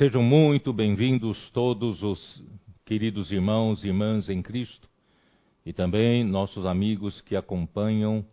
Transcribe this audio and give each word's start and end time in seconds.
Sejam 0.00 0.22
muito 0.22 0.72
bem-vindos 0.72 1.50
todos 1.50 2.02
os 2.02 2.42
queridos 2.86 3.30
irmãos 3.30 3.84
e 3.84 3.88
irmãs 3.88 4.30
em 4.30 4.40
Cristo 4.40 4.88
e 5.62 5.74
também 5.74 6.24
nossos 6.24 6.64
amigos 6.64 7.20
que 7.20 7.36
acompanham 7.36 8.24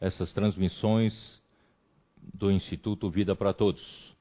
essas 0.00 0.32
transmissões 0.32 1.38
do 2.32 2.50
Instituto 2.50 3.10
Vida 3.10 3.36
para 3.36 3.52
Todos. 3.52 4.16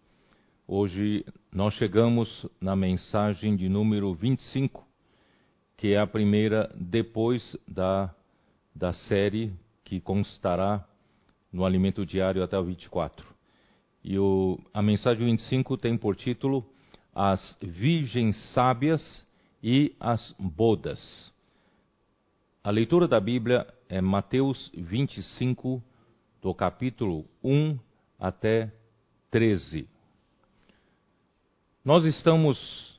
Hoje 0.68 1.26
nós 1.54 1.74
chegamos 1.76 2.46
na 2.60 2.76
mensagem 2.76 3.56
de 3.56 3.70
número 3.70 4.14
25, 4.14 4.86
que 5.78 5.93
é 5.93 6.00
a 6.02 6.06
primeira 6.06 6.70
depois 6.76 7.56
da, 7.66 8.14
da 8.76 8.92
série 8.92 9.54
que 9.86 10.02
constará 10.02 10.86
no 11.50 11.64
Alimento 11.64 12.06
Diário 12.06 12.43
até 12.43 12.60
o 12.60 12.66
24. 12.66 13.26
E 14.04 14.20
o, 14.20 14.60
a 14.74 14.82
mensagem 14.82 15.28
25 15.28 15.78
tem 15.78 15.98
por 15.98 16.14
título 16.18 16.70
As 17.21 17.57
Virgens 17.61 18.37
Sábias 18.54 19.28
e 19.61 19.93
as 20.00 20.33
Bodas. 20.39 21.29
A 22.64 22.71
leitura 22.71 23.09
da 23.09 23.19
Bíblia 23.19 23.68
é 23.89 24.00
Mateus 24.00 24.71
25, 24.73 25.83
do 26.42 26.54
capítulo 26.54 27.25
1 27.43 27.78
até 28.18 28.71
13. 29.32 29.86
Nós 31.83 32.05
estamos 32.05 32.97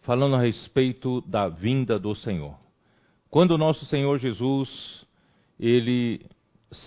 falando 0.00 0.34
a 0.34 0.40
respeito 0.40 1.20
da 1.20 1.48
vinda 1.48 2.00
do 2.00 2.16
Senhor. 2.16 2.58
Quando 3.30 3.56
nosso 3.56 3.86
Senhor 3.86 4.18
Jesus, 4.18 5.06
ele 5.56 6.26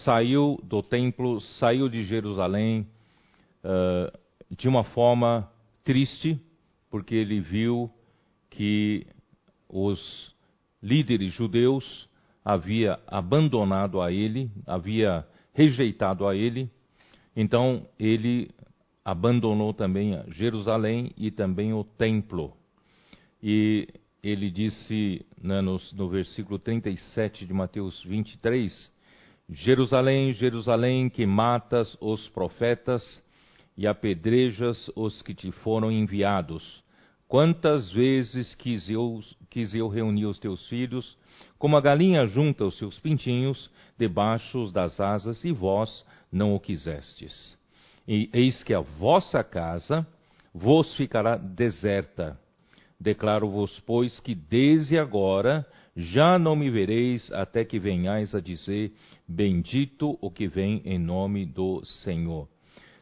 saiu 0.03 0.59
do 0.61 0.83
templo, 0.83 1.39
saiu 1.39 1.87
de 1.87 2.03
Jerusalém, 2.03 2.85
uh, 3.63 4.11
de 4.57 4.67
uma 4.67 4.83
forma 4.83 5.49
triste, 5.85 6.37
porque 6.89 7.15
ele 7.15 7.39
viu 7.39 7.89
que 8.49 9.05
os 9.67 10.33
líderes 10.81 11.33
judeus 11.33 12.09
havia 12.43 12.99
abandonado 13.05 14.01
a 14.01 14.11
ele, 14.11 14.51
havia 14.65 15.25
rejeitado 15.53 16.27
a 16.27 16.35
ele. 16.35 16.69
Então 17.35 17.87
ele 17.99 18.49
abandonou 19.03 19.73
também 19.73 20.19
Jerusalém 20.29 21.11
e 21.17 21.29
também 21.31 21.73
o 21.73 21.83
templo. 21.83 22.53
E 23.41 23.87
ele 24.21 24.49
disse 24.49 25.25
né, 25.41 25.61
no, 25.61 25.79
no 25.93 26.09
versículo 26.09 26.59
37 26.59 27.45
de 27.45 27.53
Mateus 27.53 28.03
23: 28.03 28.91
Jerusalém, 29.49 30.33
Jerusalém, 30.33 31.09
que 31.09 31.25
matas 31.25 31.95
os 32.01 32.27
profetas 32.29 33.23
e 33.79 33.87
apedrejas 33.87 34.91
os 34.93 35.21
que 35.21 35.33
te 35.33 35.53
foram 35.53 35.89
enviados. 35.89 36.83
Quantas 37.29 37.89
vezes 37.89 38.53
quis 38.53 38.89
eu, 38.89 39.21
quis 39.49 39.73
eu 39.73 39.87
reunir 39.87 40.25
os 40.25 40.37
teus 40.37 40.67
filhos, 40.67 41.17
como 41.57 41.77
a 41.77 41.81
galinha 41.81 42.25
junta 42.25 42.65
os 42.65 42.77
seus 42.77 42.99
pintinhos 42.99 43.71
debaixo 43.97 44.69
das 44.73 44.99
asas, 44.99 45.45
e 45.45 45.53
vós 45.53 46.03
não 46.29 46.53
o 46.53 46.59
quisestes. 46.59 47.57
E 48.05 48.29
eis 48.33 48.61
que 48.63 48.73
a 48.73 48.81
vossa 48.81 49.45
casa 49.45 50.05
vos 50.53 50.93
ficará 50.95 51.37
deserta. 51.37 52.37
Declaro-vos, 52.99 53.79
pois, 53.85 54.19
que 54.19 54.35
desde 54.35 54.99
agora 54.99 55.65
já 55.95 56.37
não 56.37 56.53
me 56.53 56.69
vereis 56.69 57.31
até 57.31 57.63
que 57.63 57.79
venhais 57.79 58.35
a 58.35 58.41
dizer: 58.41 58.91
Bendito 59.25 60.17
o 60.19 60.29
que 60.29 60.49
vem 60.49 60.81
em 60.83 60.99
nome 60.99 61.45
do 61.45 61.81
Senhor. 61.85 62.45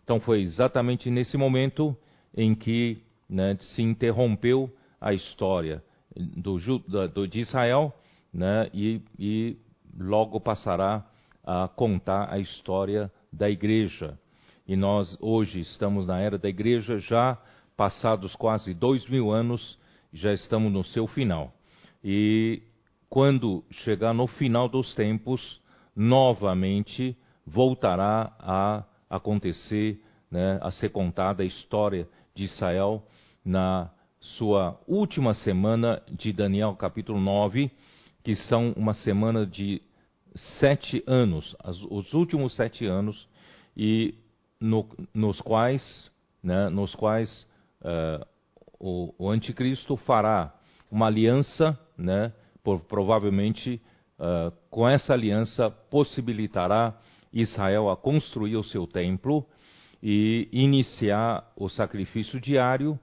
Então 0.08 0.22
foi 0.22 0.40
exatamente 0.40 1.12
nesse 1.12 1.36
momento 1.36 1.94
em 2.34 2.56
que 2.56 3.04
né, 3.30 3.58
se 3.60 3.82
interrompeu 3.82 4.74
a 5.02 5.14
história 5.14 5.84
do, 6.16 6.58
do, 7.10 7.28
de 7.28 7.42
Israel 7.42 7.94
né, 8.32 8.70
e, 8.74 9.02
e 9.20 9.58
logo 10.00 10.40
passará 10.40 11.06
a 11.44 11.68
contar 11.68 12.32
a 12.32 12.40
história 12.40 13.12
da 13.34 13.50
igreja. 13.50 14.18
E 14.66 14.78
nós 14.78 15.18
hoje 15.20 15.60
estamos 15.60 16.08
na 16.08 16.22
era 16.22 16.38
da 16.38 16.48
igreja, 16.48 17.00
já 17.00 17.38
passados 17.76 18.34
quase 18.34 18.74
dois 18.74 19.06
mil 19.10 19.30
anos, 19.30 19.78
já 20.14 20.32
estamos 20.32 20.72
no 20.72 20.86
seu 20.86 21.06
final. 21.06 21.54
E 22.02 22.64
quando 23.10 23.62
chegar 23.84 24.14
no 24.14 24.26
final 24.26 24.70
dos 24.70 24.96
tempos, 24.96 25.60
novamente 25.94 27.14
voltará 27.46 28.34
a 28.40 28.86
acontecer, 29.10 30.02
né, 30.30 30.60
a 30.62 30.72
ser 30.72 30.90
contada 30.90 31.44
a 31.44 31.46
história 31.46 32.08
de 32.36 32.44
Israel 32.46 33.04
na 33.44 33.90
sua 34.20 34.80
última 34.88 35.34
semana 35.34 36.02
de 36.12 36.34
Daniel, 36.34 36.76
capítulo 36.76 37.20
9, 37.20 37.72
que 38.24 38.36
são 38.36 38.74
uma 38.76 38.94
semana 38.94 39.46
de 39.46 39.82
sete 40.60 41.04
anos, 41.08 41.56
os 41.90 42.14
últimos 42.14 42.56
sete 42.56 42.86
anos, 42.86 43.28
e 43.76 44.16
no, 44.60 44.88
nos 45.14 45.40
quais, 45.42 46.12
né, 46.44 46.70
nos 46.70 46.94
quais 46.96 47.48
uh, 47.82 48.26
o, 48.80 49.14
o, 49.18 49.30
anticristo 49.30 49.96
fará 49.98 50.54
uma 50.92 51.08
aliança, 51.08 51.78
né, 51.98 52.34
por, 52.64 52.82
provavelmente 52.86 53.82
uh, 54.20 54.52
com 54.70 54.88
essa 54.88 55.14
aliança 55.14 55.70
possibilitará 55.70 57.00
Israel 57.32 57.90
a 57.90 57.98
construir 57.98 58.56
o 58.56 58.64
seu 58.64 58.88
templo 58.88 59.46
e 60.02 60.48
iniciar 60.52 61.52
o 61.56 61.70
sacrifício 61.70 62.40
diário. 62.40 63.00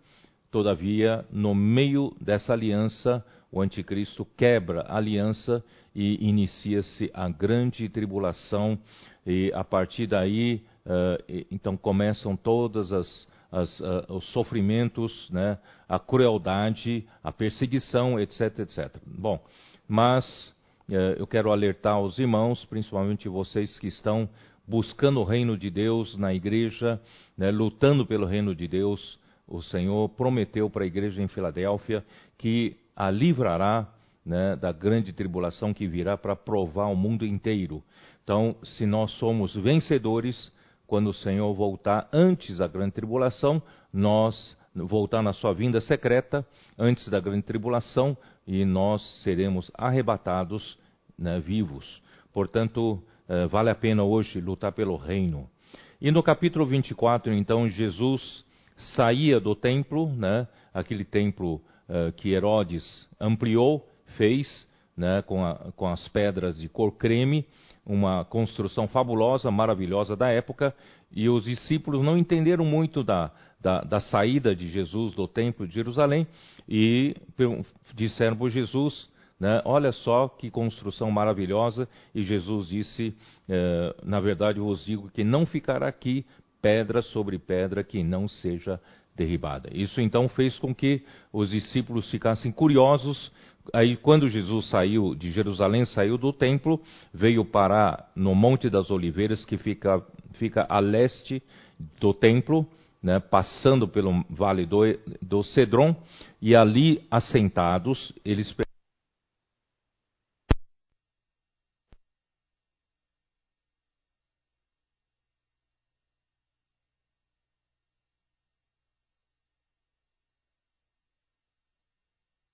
Todavia, 0.51 1.25
no 1.31 1.55
meio 1.55 2.15
dessa 2.21 2.53
aliança, 2.53 3.25
o 3.51 3.61
anticristo 3.61 4.27
quebra 4.37 4.83
a 4.83 4.97
aliança 4.97 5.65
e 5.95 6.25
inicia-se 6.25 7.11
a 7.13 7.29
grande 7.29 7.89
tribulação. 7.89 8.79
E 9.27 9.51
a 9.55 9.65
partir 9.65 10.07
daí, 10.07 10.63
uh, 10.87 11.45
então 11.51 11.77
começam 11.77 12.37
todas 12.37 12.93
as, 12.93 13.29
as, 13.51 13.81
uh, 13.81 14.05
os 14.09 14.25
sofrimentos, 14.33 15.29
né, 15.31 15.59
a 15.89 15.99
crueldade, 15.99 17.07
a 17.23 17.33
perseguição, 17.33 18.19
etc, 18.21 18.61
etc. 18.61 18.97
Bom, 19.05 19.43
mas 19.89 20.54
eu 20.89 21.27
quero 21.27 21.51
alertar 21.51 22.01
os 22.01 22.19
irmãos, 22.19 22.65
principalmente 22.67 23.29
vocês 23.29 23.79
que 23.79 23.87
estão 23.87 24.29
buscando 24.67 25.21
o 25.21 25.25
reino 25.25 25.57
de 25.57 25.71
Deus 25.71 26.17
na 26.17 26.35
igreja, 26.35 27.01
né, 27.37 27.51
lutando 27.51 28.07
pelo 28.07 28.27
reino 28.27 28.55
de 28.55 28.67
Deus, 28.67 29.19
o 29.47 29.63
Senhor 29.63 30.09
prometeu 30.11 30.71
para 30.71 30.85
a 30.85 30.87
igreja 30.87 31.23
em 31.23 31.29
Filadélfia 31.29 32.05
que 32.39 32.77
a 32.97 33.11
livrará 33.11 33.89
né, 34.25 34.57
da 34.57 34.73
grande 34.73 35.13
tribulação 35.13 35.75
que 35.75 35.87
virá 35.87 36.17
para 36.17 36.35
provar 36.35 36.87
o 36.87 36.97
mundo 36.97 37.27
inteiro. 37.27 37.83
Então, 38.23 38.57
se 38.63 38.87
nós 38.87 39.11
somos 39.13 39.55
vencedores, 39.55 40.51
quando 40.87 41.11
o 41.11 41.15
Senhor 41.15 41.53
voltar 41.55 42.09
antes 42.13 42.59
da 42.59 42.67
grande 42.67 42.93
tribulação, 42.93 43.63
nós 43.93 44.57
voltar 44.75 45.23
na 45.23 45.33
sua 45.33 45.53
vinda 45.53 45.81
secreta 45.81 46.47
antes 46.79 47.09
da 47.09 47.21
grande 47.21 47.43
tribulação 47.43 48.17
e 48.47 48.65
nós 48.65 49.03
seremos 49.23 49.71
arrebatados 49.75 50.79
né, 51.19 51.41
vivos. 51.41 52.03
Portanto, 52.33 53.03
eh, 53.29 53.47
vale 53.47 53.71
a 53.71 53.75
pena 53.75 54.03
hoje 54.03 54.41
lutar 54.41 54.73
pelo 54.73 54.97
reino. 54.97 55.49
E 56.01 56.11
no 56.11 56.23
capítulo 56.23 56.67
24, 56.67 57.33
então, 57.33 57.69
Jesus 57.69 58.45
saía 58.77 59.41
do 59.41 59.55
templo, 59.55 60.09
né, 60.09 60.47
aquele 60.73 61.05
templo 61.05 61.63
uh, 61.89 62.13
que 62.17 62.33
Herodes 62.33 63.09
ampliou, 63.21 63.89
fez 64.17 64.69
né, 64.97 65.23
com, 65.23 65.45
a, 65.45 65.73
com 65.77 65.87
as 65.87 66.07
pedras 66.09 66.59
de 66.59 66.69
cor 66.69 66.93
creme, 66.93 67.47
uma 67.87 68.25
construção 68.25 68.89
fabulosa, 68.89 69.51
maravilhosa 69.51 70.17
da 70.17 70.29
época, 70.29 70.75
e 71.11 71.29
os 71.29 71.45
discípulos 71.45 72.03
não 72.03 72.19
entenderam 72.19 72.65
muito 72.65 73.05
da, 73.05 73.31
da, 73.65 73.81
da 73.81 73.99
saída 73.99 74.55
de 74.55 74.69
Jesus 74.69 75.15
do 75.15 75.27
templo 75.27 75.67
de 75.67 75.73
Jerusalém 75.73 76.27
e 76.69 77.17
disseram 77.95 78.37
para 78.37 78.51
Jesus: 78.51 79.09
né? 79.41 79.63
Olha 79.65 79.91
só 79.91 80.29
que 80.29 80.51
construção 80.51 81.11
maravilhosa. 81.11 81.89
E 82.15 82.23
Jesus 82.23 82.69
disse: 82.69 83.15
eh, 83.49 83.97
Na 84.05 84.21
verdade, 84.21 84.59
eu 84.59 84.67
vos 84.67 84.85
digo 84.85 85.11
que 85.11 85.25
não 85.25 85.47
ficará 85.47 85.89
aqui 85.89 86.27
pedra 86.61 87.01
sobre 87.01 87.39
pedra 87.39 87.83
que 87.83 88.03
não 88.03 88.29
seja 88.29 88.79
derribada. 89.17 89.71
Isso 89.73 90.01
então 90.01 90.29
fez 90.29 90.59
com 90.59 90.75
que 90.75 91.03
os 91.33 91.51
discípulos 91.51 92.11
ficassem 92.11 92.53
curiosos. 92.53 93.33
Aí, 93.73 93.97
quando 93.97 94.29
Jesus 94.29 94.69
saiu 94.69 95.15
de 95.15 95.31
Jerusalém, 95.31 95.87
saiu 95.87 96.19
do 96.19 96.35
templo, 96.35 96.79
veio 97.15 97.45
parar 97.47 98.11
no 98.15 98.35
Monte 98.35 98.69
das 98.69 98.91
Oliveiras, 98.91 99.43
que 99.47 99.57
fica, 99.57 100.05
fica 100.35 100.67
a 100.69 100.81
leste 100.81 101.43
do 101.99 102.13
templo, 102.13 102.67
né, 103.05 103.21
passando 103.21 103.87
pelo 103.87 104.25
vale 104.31 104.65
do, 104.65 104.81
do 105.21 105.43
Cedron, 105.43 105.95
e 106.41 106.57
ali 106.57 107.07
assentados, 107.11 108.15
eles 108.25 108.51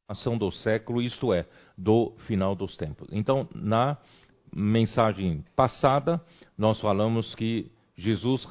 ação 0.09 0.37
do 0.37 0.51
século, 0.51 1.01
isto 1.01 1.33
é, 1.33 1.47
do 1.79 2.13
final 2.27 2.57
dos 2.57 2.77
tempos. 2.77 3.09
Então, 3.13 3.49
na 3.55 3.97
mensagem 4.53 5.45
passada, 5.55 6.21
nós 6.59 6.81
falamos 6.81 7.33
que 7.37 7.71
Jesus 7.97 8.45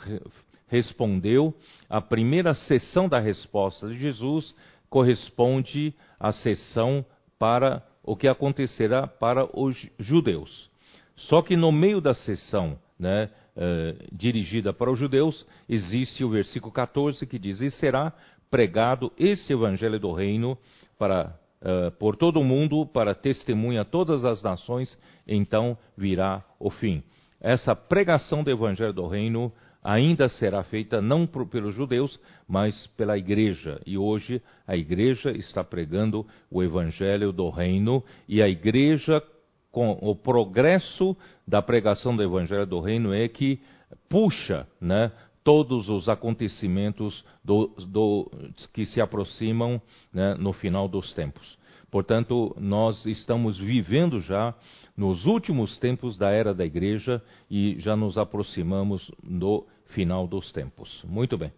respondeu, 0.69 1.53
a 1.89 1.99
primeira 1.99 2.53
sessão 2.53 3.09
da 3.09 3.19
resposta 3.19 3.87
de 3.87 3.99
Jesus 3.99 4.53
corresponde 4.89 5.93
à 6.19 6.31
sessão 6.31 7.05
para 7.37 7.83
o 8.03 8.15
que 8.15 8.27
acontecerá 8.27 9.05
para 9.07 9.47
os 9.57 9.89
judeus. 9.99 10.69
Só 11.15 11.41
que 11.41 11.55
no 11.57 11.71
meio 11.71 11.99
da 11.99 12.13
sessão 12.13 12.77
né, 12.97 13.29
eh, 13.55 13.95
dirigida 14.11 14.71
para 14.71 14.91
os 14.91 14.97
judeus, 14.97 15.45
existe 15.67 16.23
o 16.23 16.29
versículo 16.29 16.71
14 16.71 17.25
que 17.25 17.37
diz: 17.37 17.61
E 17.61 17.69
será 17.71 18.13
pregado 18.49 19.11
este 19.17 19.53
evangelho 19.53 19.99
do 19.99 20.11
reino 20.11 20.57
para, 20.97 21.37
eh, 21.61 21.89
por 21.99 22.15
todo 22.15 22.39
o 22.39 22.43
mundo, 22.43 22.85
para 22.85 23.13
testemunha 23.13 23.81
a 23.81 23.85
todas 23.85 24.23
as 24.25 24.41
nações, 24.41 24.97
então 25.27 25.77
virá 25.97 26.43
o 26.59 26.69
fim. 26.69 27.03
Essa 27.41 27.75
pregação 27.75 28.43
do 28.43 28.51
evangelho 28.51 28.93
do 28.93 29.07
reino 29.07 29.51
ainda 29.83 30.29
será 30.29 30.63
feita 30.63 31.01
não 31.01 31.25
por, 31.25 31.45
pelos 31.47 31.75
judeus, 31.75 32.19
mas 32.47 32.87
pela 32.97 33.17
igreja. 33.17 33.81
E 33.85 33.97
hoje 33.97 34.41
a 34.67 34.75
igreja 34.75 35.31
está 35.31 35.63
pregando 35.63 36.25
o 36.49 36.61
evangelho 36.61 37.31
do 37.31 37.49
reino 37.49 38.03
e 38.27 38.41
a 38.41 38.49
igreja 38.49 39.23
com 39.71 39.97
o 40.01 40.15
progresso 40.15 41.15
da 41.47 41.61
pregação 41.61 42.15
do 42.15 42.23
evangelho 42.23 42.65
do 42.65 42.79
reino 42.79 43.13
é 43.13 43.27
que 43.27 43.61
puxa, 44.07 44.67
né, 44.81 45.11
todos 45.43 45.89
os 45.89 46.09
acontecimentos 46.09 47.23
do, 47.43 47.67
do, 47.87 48.31
que 48.73 48.85
se 48.85 48.99
aproximam 48.99 49.81
né, 50.13 50.35
no 50.35 50.53
final 50.53 50.87
dos 50.87 51.13
tempos. 51.13 51.57
Portanto, 51.91 52.55
nós 52.59 53.05
estamos 53.05 53.57
vivendo 53.57 54.19
já 54.19 54.53
nos 54.95 55.25
últimos 55.25 55.77
tempos 55.79 56.17
da 56.17 56.29
era 56.29 56.53
da 56.53 56.65
igreja 56.65 57.21
e 57.49 57.79
já 57.79 57.95
nos 57.95 58.17
aproximamos 58.17 59.11
do 59.23 59.65
final 59.87 60.27
dos 60.27 60.51
tempos. 60.51 61.03
Muito 61.07 61.37
bem. 61.37 61.51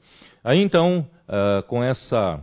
Aí 0.44 0.62
então, 0.62 1.08
uh, 1.28 1.64
com, 1.64 1.84
essa, 1.84 2.40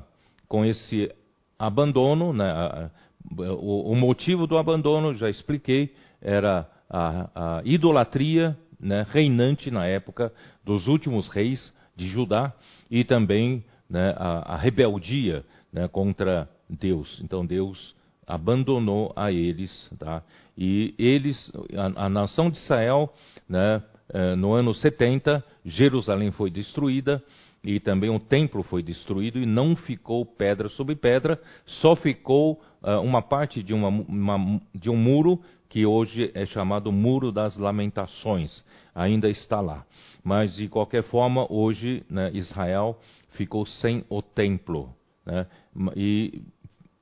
com 0.47 0.65
esse 0.65 1.11
abandono, 1.59 2.33
né, 2.33 2.91
o, 3.37 3.93
o, 3.93 3.97
motivo 3.97 4.47
do 4.47 4.59
abandono, 4.59 5.15
já 5.15 5.29
expliquei, 5.29 5.95
era 6.21 6.69
a, 6.89 7.59
a 7.59 7.63
idolatria 7.65 8.57
né, 8.79 9.07
reinante 9.11 9.71
na 9.71 9.87
época 9.87 10.33
dos 10.65 10.87
últimos 10.87 11.29
reis 11.29 11.73
de 11.97 12.07
Judá 12.07 12.53
e 12.91 13.05
também 13.05 13.65
né, 13.89 14.15
a, 14.17 14.55
a, 14.55 14.57
rebeldia 14.57 15.45
né, 15.73 15.89
contra 15.89 16.49
Deus. 16.69 17.21
Então 17.23 17.45
Deus 17.45 17.95
abandonou 18.27 19.13
a 19.17 19.33
eles, 19.33 19.91
tá? 19.99 20.23
E 20.57 20.95
eles, 20.99 21.51
a, 21.75 22.07
a 22.07 22.09
nação 22.09 22.51
de 22.51 22.59
Israel, 22.59 23.13
né, 23.49 23.83
eh, 24.11 24.37
no 24.37 24.53
ano 24.53 24.75
70, 24.75 25.43
Jerusalém 25.65 26.31
foi 26.31 26.51
destruída 26.51 27.23
e 27.65 27.81
também 27.81 28.11
o 28.11 28.21
templo 28.21 28.63
foi 28.63 28.83
destruído 28.83 29.39
e 29.39 29.47
não 29.47 29.75
ficou 29.75 30.25
pedra 30.25 30.69
sobre 30.69 30.95
pedra, 30.95 31.41
só 31.67 31.97
ficou 31.97 32.61
uh, 32.83 33.01
uma 33.03 33.21
parte 33.21 33.63
de, 33.63 33.75
uma, 33.75 33.89
uma, 33.89 34.61
de 34.75 34.89
um 34.89 34.97
muro 34.97 35.41
que 35.69 35.85
hoje 35.85 36.31
é 36.35 36.47
chamado 36.47 36.91
Muro 36.91 37.31
das 37.31 37.59
Lamentações, 37.59 38.65
ainda 38.95 39.29
está 39.29 39.61
lá. 39.61 39.85
Mas 40.25 40.55
de 40.57 40.69
qualquer 40.69 41.03
forma, 41.05 41.47
hoje 41.53 42.03
né, 42.09 42.31
Israel 42.33 42.99
ficou 43.31 43.67
sem 43.67 44.05
o 44.09 44.23
templo. 44.23 44.95
Né, 45.27 45.47
e 45.95 46.43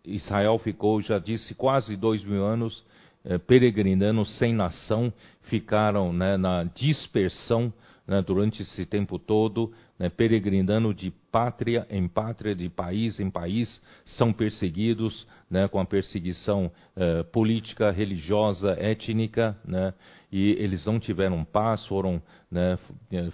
Israel 0.06 0.58
ficou, 0.58 1.02
já 1.02 1.18
disse, 1.18 1.54
quase 1.54 1.96
dois 1.96 2.24
mil 2.24 2.44
anos 2.44 2.84
eh, 3.24 3.38
peregrinando 3.38 4.24
sem 4.24 4.54
nação, 4.54 5.12
ficaram 5.42 6.12
né, 6.12 6.36
na 6.36 6.64
dispersão 6.64 7.72
né, 8.06 8.22
durante 8.22 8.62
esse 8.62 8.86
tempo 8.86 9.18
todo, 9.18 9.72
né, 9.98 10.08
peregrinando 10.08 10.92
de 10.92 11.10
pátria 11.30 11.86
em 11.90 12.06
pátria, 12.06 12.54
de 12.54 12.68
país 12.68 13.18
em 13.20 13.30
país, 13.30 13.82
são 14.04 14.32
perseguidos 14.32 15.26
né, 15.50 15.68
com 15.68 15.80
a 15.80 15.84
perseguição 15.84 16.70
eh, 16.96 17.22
política, 17.24 17.90
religiosa, 17.90 18.76
étnica, 18.78 19.56
né, 19.64 19.94
e 20.30 20.50
eles 20.52 20.84
não 20.84 20.98
tiveram 20.98 21.44
paz, 21.44 21.84
foram, 21.86 22.20
né, 22.50 22.78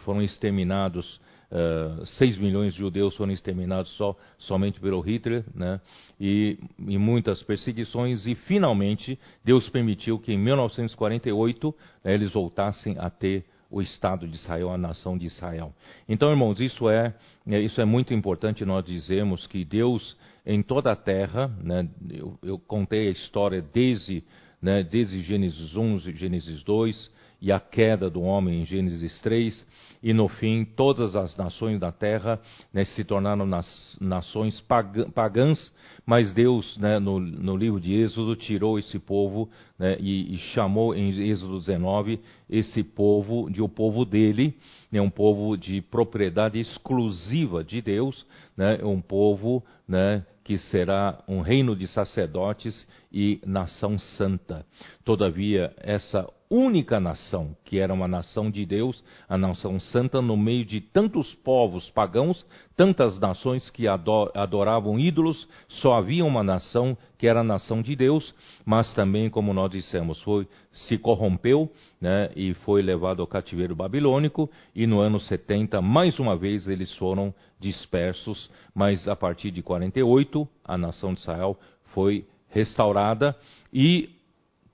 foram 0.04 0.22
exterminados 0.22 1.20
uh, 1.50 2.02
eh, 2.02 2.06
6 2.18 2.38
milhões 2.38 2.72
de 2.72 2.80
judeus 2.80 3.16
foram 3.16 3.32
exterminados 3.32 3.90
só, 3.96 4.16
somente 4.38 4.80
pelo 4.80 5.00
Hitler, 5.00 5.44
né? 5.54 5.80
e, 6.20 6.58
e 6.78 6.98
muitas 6.98 7.42
perseguições, 7.42 8.26
e 8.26 8.34
finalmente 8.34 9.18
Deus 9.44 9.68
permitiu 9.68 10.18
que 10.18 10.32
em 10.32 10.38
1948 10.38 11.74
né, 12.04 12.14
eles 12.14 12.32
voltassem 12.32 12.96
a 12.98 13.10
ter 13.10 13.44
o 13.72 13.80
Estado 13.80 14.28
de 14.28 14.36
Israel, 14.36 14.70
a 14.70 14.76
nação 14.76 15.16
de 15.16 15.24
Israel. 15.24 15.74
Então, 16.06 16.30
irmãos, 16.30 16.60
isso 16.60 16.88
é, 16.88 17.14
é 17.48 17.58
isso 17.58 17.80
é 17.80 17.84
muito 17.84 18.12
importante 18.12 18.64
nós 18.64 18.84
dizermos 18.84 19.46
que 19.46 19.64
Deus 19.64 20.16
em 20.44 20.62
toda 20.62 20.92
a 20.92 20.96
terra, 20.96 21.48
né, 21.62 21.88
eu, 22.10 22.38
eu, 22.42 22.58
contei 22.58 23.08
a 23.08 23.12
história 23.12 23.62
desde, 23.62 24.22
né, 24.60 24.82
desde 24.82 25.22
Gênesis 25.22 25.74
1, 25.74 26.00
Gênesis 26.16 26.62
2, 26.62 27.10
e 27.42 27.50
a 27.50 27.58
queda 27.58 28.08
do 28.08 28.22
homem 28.22 28.62
em 28.62 28.64
Gênesis 28.64 29.20
3, 29.20 29.66
e 30.00 30.12
no 30.12 30.28
fim 30.28 30.64
todas 30.64 31.16
as 31.16 31.36
nações 31.36 31.80
da 31.80 31.90
terra 31.90 32.40
né, 32.72 32.84
se 32.84 33.02
tornaram 33.02 33.44
nas, 33.44 33.98
nações 34.00 34.64
pagãs, 35.12 35.72
mas 36.06 36.32
Deus, 36.32 36.76
né, 36.78 37.00
no, 37.00 37.18
no, 37.18 37.56
livro 37.56 37.80
de 37.80 37.94
Êxodo, 37.94 38.36
tirou 38.36 38.78
esse 38.78 38.96
povo 38.96 39.50
né, 39.76 39.96
e, 39.98 40.36
e, 40.36 40.38
chamou 40.54 40.94
em 40.94 41.08
Êxodo 41.08 41.58
19 41.58 42.20
esse 42.48 42.84
povo 42.84 43.50
de 43.50 43.60
o 43.60 43.68
povo 43.68 44.04
dele, 44.04 44.56
né, 44.90 45.00
um 45.00 45.10
povo 45.10 45.56
de 45.56 45.80
propriedade 45.80 46.60
exclusiva 46.60 47.64
de 47.64 47.82
Deus, 47.82 48.24
né, 48.56 48.78
um 48.84 49.00
povo 49.00 49.64
né, 49.88 50.24
que 50.44 50.58
será 50.58 51.22
um 51.26 51.40
reino 51.40 51.74
de 51.74 51.88
sacerdotes 51.88 52.86
e 53.12 53.40
nação 53.44 53.98
santa. 53.98 54.64
Todavia, 55.04 55.72
essa 55.78 56.28
única 56.54 57.00
nação, 57.00 57.56
que 57.64 57.78
era 57.78 57.94
uma 57.94 58.06
nação 58.06 58.50
de 58.50 58.66
Deus, 58.66 59.02
a 59.26 59.38
nação 59.38 59.80
santa, 59.80 60.20
no 60.20 60.36
meio 60.36 60.66
de 60.66 60.82
tantos 60.82 61.34
povos 61.36 61.88
pagãos, 61.88 62.44
tantas 62.76 63.18
nações 63.18 63.70
que 63.70 63.86
adoravam 63.88 64.98
ídolos, 64.98 65.48
só 65.66 65.94
havia 65.94 66.22
uma 66.22 66.42
nação 66.42 66.94
que 67.16 67.26
era 67.26 67.40
a 67.40 67.44
nação 67.44 67.80
de 67.80 67.96
Deus, 67.96 68.34
mas 68.66 68.92
também, 68.92 69.30
como 69.30 69.54
nós 69.54 69.70
dissemos, 69.70 70.20
foi, 70.20 70.46
se 70.72 70.98
corrompeu 70.98 71.72
né, 71.98 72.28
e 72.36 72.52
foi 72.52 72.82
levado 72.82 73.22
ao 73.22 73.26
cativeiro 73.26 73.74
babilônico, 73.74 74.50
e 74.74 74.86
no 74.86 75.00
ano 75.00 75.18
70, 75.18 75.80
mais 75.80 76.18
uma 76.18 76.36
vez, 76.36 76.68
eles 76.68 76.94
foram 76.96 77.34
dispersos, 77.58 78.50
mas 78.74 79.08
a 79.08 79.16
partir 79.16 79.50
de 79.50 79.62
48, 79.62 80.46
a 80.62 80.76
nação 80.76 81.14
de 81.14 81.20
Israel 81.20 81.58
foi 81.94 82.26
restaurada 82.50 83.34
e 83.72 84.10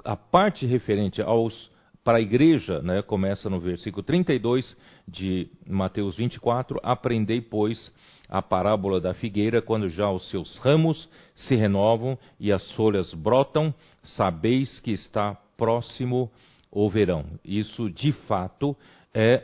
a 0.08 0.16
parte 0.16 0.64
referente 0.64 1.20
aos 1.20 1.70
para 2.02 2.16
a 2.16 2.20
igreja, 2.22 2.80
né, 2.80 3.02
começa 3.02 3.50
no 3.50 3.60
versículo 3.60 4.02
32 4.02 4.74
de 5.06 5.50
Mateus 5.66 6.16
24: 6.16 6.80
Aprendei, 6.82 7.42
pois, 7.42 7.92
a 8.26 8.40
parábola 8.40 9.02
da 9.02 9.12
figueira, 9.12 9.60
quando 9.60 9.86
já 9.90 10.10
os 10.10 10.26
seus 10.30 10.56
ramos 10.60 11.06
se 11.34 11.54
renovam 11.54 12.18
e 12.40 12.50
as 12.50 12.72
folhas 12.72 13.12
brotam, 13.12 13.74
sabeis 14.02 14.80
que 14.80 14.92
está 14.92 15.36
próximo 15.58 16.32
o 16.70 16.88
verão. 16.88 17.26
Isso, 17.44 17.90
de 17.90 18.12
fato, 18.12 18.74
é, 19.12 19.42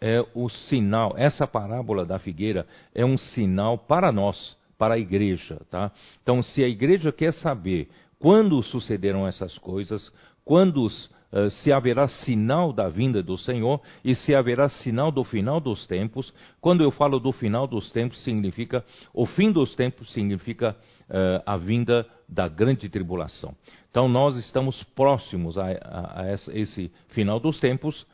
é 0.00 0.24
o 0.32 0.48
sinal, 0.48 1.14
essa 1.16 1.44
parábola 1.44 2.06
da 2.06 2.20
figueira 2.20 2.68
é 2.94 3.04
um 3.04 3.18
sinal 3.18 3.76
para 3.76 4.12
nós, 4.12 4.56
para 4.78 4.94
a 4.94 4.98
igreja. 4.98 5.60
Tá? 5.68 5.90
Então, 6.22 6.40
se 6.40 6.62
a 6.62 6.68
igreja 6.68 7.10
quer 7.10 7.32
saber 7.32 7.88
quando 8.24 8.62
sucederão 8.62 9.28
essas 9.28 9.58
coisas, 9.58 10.10
quando 10.46 10.86
uh, 10.86 11.50
se 11.50 11.70
haverá 11.70 12.08
sinal 12.08 12.72
da 12.72 12.88
vinda 12.88 13.22
do 13.22 13.36
Senhor 13.36 13.82
e 14.02 14.14
se 14.14 14.34
haverá 14.34 14.66
sinal 14.66 15.12
do 15.12 15.22
final 15.22 15.60
dos 15.60 15.86
tempos. 15.86 16.32
Quando 16.58 16.82
eu 16.82 16.90
falo 16.90 17.20
do 17.20 17.32
final 17.32 17.66
dos 17.66 17.90
tempos, 17.90 18.18
significa 18.22 18.82
o 19.12 19.26
fim 19.26 19.52
dos 19.52 19.74
tempos 19.74 20.10
significa 20.10 20.74
uh, 21.02 21.42
a 21.44 21.58
vinda 21.58 22.06
da 22.26 22.48
grande 22.48 22.88
tribulação. 22.88 23.54
Então 23.90 24.08
nós 24.08 24.38
estamos 24.38 24.82
próximos 24.94 25.58
a, 25.58 25.66
a, 25.82 26.22
a 26.22 26.32
esse 26.32 26.90
final 27.08 27.38
dos 27.38 27.60
tempos. 27.60 28.06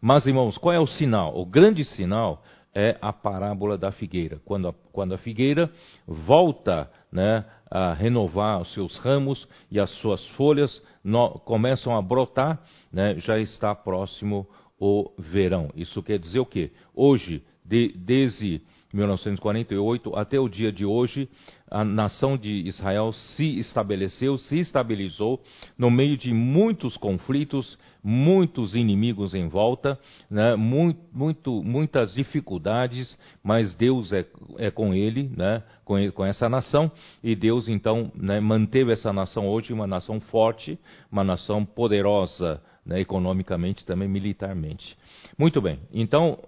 Mas, 0.00 0.26
irmãos, 0.26 0.56
qual 0.56 0.72
é 0.72 0.80
o 0.80 0.86
sinal? 0.86 1.38
O 1.38 1.44
grande 1.44 1.84
sinal 1.84 2.42
é 2.74 2.96
a 3.00 3.12
parábola 3.12 3.76
da 3.76 3.90
figueira. 3.90 4.40
Quando 4.44 4.68
a, 4.68 4.74
quando 4.92 5.14
a 5.14 5.18
figueira 5.18 5.70
volta 6.06 6.90
né, 7.10 7.44
a 7.70 7.92
renovar 7.92 8.60
os 8.60 8.72
seus 8.74 8.96
ramos 8.98 9.48
e 9.70 9.80
as 9.80 9.90
suas 10.00 10.26
folhas 10.30 10.82
no, 11.02 11.38
começam 11.40 11.96
a 11.96 12.02
brotar, 12.02 12.62
né, 12.92 13.16
já 13.18 13.38
está 13.38 13.74
próximo 13.74 14.46
o 14.78 15.10
verão. 15.18 15.70
Isso 15.74 16.02
quer 16.02 16.18
dizer 16.18 16.38
o 16.38 16.46
quê? 16.46 16.70
Hoje, 16.94 17.42
de, 17.68 17.92
desde 17.94 18.62
1948 18.94 20.16
até 20.16 20.40
o 20.40 20.48
dia 20.48 20.72
de 20.72 20.86
hoje, 20.86 21.28
a 21.70 21.84
nação 21.84 22.38
de 22.38 22.66
Israel 22.66 23.12
se 23.12 23.58
estabeleceu, 23.58 24.38
se 24.38 24.58
estabilizou 24.58 25.42
no 25.76 25.90
meio 25.90 26.16
de 26.16 26.32
muitos 26.32 26.96
conflitos, 26.96 27.78
muitos 28.02 28.74
inimigos 28.74 29.34
em 29.34 29.46
volta, 29.46 29.98
né, 30.30 30.56
muito, 30.56 31.00
muito, 31.12 31.62
muitas 31.62 32.14
dificuldades, 32.14 33.18
mas 33.44 33.74
Deus 33.74 34.10
é, 34.10 34.24
é 34.56 34.70
com 34.70 34.94
ele, 34.94 35.30
né, 35.36 35.62
com, 35.84 35.96
com, 36.12 36.24
essa 36.24 36.48
nação, 36.48 36.90
e 37.22 37.36
Deus 37.36 37.68
então 37.68 38.10
né, 38.14 38.40
manteve 38.40 38.92
essa 38.92 39.12
nação 39.12 39.46
hoje 39.46 39.74
uma 39.74 39.86
nação 39.86 40.18
forte, 40.18 40.78
uma 41.12 41.22
nação 41.22 41.62
poderosa, 41.62 42.62
né, 42.86 43.00
economicamente 43.00 43.84
também 43.84 44.08
militarmente. 44.08 44.96
Muito 45.36 45.60
bem, 45.60 45.78
então 45.92 46.38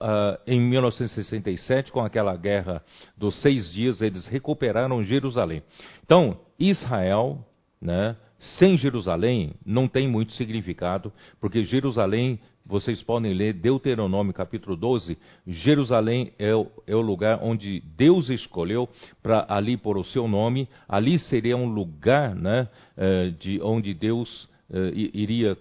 Uh, 0.00 0.38
em 0.46 0.60
1967, 0.60 1.90
com 1.90 2.00
aquela 2.00 2.36
guerra 2.36 2.80
dos 3.16 3.40
seis 3.42 3.72
dias, 3.72 4.00
eles 4.00 4.28
recuperaram 4.28 5.02
Jerusalém. 5.02 5.60
Então, 6.04 6.38
Israel, 6.56 7.44
né, 7.82 8.16
sem 8.38 8.76
Jerusalém, 8.76 9.54
não 9.66 9.88
tem 9.88 10.08
muito 10.08 10.32
significado, 10.32 11.12
porque 11.40 11.64
Jerusalém, 11.64 12.38
vocês 12.64 13.02
podem 13.02 13.32
ler 13.32 13.54
Deuteronômio 13.54 14.32
capítulo 14.32 14.76
12, 14.76 15.18
Jerusalém 15.46 16.32
é 16.38 16.54
o, 16.54 16.68
é 16.86 16.94
o 16.94 17.00
lugar 17.00 17.40
onde 17.42 17.80
Deus 17.96 18.28
escolheu 18.28 18.88
para 19.22 19.46
ali 19.48 19.76
pôr 19.76 19.98
o 19.98 20.04
seu 20.04 20.28
nome, 20.28 20.68
ali 20.88 21.18
seria 21.18 21.56
um 21.56 21.66
lugar 21.66 22.34
né, 22.34 22.68
uh, 22.96 23.32
de 23.32 23.60
onde 23.62 23.94
Deus 23.94 24.44
uh, 24.70 24.94
iria 24.94 25.56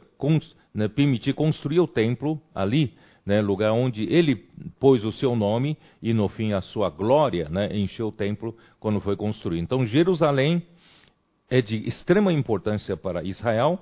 né, 0.74 0.88
permitir 0.88 1.34
construir 1.34 1.80
o 1.80 1.88
templo 1.88 2.40
ali 2.54 2.94
né, 3.28 3.42
lugar 3.42 3.74
onde 3.74 4.04
ele 4.04 4.38
pôs 4.80 5.04
o 5.04 5.12
seu 5.12 5.36
nome 5.36 5.78
e 6.02 6.14
no 6.14 6.30
fim 6.30 6.54
a 6.54 6.62
sua 6.62 6.90
glória, 6.90 7.50
né, 7.50 7.78
encheu 7.78 8.08
o 8.08 8.12
templo 8.12 8.56
quando 8.80 9.02
foi 9.02 9.18
construído. 9.18 9.62
Então 9.62 9.86
Jerusalém 9.86 10.64
é 11.50 11.62
de 11.62 11.86
extrema 11.86 12.32
importância 12.32 12.96
para 12.96 13.22
Israel 13.24 13.78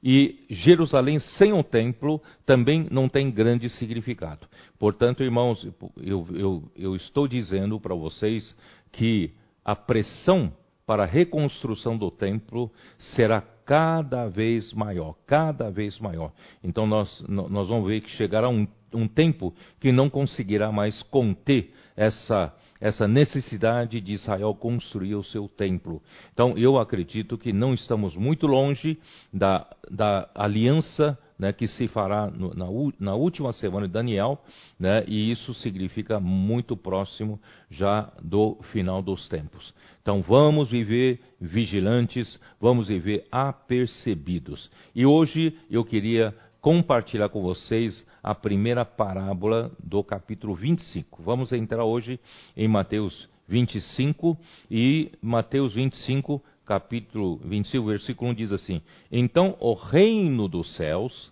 e 0.00 0.46
Jerusalém 0.48 1.18
sem 1.18 1.52
o 1.52 1.64
templo 1.64 2.22
também 2.46 2.86
não 2.88 3.08
tem 3.08 3.32
grande 3.32 3.68
significado. 3.68 4.46
Portanto, 4.78 5.24
irmãos, 5.24 5.66
eu, 6.00 6.24
eu, 6.32 6.62
eu 6.76 6.94
estou 6.94 7.26
dizendo 7.26 7.80
para 7.80 7.96
vocês 7.96 8.54
que 8.92 9.32
a 9.64 9.74
pressão 9.74 10.52
para 10.86 11.02
a 11.02 11.06
reconstrução 11.06 11.96
do 11.96 12.10
templo 12.12 12.70
será 12.98 13.42
cada 13.64 14.28
vez 14.28 14.72
maior, 14.72 15.14
cada 15.26 15.70
vez 15.70 15.98
maior. 15.98 16.32
Então 16.62 16.86
nós, 16.86 17.24
nós 17.26 17.68
vamos 17.68 17.88
ver 17.88 18.00
que 18.02 18.10
chegará 18.10 18.48
um 18.48 18.66
um 18.94 19.08
tempo 19.08 19.54
que 19.80 19.92
não 19.92 20.08
conseguirá 20.08 20.70
mais 20.70 21.02
conter 21.04 21.72
essa, 21.96 22.54
essa 22.80 23.06
necessidade 23.08 24.00
de 24.00 24.12
Israel 24.12 24.54
construir 24.54 25.14
o 25.14 25.24
seu 25.24 25.48
templo. 25.48 26.02
Então, 26.32 26.56
eu 26.56 26.78
acredito 26.78 27.36
que 27.36 27.52
não 27.52 27.74
estamos 27.74 28.16
muito 28.16 28.46
longe 28.46 28.98
da, 29.32 29.66
da 29.90 30.28
aliança 30.34 31.18
né, 31.38 31.52
que 31.52 31.66
se 31.66 31.88
fará 31.88 32.30
no, 32.30 32.54
na, 32.54 32.66
na, 32.98 33.14
última 33.14 33.52
semana 33.52 33.86
de 33.86 33.92
Daniel, 33.92 34.40
né, 34.78 35.04
e 35.06 35.30
isso 35.30 35.52
significa 35.54 36.20
muito 36.20 36.76
próximo 36.76 37.40
já 37.70 38.12
do 38.22 38.58
final 38.72 39.02
dos 39.02 39.28
tempos. 39.28 39.74
Então 40.00 40.22
vamos 40.22 40.70
viver 40.70 41.20
vigilantes, 41.40 42.38
vamos 42.60 42.88
viver 42.88 43.26
apercebidos. 43.32 44.70
E 44.94 45.04
hoje 45.04 45.56
eu 45.70 45.84
queria 45.84 46.34
compartilhar 46.64 47.28
com 47.28 47.42
vocês 47.42 48.06
a 48.22 48.34
primeira 48.34 48.86
parábola 48.86 49.70
do 49.78 50.02
capítulo 50.02 50.54
25. 50.54 51.22
Vamos 51.22 51.52
entrar 51.52 51.84
hoje 51.84 52.18
em 52.56 52.66
Mateus 52.66 53.28
25 53.46 54.34
e 54.70 55.12
Mateus 55.20 55.74
25, 55.74 56.42
capítulo 56.64 57.36
25, 57.44 57.86
versículo 57.86 58.30
1 58.30 58.34
diz 58.34 58.50
assim: 58.50 58.80
Então 59.12 59.58
o 59.60 59.74
reino 59.74 60.48
dos 60.48 60.74
céus 60.74 61.30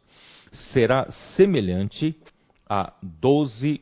será 0.53 1.11
semelhante 1.35 2.15
a 2.69 2.93
doze 3.03 3.81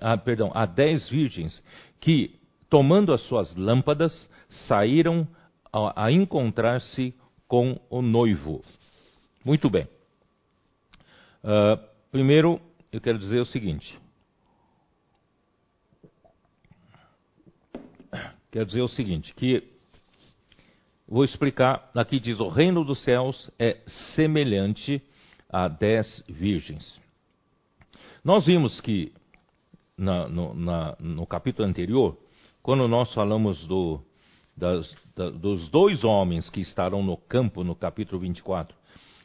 ah, 0.00 0.16
perdão, 0.16 0.50
a 0.54 0.64
dez 0.64 1.10
virgens 1.10 1.62
que, 2.00 2.40
tomando 2.70 3.12
as 3.12 3.20
suas 3.24 3.54
lâmpadas, 3.54 4.30
saíram 4.66 5.28
a, 5.70 6.06
a 6.06 6.10
encontrar-se 6.10 7.14
com 7.46 7.78
o 7.90 8.00
noivo. 8.00 8.62
Muito 9.44 9.68
bem. 9.68 9.86
Uh, 11.48 11.82
primeiro, 12.10 12.60
eu 12.92 13.00
quero 13.00 13.18
dizer 13.18 13.40
o 13.40 13.46
seguinte. 13.46 13.98
Quero 18.50 18.66
dizer 18.66 18.82
o 18.82 18.88
seguinte, 18.88 19.32
que 19.34 19.66
vou 21.08 21.24
explicar, 21.24 21.90
aqui 21.94 22.20
diz, 22.20 22.38
o 22.38 22.50
reino 22.50 22.84
dos 22.84 23.02
céus 23.02 23.50
é 23.58 23.78
semelhante 24.14 25.02
a 25.48 25.68
dez 25.68 26.22
virgens. 26.28 27.00
Nós 28.22 28.44
vimos 28.44 28.78
que 28.82 29.10
na, 29.96 30.28
no, 30.28 30.52
na, 30.52 30.96
no, 31.00 31.26
capítulo 31.26 31.66
anterior, 31.66 32.18
quando 32.62 32.86
nós 32.86 33.14
falamos 33.14 33.66
do, 33.66 34.02
das, 34.54 34.94
da, 35.16 35.30
dos 35.30 35.66
dois 35.70 36.04
homens 36.04 36.50
que 36.50 36.60
estarão 36.60 37.02
no 37.02 37.16
campo, 37.16 37.64
no 37.64 37.74
capítulo 37.74 38.20
24, 38.20 38.77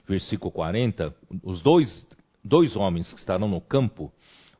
versículo 0.07 0.51
40, 0.51 1.13
os 1.43 1.61
dois, 1.61 2.05
dois 2.43 2.75
homens 2.75 3.11
que 3.13 3.19
estarão 3.19 3.47
no 3.47 3.61
campo, 3.61 4.11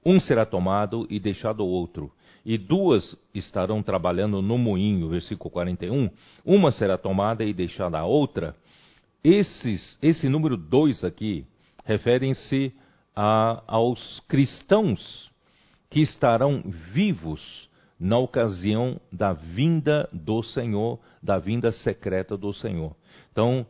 um 0.05 0.19
será 0.19 0.45
tomado 0.45 1.07
e 1.09 1.19
deixado 1.19 1.61
o 1.61 1.67
outro, 1.67 2.11
e 2.45 2.57
duas 2.57 3.15
estarão 3.33 3.81
trabalhando 3.81 4.41
no 4.41 4.57
moinho, 4.57 5.09
versículo 5.09 5.49
41, 5.49 6.09
uma 6.45 6.71
será 6.71 6.97
tomada 6.97 7.43
e 7.43 7.53
deixada 7.53 7.99
a 7.99 8.05
outra. 8.05 8.55
Esses, 9.23 9.97
esse 10.01 10.27
número 10.27 10.57
dois 10.57 11.03
aqui 11.03 11.45
referem-se 11.85 12.73
aos 13.15 14.19
cristãos 14.27 15.31
que 15.89 16.01
estarão 16.01 16.63
vivos 16.91 17.69
na 17.99 18.17
ocasião 18.17 18.99
da 19.11 19.31
vinda 19.31 20.09
do 20.11 20.43
Senhor, 20.43 20.99
da 21.21 21.37
vinda 21.37 21.71
secreta 21.71 22.35
do 22.35 22.51
Senhor. 22.53 22.95
Então, 23.31 23.65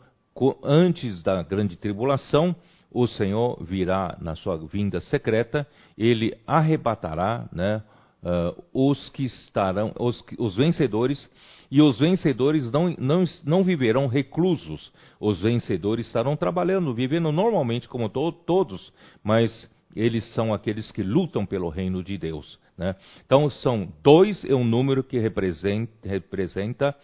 antes 0.63 1.21
da 1.23 1.41
grande 1.43 1.75
tribulação, 1.75 2.55
o 2.91 3.07
Senhor 3.07 3.57
virá 3.63 4.17
na 4.21 4.35
sua 4.35 4.57
vinda 4.57 5.01
secreta, 5.01 5.67
ele 5.97 6.37
arrebatará 6.45 7.49
né, 7.51 7.81
uh, 8.23 8.63
os 8.71 9.09
que 9.09 9.23
estarão, 9.23 9.93
os, 9.99 10.23
os, 10.37 10.55
vencedores, 10.55 11.29
e 11.71 11.81
os 11.81 11.99
vencedores 11.99 12.71
não, 12.71 12.95
não, 12.99 13.25
não 13.43 13.63
viverão 13.63 14.07
reclusos, 14.07 14.91
os 15.19 15.41
vencedores 15.41 16.05
estarão 16.05 16.35
trabalhando, 16.35 16.93
vivendo 16.93 17.31
normalmente 17.31 17.89
como 17.89 18.07
to, 18.09 18.31
todos, 18.31 18.93
mas 19.23 19.69
eles 19.95 20.23
são 20.33 20.53
aqueles 20.53 20.91
que 20.91 21.03
lutam 21.03 21.45
pelo 21.45 21.69
reino 21.69 22.03
de 22.03 22.17
Deus. 22.17 22.59
Né? 22.77 22.95
Então, 23.25 23.49
são 23.49 23.91
dois 24.03 24.43
é 24.45 24.53
um 24.53 24.63
número 24.63 25.03
que 25.03 25.19
representa, 25.19 25.91
representa 26.07 26.95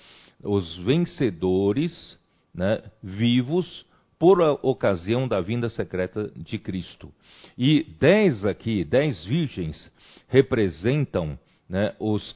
os 0.43 0.77
vencedores 0.77 2.18
né, 2.59 2.81
vivos 3.01 3.85
por 4.19 4.41
ocasião 4.61 5.29
da 5.29 5.39
vinda 5.39 5.69
secreta 5.69 6.29
de 6.35 6.59
Cristo. 6.59 7.09
E 7.57 7.83
dez 7.97 8.43
aqui, 8.43 8.83
dez 8.83 9.23
virgens, 9.23 9.89
representam 10.27 11.39
né, 11.69 11.95
os, 11.97 12.35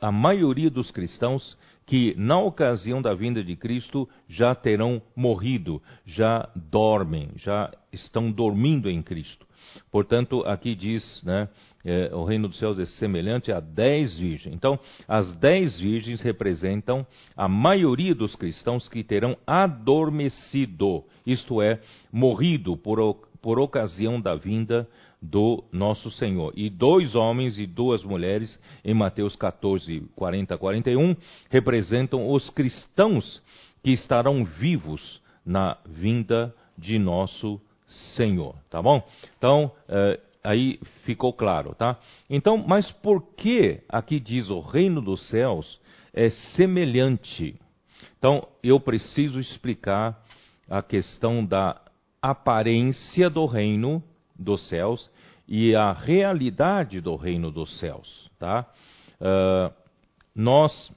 a 0.00 0.10
maioria 0.10 0.70
dos 0.70 0.90
cristãos 0.90 1.54
que, 1.84 2.14
na 2.16 2.40
ocasião 2.40 3.02
da 3.02 3.12
vinda 3.12 3.44
de 3.44 3.56
Cristo, 3.56 4.08
já 4.26 4.54
terão 4.54 5.02
morrido, 5.14 5.82
já 6.06 6.48
dormem, 6.56 7.28
já 7.36 7.70
estão 7.92 8.32
dormindo 8.32 8.88
em 8.88 9.02
Cristo. 9.02 9.46
Portanto, 9.90 10.42
aqui 10.46 10.74
diz, 10.74 11.22
né, 11.22 11.48
é, 11.84 12.10
o 12.14 12.24
reino 12.24 12.48
dos 12.48 12.58
céus 12.58 12.78
é 12.78 12.86
semelhante 12.86 13.50
a 13.50 13.60
dez 13.60 14.18
virgens. 14.18 14.54
Então, 14.54 14.78
as 15.06 15.34
dez 15.36 15.78
virgens 15.78 16.20
representam 16.20 17.06
a 17.36 17.48
maioria 17.48 18.14
dos 18.14 18.34
cristãos 18.34 18.88
que 18.88 19.02
terão 19.02 19.36
adormecido, 19.46 21.04
isto 21.26 21.62
é, 21.62 21.80
morrido 22.12 22.76
por, 22.76 23.14
por 23.40 23.58
ocasião 23.58 24.20
da 24.20 24.34
vinda 24.34 24.88
do 25.20 25.64
nosso 25.72 26.10
Senhor. 26.10 26.52
E 26.56 26.70
dois 26.70 27.14
homens 27.14 27.58
e 27.58 27.66
duas 27.66 28.04
mulheres, 28.04 28.58
em 28.84 28.94
Mateus 28.94 29.34
14, 29.36 30.02
40 30.14 30.54
a 30.54 30.58
41, 30.58 31.16
representam 31.50 32.30
os 32.30 32.48
cristãos 32.50 33.42
que 33.82 33.90
estarão 33.90 34.44
vivos 34.44 35.20
na 35.44 35.76
vinda 35.86 36.54
de 36.76 36.98
nosso 36.98 37.60
Senhor, 37.88 38.54
tá 38.70 38.82
bom? 38.82 39.02
Então, 39.36 39.72
eh, 39.88 40.20
aí 40.44 40.78
ficou 41.04 41.32
claro, 41.32 41.74
tá? 41.74 41.98
Então, 42.28 42.56
mas 42.58 42.90
por 42.92 43.34
que 43.34 43.80
aqui 43.88 44.20
diz 44.20 44.50
o 44.50 44.60
reino 44.60 45.00
dos 45.00 45.28
céus 45.28 45.80
é 46.12 46.30
semelhante? 46.30 47.58
Então, 48.18 48.46
eu 48.62 48.78
preciso 48.78 49.40
explicar 49.40 50.22
a 50.68 50.82
questão 50.82 51.44
da 51.44 51.80
aparência 52.20 53.30
do 53.30 53.46
reino 53.46 54.02
dos 54.38 54.68
céus 54.68 55.10
e 55.46 55.74
a 55.74 55.92
realidade 55.92 57.00
do 57.00 57.16
reino 57.16 57.50
dos 57.50 57.78
céus. 57.78 58.30
Tá? 58.38 58.66
Uh, 59.20 59.72
nós 60.34 60.92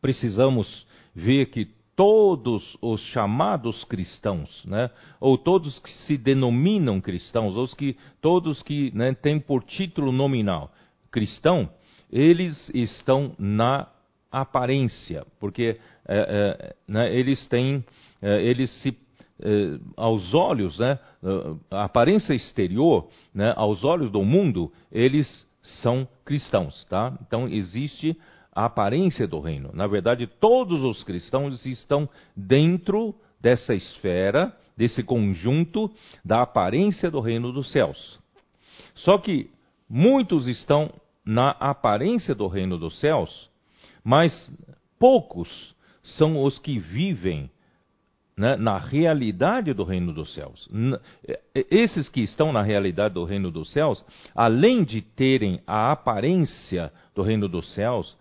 precisamos 0.00 0.86
ver 1.14 1.46
que 1.46 1.68
todos 2.02 2.76
os 2.82 3.00
chamados 3.00 3.84
cristãos, 3.84 4.64
né, 4.64 4.90
ou 5.20 5.38
todos 5.38 5.78
que 5.78 5.88
se 5.88 6.16
denominam 6.18 7.00
cristãos, 7.00 7.56
ou 7.56 7.68
que, 7.68 7.96
todos 8.20 8.60
que 8.60 8.90
né, 8.92 9.14
têm 9.14 9.38
por 9.38 9.62
título 9.62 10.10
nominal 10.10 10.72
cristão, 11.12 11.70
eles 12.10 12.68
estão 12.74 13.36
na 13.38 13.86
aparência, 14.32 15.24
porque 15.38 15.78
é, 16.08 16.18
é, 16.18 16.76
né, 16.88 17.14
eles 17.14 17.46
têm, 17.46 17.84
é, 18.20 18.42
eles 18.42 18.68
se 18.82 18.98
é, 19.40 19.78
aos 19.96 20.34
olhos, 20.34 20.80
né, 20.80 20.98
a 21.70 21.84
aparência 21.84 22.34
exterior, 22.34 23.10
né, 23.32 23.54
aos 23.56 23.84
olhos 23.84 24.10
do 24.10 24.24
mundo, 24.24 24.72
eles 24.90 25.46
são 25.80 26.08
cristãos, 26.24 26.84
tá? 26.86 27.16
Então 27.24 27.46
existe 27.46 28.18
a 28.54 28.66
aparência 28.66 29.26
do 29.26 29.40
reino. 29.40 29.70
Na 29.72 29.86
verdade, 29.86 30.26
todos 30.26 30.82
os 30.82 31.02
cristãos 31.02 31.64
estão 31.64 32.08
dentro 32.36 33.14
dessa 33.40 33.74
esfera, 33.74 34.56
desse 34.76 35.02
conjunto 35.02 35.90
da 36.24 36.42
aparência 36.42 37.10
do 37.10 37.20
reino 37.20 37.52
dos 37.52 37.70
céus. 37.72 38.20
Só 38.94 39.18
que 39.18 39.50
muitos 39.88 40.46
estão 40.46 40.92
na 41.24 41.50
aparência 41.50 42.34
do 42.34 42.46
reino 42.46 42.76
dos 42.78 42.98
céus, 43.00 43.50
mas 44.04 44.50
poucos 44.98 45.74
são 46.02 46.42
os 46.42 46.58
que 46.58 46.78
vivem 46.78 47.50
né, 48.42 48.56
na 48.56 48.76
realidade 48.76 49.72
do 49.72 49.84
reino 49.84 50.12
dos 50.12 50.34
céus. 50.34 50.68
Esses 51.54 52.08
que 52.08 52.22
estão 52.22 52.52
na 52.52 52.60
realidade 52.60 53.14
do 53.14 53.22
reino 53.22 53.52
dos 53.52 53.70
céus, 53.70 54.04
além 54.34 54.82
de 54.82 55.00
terem 55.00 55.60
a 55.64 55.92
aparência 55.92 56.92
do 57.14 57.22
reino 57.22 57.48
dos 57.48 57.72
céus, 57.72 58.18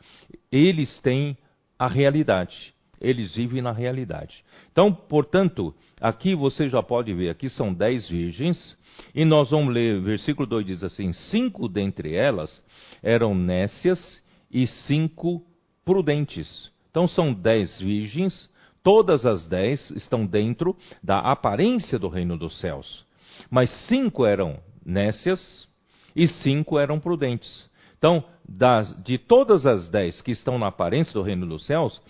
eles 0.51 0.99
têm 0.99 1.35
a 1.79 1.87
realidade. 1.87 2.71
Eles 3.01 3.33
vivem 3.33 3.63
na 3.63 3.71
realidade. 3.71 4.45
Então, 4.71 4.93
portanto, 4.93 5.73
aqui 5.99 6.35
você 6.35 6.69
já 6.69 6.83
pode 6.83 7.11
ver, 7.15 7.29
aqui 7.31 7.49
são 7.49 7.73
dez 7.73 8.07
virgens, 8.07 8.77
e 9.15 9.25
nós 9.25 9.49
vamos 9.49 9.73
ler, 9.73 9.99
versículo 10.01 10.47
2 10.47 10.67
diz 10.67 10.83
assim: 10.83 11.11
cinco 11.13 11.67
dentre 11.67 12.13
elas 12.13 12.63
eram 13.01 13.33
nécias 13.33 14.23
e 14.51 14.67
cinco 14.67 15.43
prudentes. 15.83 16.69
Então 16.91 17.07
são 17.07 17.33
dez 17.33 17.79
virgens, 17.79 18.50
todas 18.83 19.25
as 19.25 19.47
dez 19.47 19.89
estão 19.91 20.25
dentro 20.25 20.75
da 21.03 21.19
aparência 21.19 21.99
do 21.99 22.07
reino 22.07 22.37
dos 22.37 22.59
céus. 22.59 23.05
Mas 23.49 23.69
cinco 23.87 24.25
eram 24.25 24.59
nécias 24.85 25.67
e 26.15 26.27
cinco 26.27 26.77
eram 26.77 26.99
prudentes. 26.99 27.69
Então, 27.97 28.23
das, 28.47 28.95
de 29.03 29.17
todas 29.17 29.65
as 29.65 29.87
dez 29.89 30.21
que 30.21 30.31
estão 30.31 30.57
na 30.57 30.67
aparência 30.67 31.13
do 31.13 31.21
reino 31.21 31.45
dos 31.45 31.65
céus, 31.65 32.01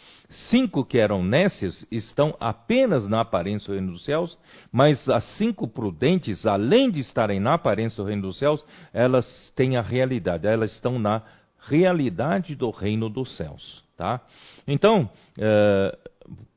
cinco 0.50 0.86
que 0.86 0.98
eram 0.98 1.22
nécias 1.22 1.86
estão 1.92 2.36
apenas 2.40 3.08
na 3.08 3.22
aparência 3.22 3.68
do 3.68 3.74
reino 3.74 3.92
dos 3.92 4.06
céus, 4.06 4.38
mas 4.72 5.08
as 5.10 5.26
cinco 5.38 5.68
prudentes, 5.68 6.46
além 6.46 6.90
de 6.90 7.02
estarem 7.02 7.40
na 7.40 7.56
aparência 7.56 8.02
do 8.02 8.08
reino 8.08 8.22
dos 8.22 8.40
céus, 8.40 8.64
elas 8.94 9.52
têm 9.56 9.76
a 9.76 9.82
realidade, 9.82 10.48
elas 10.48 10.72
estão 10.72 10.98
na 10.98 11.22
realidade 11.60 12.56
do 12.56 12.70
reino 12.70 13.10
dos 13.10 13.36
céus. 13.36 13.84
Tá? 13.98 14.22
Então, 14.66 15.10
é, 15.38 15.98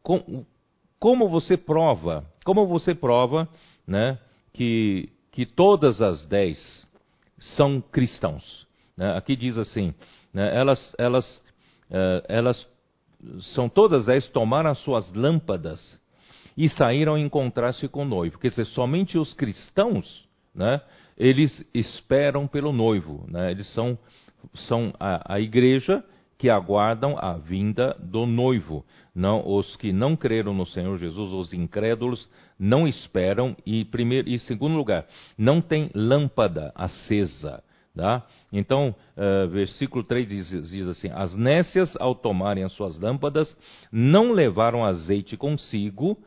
com, 0.03 0.45
como 0.99 1.29
você 1.29 1.57
prova, 1.57 2.25
como 2.45 2.67
você 2.67 2.95
prova 2.95 3.49
né, 3.87 4.19
que, 4.53 5.11
que 5.31 5.45
todas 5.47 6.01
as 6.01 6.27
dez 6.27 6.87
são 7.39 7.81
cristãos? 7.81 8.67
Né? 8.97 9.17
Aqui 9.17 9.37
diz 9.37 9.59
assim: 9.59 9.95
né? 10.33 10.57
elas, 10.57 10.95
elas, 10.99 11.37
uh, 11.91 12.25
elas 12.29 12.67
são 13.55 13.69
todas 13.69 14.09
elas 14.09 14.29
tomaram 14.29 14.71
as 14.71 14.79
suas 14.79 15.13
lâmpadas 15.13 15.99
e 16.57 16.69
saíram 16.69 17.19
encontrar-se 17.19 17.89
com 17.89 18.03
o 18.03 18.07
noivo. 18.07 18.39
Quer 18.39 18.51
dizer, 18.51 18.67
somente 18.67 19.19
os 19.19 19.35
cristãos, 19.35 20.25
né, 20.55 20.81
eles 21.19 21.65
esperam 21.75 22.47
pelo 22.47 22.73
noivo. 22.73 23.25
Né, 23.29 23.51
eles 23.51 23.67
são, 23.73 23.99
são 24.55 24.93
a, 24.99 25.35
a, 25.35 25.41
igreja 25.41 26.05
que 26.39 26.51
aguardam 26.51 27.17
a 27.19 27.35
vinda 27.35 27.97
do 28.01 28.27
noivo. 28.27 28.85
Não, 29.15 29.47
os 29.47 29.77
que 29.77 29.93
não 29.93 30.17
creram 30.17 30.53
no 30.53 30.67
Senhor 30.67 30.99
Jesus, 30.99 31.33
os 31.33 31.53
incrédulos, 31.53 32.29
não 32.59 32.87
esperam. 32.87 33.57
E, 33.65 33.85
primeiro, 33.85 34.29
e 34.29 34.39
segundo 34.39 34.77
lugar, 34.77 35.07
não 35.39 35.61
tem 35.61 35.91
lâmpada 35.95 36.73
acesa. 36.75 37.63
Tá? 37.95 38.27
Então, 38.53 38.93
uh, 39.17 39.49
versículo 39.49 40.03
3 40.03 40.29
diz, 40.29 40.71
diz, 40.71 40.89
assim: 40.89 41.11
As 41.13 41.37
nécias, 41.37 41.97
ao 42.01 42.13
tomarem 42.13 42.65
as 42.65 42.73
suas 42.73 42.99
lâmpadas, 42.99 43.57
não 43.93 44.33
levaram 44.33 44.85
azeite 44.85 45.37
consigo. 45.37 46.19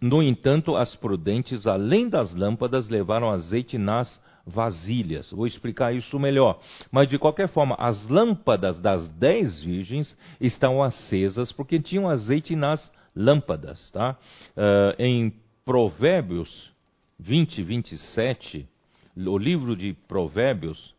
No 0.00 0.22
entanto, 0.22 0.76
as 0.76 0.94
prudentes, 0.94 1.66
além 1.66 2.08
das 2.08 2.34
lâmpadas, 2.34 2.88
levaram 2.88 3.30
azeite 3.30 3.78
nas 3.78 4.20
vasilhas. 4.48 5.30
Vou 5.30 5.46
explicar 5.46 5.94
isso 5.94 6.18
melhor. 6.18 6.60
Mas, 6.90 7.08
de 7.08 7.18
qualquer 7.18 7.48
forma, 7.48 7.76
as 7.78 8.08
lâmpadas 8.08 8.80
das 8.80 9.08
dez 9.08 9.62
virgens 9.62 10.16
estão 10.40 10.82
acesas 10.82 11.52
porque 11.52 11.78
tinham 11.78 12.08
azeite 12.08 12.56
nas 12.56 12.90
lâmpadas. 13.14 13.90
Tá? 13.90 14.16
Uh, 14.56 15.02
em 15.02 15.34
Provérbios 15.64 16.72
20, 17.18 17.62
27, 17.62 18.68
o 19.16 19.36
livro 19.36 19.76
de 19.76 19.92
Provérbios, 20.06 20.94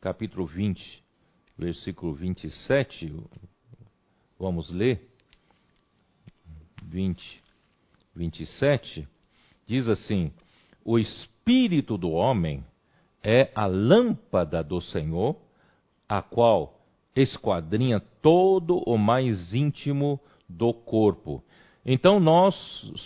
capítulo 0.00 0.44
20, 0.44 1.04
versículo 1.56 2.12
27, 2.14 3.14
vamos 4.38 4.70
ler. 4.70 5.08
20, 6.82 7.42
27, 8.14 9.08
diz 9.66 9.88
assim: 9.88 10.32
O 10.88 11.00
espírito 11.00 11.98
do 11.98 12.12
homem 12.12 12.62
é 13.20 13.50
a 13.56 13.66
lâmpada 13.66 14.62
do 14.62 14.80
Senhor, 14.80 15.34
a 16.08 16.22
qual 16.22 16.78
esquadrinha 17.16 17.98
todo 18.22 18.78
o 18.86 18.96
mais 18.96 19.52
íntimo 19.52 20.20
do 20.48 20.72
corpo. 20.72 21.42
Então 21.84 22.20
nós 22.20 22.54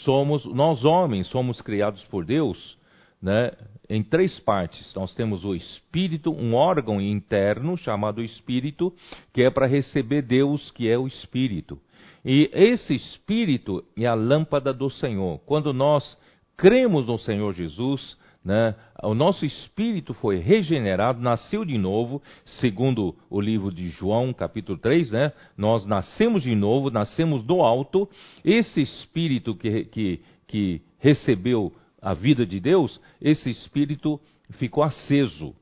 somos, 0.04 0.44
nós 0.44 0.84
homens 0.84 1.28
somos 1.28 1.62
criados 1.62 2.04
por 2.04 2.22
Deus 2.26 2.76
né, 3.20 3.50
em 3.88 4.02
três 4.02 4.38
partes. 4.40 4.92
Nós 4.94 5.14
temos 5.14 5.42
o 5.46 5.54
espírito, 5.54 6.30
um 6.30 6.54
órgão 6.54 7.00
interno 7.00 7.78
chamado 7.78 8.22
espírito, 8.22 8.92
que 9.32 9.42
é 9.42 9.48
para 9.50 9.66
receber 9.66 10.20
Deus, 10.20 10.70
que 10.72 10.86
é 10.86 10.98
o 10.98 11.06
espírito. 11.06 11.80
E 12.22 12.50
esse 12.52 12.94
espírito 12.94 13.82
é 13.96 14.04
a 14.04 14.12
lâmpada 14.12 14.70
do 14.70 14.90
Senhor. 14.90 15.38
Quando 15.46 15.72
nós 15.72 16.18
cremos 16.60 17.06
no 17.06 17.16
Senhor 17.16 17.54
Jesus, 17.54 18.18
né, 18.44 18.74
o 19.02 19.14
nosso 19.14 19.46
espírito 19.46 20.12
foi 20.12 20.36
regenerado, 20.36 21.18
nasceu 21.18 21.64
de 21.64 21.78
novo, 21.78 22.22
segundo 22.44 23.16
o 23.30 23.40
livro 23.40 23.72
de 23.72 23.88
João, 23.88 24.30
capítulo 24.30 24.76
3, 24.76 25.10
né, 25.10 25.32
nós 25.56 25.86
nascemos 25.86 26.42
de 26.42 26.54
novo, 26.54 26.90
nascemos 26.90 27.42
do 27.42 27.62
alto. 27.62 28.06
Esse 28.44 28.82
espírito 28.82 29.54
que, 29.54 29.84
que, 29.84 30.20
que 30.46 30.82
recebeu 30.98 31.72
a 32.00 32.12
vida 32.12 32.44
de 32.44 32.60
Deus, 32.60 33.00
esse 33.22 33.48
espírito 33.48 34.20
ficou 34.50 34.84
aceso, 34.84 35.54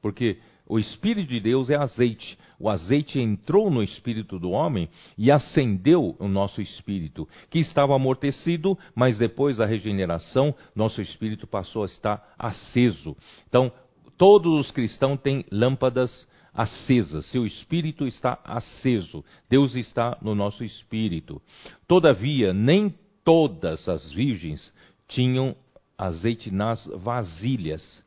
porque 0.00 0.38
o 0.68 0.78
espírito 0.78 1.28
de 1.28 1.40
Deus 1.40 1.70
é 1.70 1.76
azeite. 1.76 2.38
O 2.58 2.68
azeite 2.68 3.18
entrou 3.18 3.70
no 3.70 3.82
espírito 3.82 4.38
do 4.38 4.50
homem 4.50 4.88
e 5.16 5.30
acendeu 5.30 6.14
o 6.18 6.28
nosso 6.28 6.60
espírito, 6.60 7.26
que 7.48 7.58
estava 7.58 7.94
amortecido, 7.96 8.78
mas 8.94 9.18
depois 9.18 9.56
da 9.56 9.66
regeneração, 9.66 10.54
nosso 10.74 11.00
espírito 11.00 11.46
passou 11.46 11.84
a 11.84 11.86
estar 11.86 12.34
aceso. 12.38 13.16
Então, 13.48 13.72
todos 14.16 14.52
os 14.60 14.70
cristãos 14.70 15.20
têm 15.20 15.44
lâmpadas 15.50 16.28
acesas, 16.52 17.24
seu 17.26 17.46
espírito 17.46 18.06
está 18.06 18.38
aceso. 18.44 19.24
Deus 19.48 19.74
está 19.76 20.18
no 20.20 20.34
nosso 20.34 20.64
espírito. 20.64 21.40
Todavia, 21.86 22.52
nem 22.52 22.92
todas 23.24 23.88
as 23.88 24.10
virgens 24.10 24.72
tinham 25.06 25.54
azeite 25.96 26.50
nas 26.50 26.84
vasilhas. 26.96 28.02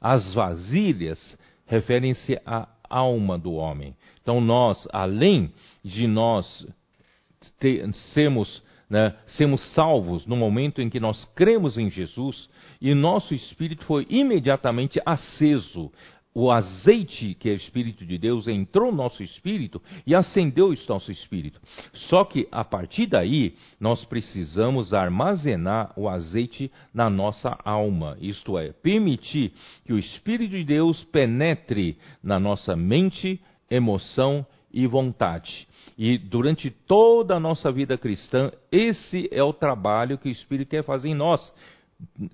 As 0.00 0.34
vasilhas 0.34 1.38
referem-se 1.66 2.40
à 2.46 2.68
alma 2.88 3.36
do 3.36 3.54
homem. 3.54 3.94
Então 4.22 4.40
nós, 4.40 4.86
além 4.92 5.52
de 5.84 6.06
nós 6.06 6.66
sermos, 8.12 8.62
né, 8.88 9.14
sermos 9.26 9.60
salvos 9.74 10.26
no 10.26 10.36
momento 10.36 10.80
em 10.80 10.88
que 10.88 11.00
nós 11.00 11.24
cremos 11.34 11.76
em 11.76 11.90
Jesus, 11.90 12.48
e 12.80 12.94
nosso 12.94 13.34
espírito 13.34 13.84
foi 13.84 14.06
imediatamente 14.08 15.00
aceso. 15.04 15.92
O 16.38 16.52
azeite, 16.52 17.34
que 17.40 17.48
é 17.48 17.52
o 17.52 17.56
Espírito 17.56 18.04
de 18.04 18.18
Deus, 18.18 18.46
entrou 18.46 18.90
no 18.90 18.98
nosso 18.98 19.22
espírito 19.22 19.80
e 20.06 20.14
acendeu 20.14 20.68
o 20.68 20.76
nosso 20.86 21.10
espírito. 21.10 21.58
Só 21.94 22.26
que 22.26 22.46
a 22.52 22.62
partir 22.62 23.06
daí, 23.06 23.54
nós 23.80 24.04
precisamos 24.04 24.92
armazenar 24.92 25.94
o 25.96 26.06
azeite 26.06 26.70
na 26.92 27.08
nossa 27.08 27.58
alma, 27.64 28.18
isto 28.20 28.58
é, 28.58 28.70
permitir 28.70 29.54
que 29.86 29.94
o 29.94 29.98
Espírito 29.98 30.50
de 30.50 30.62
Deus 30.62 31.02
penetre 31.04 31.96
na 32.22 32.38
nossa 32.38 32.76
mente, 32.76 33.40
emoção 33.70 34.44
e 34.70 34.86
vontade. 34.86 35.66
E 35.96 36.18
durante 36.18 36.68
toda 36.68 37.36
a 37.36 37.40
nossa 37.40 37.72
vida 37.72 37.96
cristã, 37.96 38.52
esse 38.70 39.26
é 39.32 39.42
o 39.42 39.54
trabalho 39.54 40.18
que 40.18 40.28
o 40.28 40.32
Espírito 40.32 40.68
quer 40.68 40.84
fazer 40.84 41.08
em 41.08 41.14
nós 41.14 41.50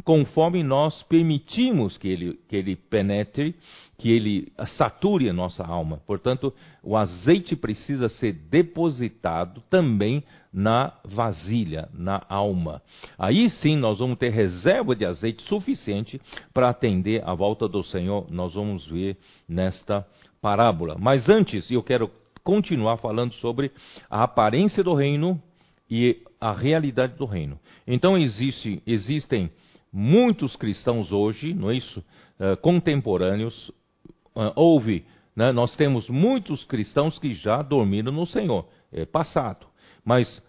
conforme 0.05 0.63
nós 0.63 1.03
permitimos 1.05 1.97
que 1.97 2.09
ele, 2.09 2.41
que 2.49 2.57
ele 2.57 2.75
penetre, 2.77 3.55
que 3.97 4.11
ele 4.11 4.53
sature 4.77 5.29
a 5.29 5.33
nossa 5.33 5.65
alma. 5.65 6.01
Portanto, 6.07 6.53
o 6.83 6.97
azeite 6.97 7.55
precisa 7.55 8.09
ser 8.09 8.33
depositado 8.33 9.63
também 9.71 10.25
na 10.53 10.93
vasilha, 11.05 11.89
na 11.95 12.25
alma. 12.29 12.83
Aí 13.19 13.49
sim 13.49 13.77
nós 13.77 14.01
vamos 14.01 14.19
ter 14.19 14.31
reserva 14.31 14.97
de 14.97 15.05
azeite 15.05 15.43
suficiente 15.45 16.21
para 16.53 16.69
atender 16.69 17.23
a 17.25 17.35
volta 17.35 17.69
do 17.69 17.83
Senhor. 17.85 18.27
Nós 18.31 18.55
vamos 18.55 18.87
ver 18.87 19.17
nesta 19.49 20.07
parábola. 20.41 20.97
Mas 20.99 21.29
antes, 21.29 21.71
eu 21.71 21.83
quero 21.83 22.11
continuar 22.43 22.97
falando 22.97 23.33
sobre 23.35 23.71
a 24.11 24.25
aparência 24.25 24.83
do 24.83 24.95
reino 24.95 25.41
e 25.95 26.23
a 26.41 26.53
realidade 26.53 27.19
do 27.19 27.27
reino. 27.27 27.61
Então 27.87 28.17
existe, 28.17 28.83
existem 28.87 29.51
muitos 29.93 30.57
cristãos 30.57 31.13
hoje, 31.13 31.53
não 31.53 31.71
é 31.71 31.77
isso? 31.77 32.03
Uh, 32.41 32.57
contemporâneos. 32.63 33.69
Uh, 34.35 34.51
houve, 34.57 35.05
né, 35.37 35.53
nós 35.53 35.77
temos 35.77 36.09
muitos 36.09 36.65
cristãos 36.65 37.19
que 37.19 37.35
já 37.35 37.61
dormiram 37.61 38.11
no 38.11 38.25
Senhor, 38.25 38.67
é 38.91 39.05
passado. 39.05 39.67
Mas 40.03 40.43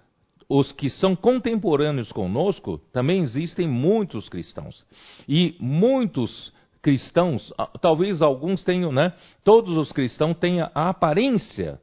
os 0.47 0.71
que 0.71 0.89
são 0.89 1.13
contemporâneos 1.13 2.09
conosco, 2.13 2.77
também 2.93 3.21
existem 3.21 3.67
muitos 3.67 4.29
cristãos. 4.29 4.85
E 5.27 5.57
muitos 5.59 6.53
cristãos, 6.81 7.51
talvez 7.81 8.21
alguns 8.21 8.63
tenham, 8.63 8.93
né? 8.93 9.11
Todos 9.43 9.75
os 9.75 9.91
cristãos 9.91 10.37
têm 10.37 10.61
a 10.61 10.69
aparência 10.73 11.81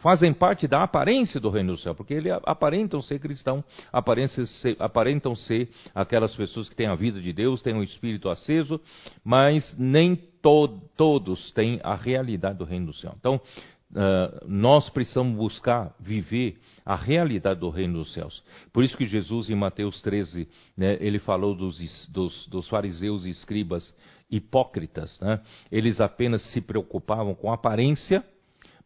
fazem 0.00 0.32
parte 0.32 0.66
da 0.66 0.82
aparência 0.82 1.40
do 1.40 1.50
reino 1.50 1.72
do 1.72 1.78
céu, 1.78 1.94
porque 1.94 2.14
eles 2.14 2.32
aparentam 2.44 3.00
ser 3.00 3.18
cristão, 3.18 3.64
aparentam 3.92 4.46
ser, 4.46 4.76
aparentam 4.78 5.34
ser 5.34 5.70
aquelas 5.94 6.34
pessoas 6.34 6.68
que 6.68 6.76
têm 6.76 6.86
a 6.86 6.94
vida 6.94 7.20
de 7.20 7.32
Deus, 7.32 7.62
têm 7.62 7.74
o 7.74 7.78
um 7.78 7.82
espírito 7.82 8.28
aceso, 8.28 8.80
mas 9.24 9.76
nem 9.78 10.16
to 10.16 10.68
todos 10.96 11.50
têm 11.52 11.80
a 11.82 11.94
realidade 11.94 12.58
do 12.58 12.64
reino 12.64 12.86
do 12.86 12.92
céu. 12.94 13.14
Então, 13.18 13.36
uh, 13.36 14.46
nós 14.46 14.88
precisamos 14.90 15.36
buscar 15.36 15.94
viver 16.00 16.58
a 16.84 16.96
realidade 16.96 17.60
do 17.60 17.70
reino 17.70 17.98
dos 17.98 18.12
céus. 18.12 18.42
Por 18.72 18.82
isso 18.82 18.96
que 18.96 19.06
Jesus, 19.06 19.50
em 19.50 19.54
Mateus 19.54 20.00
13, 20.02 20.48
né, 20.76 20.96
ele 21.00 21.18
falou 21.18 21.54
dos, 21.54 21.78
dos, 22.08 22.46
dos 22.48 22.68
fariseus 22.68 23.26
e 23.26 23.30
escribas 23.30 23.94
hipócritas. 24.30 25.18
Né? 25.20 25.40
Eles 25.70 26.00
apenas 26.00 26.42
se 26.52 26.60
preocupavam 26.60 27.34
com 27.34 27.50
a 27.50 27.54
aparência, 27.54 28.24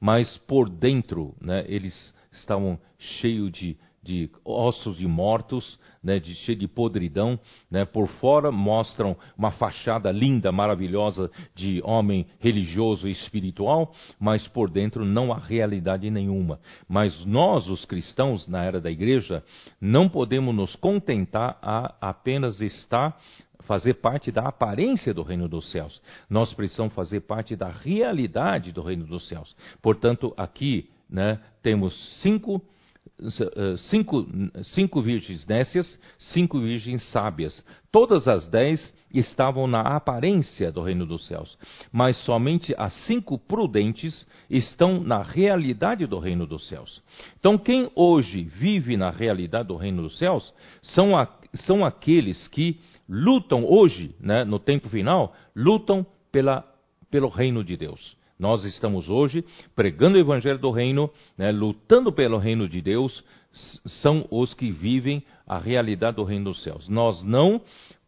mas 0.00 0.36
por 0.46 0.68
dentro 0.68 1.34
né, 1.40 1.64
eles 1.66 2.14
estavam 2.32 2.78
cheios 2.98 3.52
de, 3.52 3.76
de 4.02 4.30
ossos 4.44 4.96
de 4.96 5.06
mortos, 5.06 5.78
né, 6.02 6.18
de, 6.18 6.34
cheio 6.34 6.58
de 6.58 6.68
podridão. 6.68 7.38
Né, 7.70 7.84
por 7.84 8.08
fora 8.08 8.52
mostram 8.52 9.16
uma 9.36 9.50
fachada 9.52 10.10
linda, 10.10 10.52
maravilhosa 10.52 11.30
de 11.54 11.80
homem 11.84 12.26
religioso 12.38 13.08
e 13.08 13.12
espiritual, 13.12 13.92
mas 14.18 14.46
por 14.48 14.70
dentro 14.70 15.04
não 15.04 15.32
há 15.32 15.38
realidade 15.38 16.10
nenhuma. 16.10 16.60
Mas 16.88 17.24
nós, 17.24 17.68
os 17.68 17.84
cristãos, 17.84 18.46
na 18.46 18.62
era 18.62 18.80
da 18.80 18.90
igreja, 18.90 19.42
não 19.80 20.08
podemos 20.08 20.54
nos 20.54 20.76
contentar 20.76 21.58
a 21.62 21.94
apenas 22.00 22.60
estar 22.60 23.18
fazer 23.64 23.94
parte 23.94 24.30
da 24.30 24.42
aparência 24.48 25.12
do 25.12 25.22
reino 25.22 25.48
dos 25.48 25.70
céus. 25.70 26.00
Nós 26.28 26.52
precisamos 26.52 26.94
fazer 26.94 27.20
parte 27.20 27.56
da 27.56 27.68
realidade 27.68 28.72
do 28.72 28.82
reino 28.82 29.04
dos 29.04 29.28
céus. 29.28 29.54
Portanto, 29.82 30.32
aqui 30.36 30.90
né, 31.08 31.38
temos 31.62 31.94
cinco, 32.22 32.62
eh, 33.20 33.76
cinco, 33.90 34.26
cinco 34.64 35.00
virgens 35.00 35.46
nécias, 35.46 35.98
cinco 36.18 36.58
virgens 36.60 37.02
sábias. 37.10 37.64
Todas 37.90 38.26
as 38.26 38.48
dez 38.48 38.92
estavam 39.12 39.66
na 39.66 39.80
aparência 39.80 40.72
do 40.72 40.82
reino 40.82 41.06
dos 41.06 41.26
céus, 41.26 41.56
mas 41.92 42.16
somente 42.24 42.74
as 42.76 42.92
cinco 43.06 43.38
prudentes 43.38 44.26
estão 44.50 45.00
na 45.00 45.22
realidade 45.22 46.04
do 46.06 46.18
reino 46.18 46.46
dos 46.46 46.66
céus. 46.68 47.00
Então, 47.38 47.56
quem 47.56 47.88
hoje 47.94 48.42
vive 48.42 48.96
na 48.96 49.10
realidade 49.10 49.68
do 49.68 49.76
reino 49.76 50.02
dos 50.02 50.18
céus 50.18 50.52
são, 50.82 51.16
a, 51.16 51.28
são 51.54 51.84
aqueles 51.84 52.48
que 52.48 52.80
lutam 53.08 53.64
hoje, 53.64 54.14
né, 54.20 54.44
no 54.44 54.58
tempo 54.58 54.88
final, 54.88 55.34
lutam 55.54 56.06
pela, 56.30 56.64
pelo 57.10 57.28
reino 57.28 57.62
de 57.62 57.76
Deus. 57.76 58.16
Nós 58.38 58.64
estamos 58.64 59.08
hoje 59.08 59.44
pregando 59.76 60.16
o 60.16 60.20
evangelho 60.20 60.58
do 60.58 60.70
reino, 60.70 61.10
né, 61.38 61.52
lutando 61.52 62.12
pelo 62.12 62.38
reino 62.38 62.68
de 62.68 62.80
Deus, 62.80 63.22
são 64.02 64.26
os 64.30 64.52
que 64.52 64.70
vivem 64.70 65.22
a 65.46 65.58
realidade 65.58 66.16
do 66.16 66.24
reino 66.24 66.46
dos 66.46 66.62
céus. 66.62 66.88
Nós 66.88 67.22
não 67.22 67.60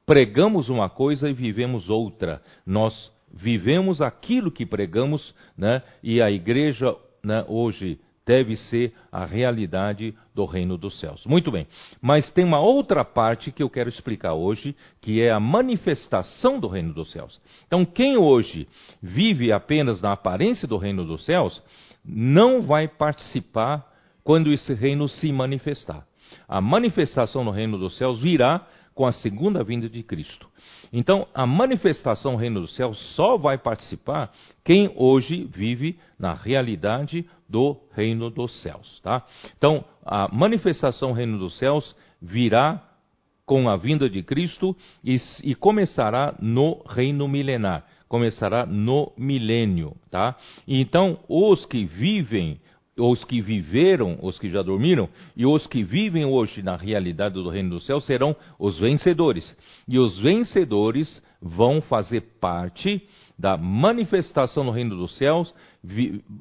pregamos 0.04 0.68
uma 0.68 0.88
coisa 0.88 1.30
e 1.30 1.32
vivemos 1.32 1.88
outra. 1.88 2.42
Nós 2.66 3.12
vivemos 3.32 4.00
aquilo 4.02 4.50
que 4.50 4.66
pregamos, 4.66 5.34
né, 5.56 5.82
e 6.02 6.20
a 6.20 6.30
igreja 6.30 6.96
né, 7.22 7.44
hoje 7.48 8.00
deve 8.26 8.56
ser 8.56 8.92
a 9.10 9.24
realidade 9.24 10.12
do 10.34 10.44
reino 10.44 10.76
dos 10.76 10.98
céus. 10.98 11.24
Muito 11.24 11.50
bem, 11.52 11.66
mas 12.02 12.28
tem 12.32 12.44
uma 12.44 12.58
outra 12.58 13.04
parte 13.04 13.52
que 13.52 13.62
eu 13.62 13.70
quero 13.70 13.88
explicar 13.88 14.34
hoje, 14.34 14.74
que 15.00 15.22
é 15.22 15.30
a 15.30 15.38
manifestação 15.38 16.58
do 16.58 16.66
reino 16.66 16.92
dos 16.92 17.12
céus. 17.12 17.40
Então, 17.66 17.84
quem 17.84 18.16
hoje 18.16 18.66
vive 19.00 19.52
apenas 19.52 20.02
na 20.02 20.12
aparência 20.12 20.66
do 20.66 20.76
reino 20.76 21.04
dos 21.04 21.24
céus, 21.24 21.62
não 22.04 22.60
vai 22.60 22.88
participar 22.88 23.86
quando 24.24 24.52
esse 24.52 24.74
reino 24.74 25.08
se 25.08 25.30
manifestar. 25.30 26.04
A 26.48 26.60
manifestação 26.60 27.44
no 27.44 27.52
reino 27.52 27.78
dos 27.78 27.96
céus 27.96 28.20
virá 28.20 28.66
com 28.96 29.04
a 29.04 29.12
segunda 29.12 29.62
vinda 29.62 29.90
de 29.90 30.02
Cristo. 30.02 30.48
Então, 30.90 31.28
a 31.34 31.46
manifestação 31.46 32.32
do 32.32 32.38
reino 32.38 32.62
dos 32.62 32.74
céus 32.74 32.98
só 33.14 33.36
vai 33.36 33.58
participar 33.58 34.32
quem 34.64 34.90
hoje 34.96 35.44
vive 35.44 35.98
na 36.18 36.32
realidade 36.32 37.28
do 37.46 37.76
reino 37.92 38.30
dos 38.30 38.62
céus, 38.62 38.98
tá? 39.00 39.22
Então, 39.58 39.84
a 40.02 40.34
manifestação 40.34 41.10
do 41.10 41.14
reino 41.14 41.38
dos 41.38 41.58
céus 41.58 41.94
virá 42.22 42.82
com 43.44 43.68
a 43.68 43.76
vinda 43.76 44.08
de 44.08 44.22
Cristo 44.22 44.74
e, 45.04 45.16
e 45.44 45.54
começará 45.54 46.34
no 46.40 46.82
reino 46.88 47.28
milenar, 47.28 47.84
começará 48.08 48.64
no 48.64 49.12
milênio, 49.18 49.94
tá? 50.10 50.34
Então, 50.66 51.20
os 51.28 51.66
que 51.66 51.84
vivem 51.84 52.58
os 52.98 53.24
que 53.24 53.40
viveram, 53.40 54.18
os 54.22 54.38
que 54.38 54.48
já 54.48 54.62
dormiram, 54.62 55.08
e 55.36 55.44
os 55.44 55.66
que 55.66 55.82
vivem 55.82 56.24
hoje 56.24 56.62
na 56.62 56.76
realidade 56.76 57.34
do 57.34 57.48
reino 57.48 57.70
do 57.70 57.80
céu 57.80 58.00
serão 58.00 58.34
os 58.58 58.78
vencedores. 58.78 59.56
E 59.86 59.98
os 59.98 60.18
vencedores 60.18 61.22
vão 61.40 61.80
fazer 61.82 62.22
parte 62.40 63.06
da 63.38 63.56
manifestação 63.56 64.64
no 64.64 64.70
reino 64.70 64.96
dos 64.96 65.16
céus 65.18 65.54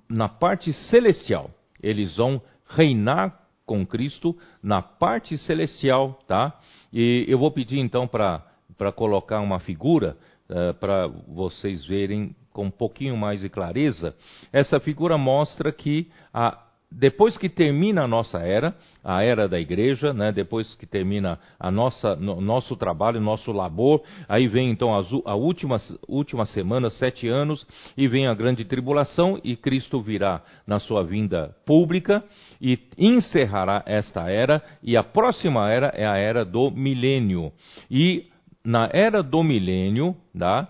na 0.09 0.29
parte 0.29 0.71
celestial. 0.71 1.51
Eles 1.83 2.15
vão 2.15 2.41
reinar 2.67 3.37
com 3.65 3.85
Cristo 3.85 4.35
na 4.61 4.81
parte 4.81 5.37
celestial, 5.37 6.19
tá? 6.27 6.57
E 6.93 7.25
eu 7.27 7.37
vou 7.37 7.51
pedir 7.51 7.79
então 7.79 8.07
para 8.07 8.91
colocar 8.95 9.41
uma 9.41 9.59
figura 9.59 10.17
uh, 10.49 10.73
para 10.75 11.07
vocês 11.07 11.85
verem 11.85 12.35
com 12.55 12.67
um 12.67 12.71
pouquinho 12.71 13.17
mais 13.17 13.41
de 13.41 13.49
clareza, 13.49 14.15
essa 14.53 14.79
figura 14.79 15.17
mostra 15.17 15.73
que 15.73 16.07
a, 16.33 16.57
depois 16.89 17.37
que 17.37 17.49
termina 17.49 18.03
a 18.03 18.07
nossa 18.07 18.39
era, 18.39 18.73
a 19.03 19.21
era 19.21 19.45
da 19.45 19.59
igreja, 19.59 20.13
né, 20.13 20.31
depois 20.31 20.73
que 20.75 20.85
termina 20.85 21.37
a 21.59 21.69
nossa, 21.69 22.15
no, 22.15 22.39
nosso 22.39 22.77
trabalho, 22.77 23.19
nosso 23.19 23.51
labor, 23.51 24.01
aí 24.29 24.47
vem 24.47 24.71
então 24.71 24.95
as, 24.95 25.05
a 25.25 25.35
última, 25.35 25.75
última 26.07 26.45
semana, 26.45 26.89
sete 26.89 27.27
anos, 27.27 27.67
e 27.97 28.07
vem 28.07 28.25
a 28.25 28.33
grande 28.33 28.63
tribulação, 28.63 29.37
e 29.43 29.57
Cristo 29.57 29.99
virá 29.99 30.41
na 30.65 30.79
sua 30.79 31.03
vinda 31.03 31.53
pública 31.65 32.23
e 32.61 32.79
encerrará 32.97 33.83
esta 33.85 34.29
era, 34.29 34.63
e 34.81 34.95
a 34.95 35.03
próxima 35.03 35.69
era 35.69 35.87
é 35.87 36.07
a 36.07 36.15
era 36.15 36.45
do 36.45 36.71
milênio. 36.71 37.51
E 37.91 38.27
na 38.63 38.89
era 38.93 39.21
do 39.21 39.43
milênio, 39.43 40.15
tá, 40.37 40.69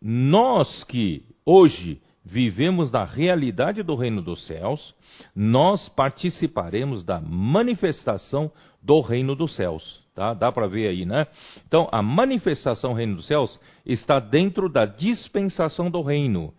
nós 0.00 0.84
que 0.84 1.24
hoje 1.44 2.00
vivemos 2.24 2.92
na 2.92 3.04
realidade 3.04 3.82
do 3.82 3.94
reino 3.94 4.22
dos 4.22 4.46
céus, 4.46 4.94
nós 5.34 5.88
participaremos 5.90 7.02
da 7.04 7.20
manifestação 7.20 8.50
do 8.82 9.00
reino 9.00 9.34
dos 9.34 9.54
céus. 9.56 10.00
Tá? 10.14 10.34
Dá 10.34 10.52
para 10.52 10.66
ver 10.66 10.88
aí, 10.88 11.06
né? 11.06 11.26
Então, 11.66 11.88
a 11.90 12.02
manifestação 12.02 12.90
do 12.90 12.96
reino 12.96 13.16
dos 13.16 13.26
céus 13.26 13.58
está 13.86 14.18
dentro 14.20 14.68
da 14.68 14.84
dispensação 14.84 15.90
do 15.90 16.02
reino. 16.02 16.52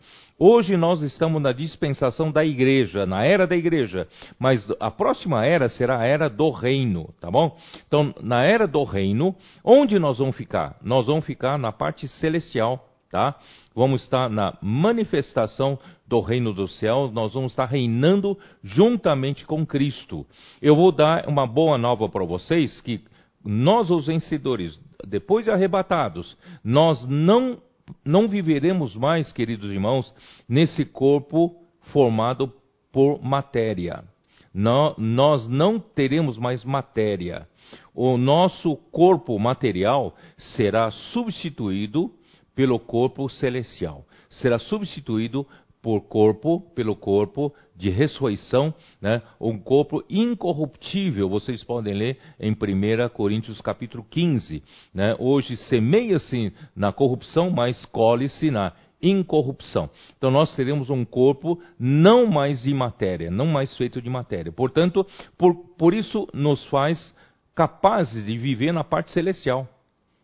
Hoje 0.43 0.75
nós 0.75 1.03
estamos 1.03 1.39
na 1.39 1.51
dispensação 1.51 2.31
da 2.31 2.43
igreja, 2.43 3.05
na 3.05 3.23
era 3.23 3.45
da 3.45 3.55
igreja, 3.55 4.07
mas 4.39 4.67
a 4.79 4.89
próxima 4.89 5.45
era 5.45 5.69
será 5.69 5.99
a 5.99 6.05
era 6.05 6.27
do 6.27 6.49
reino, 6.49 7.13
tá 7.19 7.29
bom? 7.29 7.55
Então, 7.85 8.11
na 8.23 8.43
era 8.43 8.65
do 8.67 8.83
reino, 8.83 9.35
onde 9.63 9.99
nós 9.99 10.17
vamos 10.17 10.35
ficar? 10.35 10.77
Nós 10.81 11.05
vamos 11.05 11.25
ficar 11.25 11.59
na 11.59 11.71
parte 11.71 12.07
celestial, 12.07 12.90
tá? 13.11 13.35
Vamos 13.75 14.01
estar 14.03 14.29
na 14.29 14.57
manifestação 14.61 15.77
do 16.07 16.21
reino 16.21 16.53
dos 16.53 16.79
céus, 16.79 17.11
nós 17.11 17.33
vamos 17.33 17.51
estar 17.51 17.65
reinando 17.65 18.37
juntamente 18.63 19.45
com 19.45 19.65
Cristo. 19.65 20.25
Eu 20.61 20.75
vou 20.75 20.91
dar 20.91 21.27
uma 21.27 21.45
boa 21.45 21.77
nova 21.77 22.07
para 22.07 22.23
vocês 22.23 22.79
que 22.81 23.03
nós 23.43 23.91
os 23.91 24.07
vencedores, 24.07 24.79
depois 25.05 25.45
de 25.45 25.51
arrebatados, 25.51 26.37
nós 26.63 27.05
não 27.07 27.61
não 28.05 28.27
viveremos 28.27 28.95
mais, 28.95 29.33
queridos 29.33 29.69
irmãos, 29.69 30.13
nesse 30.47 30.85
corpo 30.85 31.55
formado 31.91 32.53
por 32.89 33.21
matéria. 33.21 34.05
Não, 34.53 34.95
nós 34.97 35.47
não 35.49 35.77
teremos 35.77 36.37
mais 36.37 36.63
matéria. 36.63 37.47
O 37.93 38.17
nosso 38.17 38.77
corpo 38.91 39.37
material 39.37 40.15
será 40.37 40.89
substituído 40.91 42.13
pelo 42.55 42.79
corpo 42.79 43.29
celestial. 43.29 44.05
Será 44.29 44.59
substituído 44.59 45.45
por 45.81 46.01
corpo, 46.01 46.61
pelo 46.75 46.95
corpo 46.95 47.53
de 47.75 47.89
ressurreição, 47.89 48.73
né? 49.01 49.21
um 49.39 49.57
corpo 49.57 50.03
incorruptível, 50.07 51.27
vocês 51.27 51.63
podem 51.63 51.93
ler 51.93 52.19
em 52.39 52.51
1 52.51 53.09
Coríntios 53.09 53.59
capítulo 53.61 54.05
15. 54.07 54.63
Né? 54.93 55.15
Hoje 55.17 55.57
semeia-se 55.57 56.53
na 56.75 56.91
corrupção, 56.91 57.49
mas 57.49 57.83
colhe-se 57.85 58.51
na 58.51 58.73
incorrupção. 59.01 59.89
Então 60.15 60.29
nós 60.29 60.55
teremos 60.55 60.91
um 60.91 61.03
corpo 61.03 61.59
não 61.79 62.27
mais 62.27 62.61
de 62.61 62.73
matéria, 62.73 63.31
não 63.31 63.47
mais 63.47 63.75
feito 63.75 63.99
de 63.99 64.09
matéria. 64.09 64.51
Portanto, 64.51 65.05
por, 65.37 65.55
por 65.77 65.93
isso 65.95 66.27
nos 66.33 66.63
faz 66.67 67.13
capazes 67.55 68.25
de 68.25 68.37
viver 68.37 68.71
na 68.71 68.83
parte 68.83 69.11
celestial. 69.11 69.67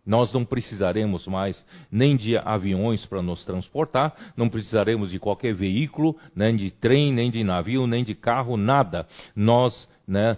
Nós 0.08 0.32
não 0.32 0.46
precisaremos 0.46 1.28
mais 1.28 1.64
nem 1.92 2.16
de 2.16 2.38
aviões 2.38 3.06
para 3.06 3.22
nos 3.22 3.44
transportar, 3.44 4.16
não 4.38 4.48
precisaremos 4.48 5.12
de 5.12 5.20
qualquer 5.20 5.54
veículo, 5.54 6.16
nem 6.34 6.56
de 6.56 6.72
trem, 6.72 7.14
nem 7.14 7.30
de 7.30 7.44
navio, 7.44 7.86
nem 7.86 8.06
de 8.06 8.16
carro, 8.16 8.56
nada. 8.56 9.06
Nós 9.36 9.88
né, 10.08 10.38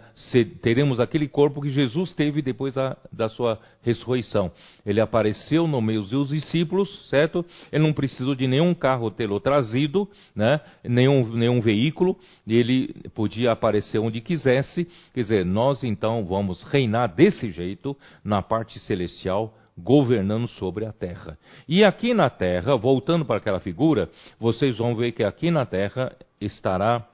teremos 0.63 0.99
aquele 0.99 1.27
corpo 1.27 1.61
que 1.61 1.69
Jesus 1.69 2.11
teve 2.13 2.41
depois 2.41 2.73
da, 2.73 2.97
da, 3.13 3.29
sua 3.29 3.59
ressurreição. 3.83 4.51
Ele 4.83 4.99
apareceu 4.99 5.67
no 5.67 5.79
meio 5.79 6.01
dos 6.01 6.29
discípulos, 6.29 7.07
certo? 7.07 7.45
Ele 7.71 7.83
não 7.83 7.93
precisou 7.93 8.33
de 8.33 8.47
nenhum 8.47 8.73
carro 8.73 9.11
tê-lo 9.11 9.39
trazido, 9.39 10.09
né, 10.35 10.59
nenhum, 10.83 11.23
nenhum 11.35 11.61
veículo, 11.61 12.17
ele 12.47 12.95
podia 13.13 13.51
aparecer 13.51 13.99
onde 13.99 14.19
quisesse. 14.21 14.87
Quer 15.13 15.21
dizer, 15.21 15.45
nós 15.45 15.83
então 15.83 16.25
vamos 16.25 16.63
reinar 16.63 17.13
desse 17.13 17.51
jeito 17.51 17.95
na 18.23 18.41
parte 18.41 18.79
celestial 18.79 19.53
governando 19.83 20.47
sobre 20.47 20.85
a 20.85 20.91
terra. 20.91 21.37
E 21.67 21.83
aqui 21.83 22.13
na 22.13 22.29
terra, 22.29 22.75
voltando 22.75 23.25
para 23.25 23.37
aquela 23.37 23.59
figura, 23.59 24.09
vocês 24.39 24.77
vão 24.77 24.95
ver 24.95 25.11
que 25.11 25.23
aqui 25.23 25.49
na 25.51 25.65
terra 25.65 26.15
estará 26.39 27.05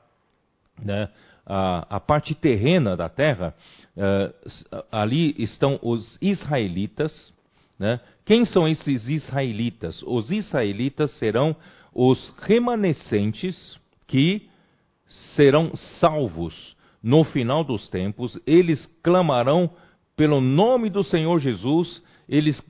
né, 0.84 1.10
a, 1.46 1.96
a, 1.98 2.00
parte 2.00 2.34
terrena 2.34 2.98
da 2.98 3.08
terra, 3.08 3.54
uh, 3.96 4.84
ali 4.92 5.36
estão 5.38 5.80
os 5.82 6.18
israelitas. 6.22 7.34
Né? 7.78 8.00
Quem 8.26 8.46
são 8.46 8.68
esses 8.68 9.08
israelitas? 9.08 10.02
Os 10.04 10.32
israelitas 10.32 11.12
serão 11.18 11.56
os 11.94 12.34
remanescentes 12.40 13.78
que 14.08 14.50
serão 15.36 15.76
salvos 16.00 16.76
no 17.02 17.24
final 17.24 17.64
dos 17.64 17.88
tempos. 17.90 18.40
Eles 18.46 18.86
clamarão 19.04 19.70
pelo 20.16 20.42
nome 20.42 20.90
do 20.90 21.04
Senhor 21.04 21.40
Jesus 21.40 22.02
eles 22.28 22.62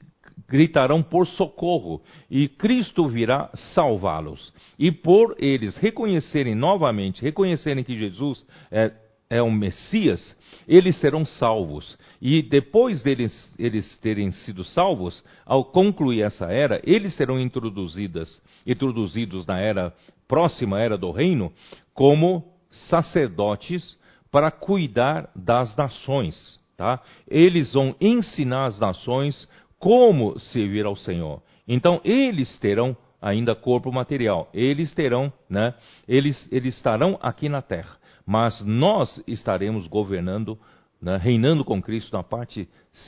gritarão 0.48 1.02
por 1.02 1.26
socorro, 1.28 2.02
e 2.30 2.48
Cristo 2.48 3.08
virá 3.08 3.50
salvá-los. 3.74 4.54
E 4.78 4.92
por 4.92 5.36
eles 5.40 5.76
reconhecerem 5.78 6.56
novamente, 6.56 7.22
reconhecerem 7.22 7.84
que 7.84 7.98
Jesus 7.98 8.46
é, 8.72 8.92
é 9.30 9.42
o 9.42 9.52
Messias, 9.52 10.36
eles 10.68 11.00
serão 11.00 11.26
salvos. 11.26 11.98
E 12.22 12.42
depois 12.42 13.02
deles 13.02 13.54
eles 13.58 13.98
terem 13.98 14.32
sido 14.32 14.64
salvos, 14.64 15.24
ao 15.46 15.66
concluir 15.66 16.22
essa 16.22 16.46
era, 16.46 16.80
eles 16.84 17.16
serão 17.16 17.40
introduzidos, 17.40 18.42
introduzidos 18.66 19.46
na 19.48 19.60
era 19.60 19.94
próxima 20.28 20.80
era 20.80 20.98
do 20.98 21.12
reino, 21.12 21.52
como 21.94 22.44
sacerdotes 22.70 23.98
para 24.32 24.52
cuidar 24.52 25.30
das 25.36 25.76
nações. 25.76 26.60
Tá? 26.78 27.00
Eles 27.28 27.74
vão 27.74 27.96
ensinar 28.02 28.66
as 28.66 28.80
nações 28.80 29.48
como 29.80 30.38
servir 30.40 30.86
ao 30.86 30.96
Senhor. 30.96 31.42
Então 31.68 32.02
eles 32.04 32.58
terão 32.60 32.96
ainda 33.22 33.56
corpo 33.56 33.92
material. 33.92 34.50
Eles 34.54 34.94
terão, 34.94 35.32
né? 35.50 35.74
Eles, 36.08 36.48
eles 36.52 36.76
estarão 36.76 37.18
aqui 37.22 37.50
na 37.50 37.62
terra. 37.62 37.98
Mas 38.26 38.62
nós 38.62 39.22
estaremos 39.28 39.88
governando, 39.88 40.58
né, 41.02 41.18
reinando 41.18 41.64
com 41.64 41.82
Cristo 41.82 42.16
na 42.16 42.24
parte 42.24 42.68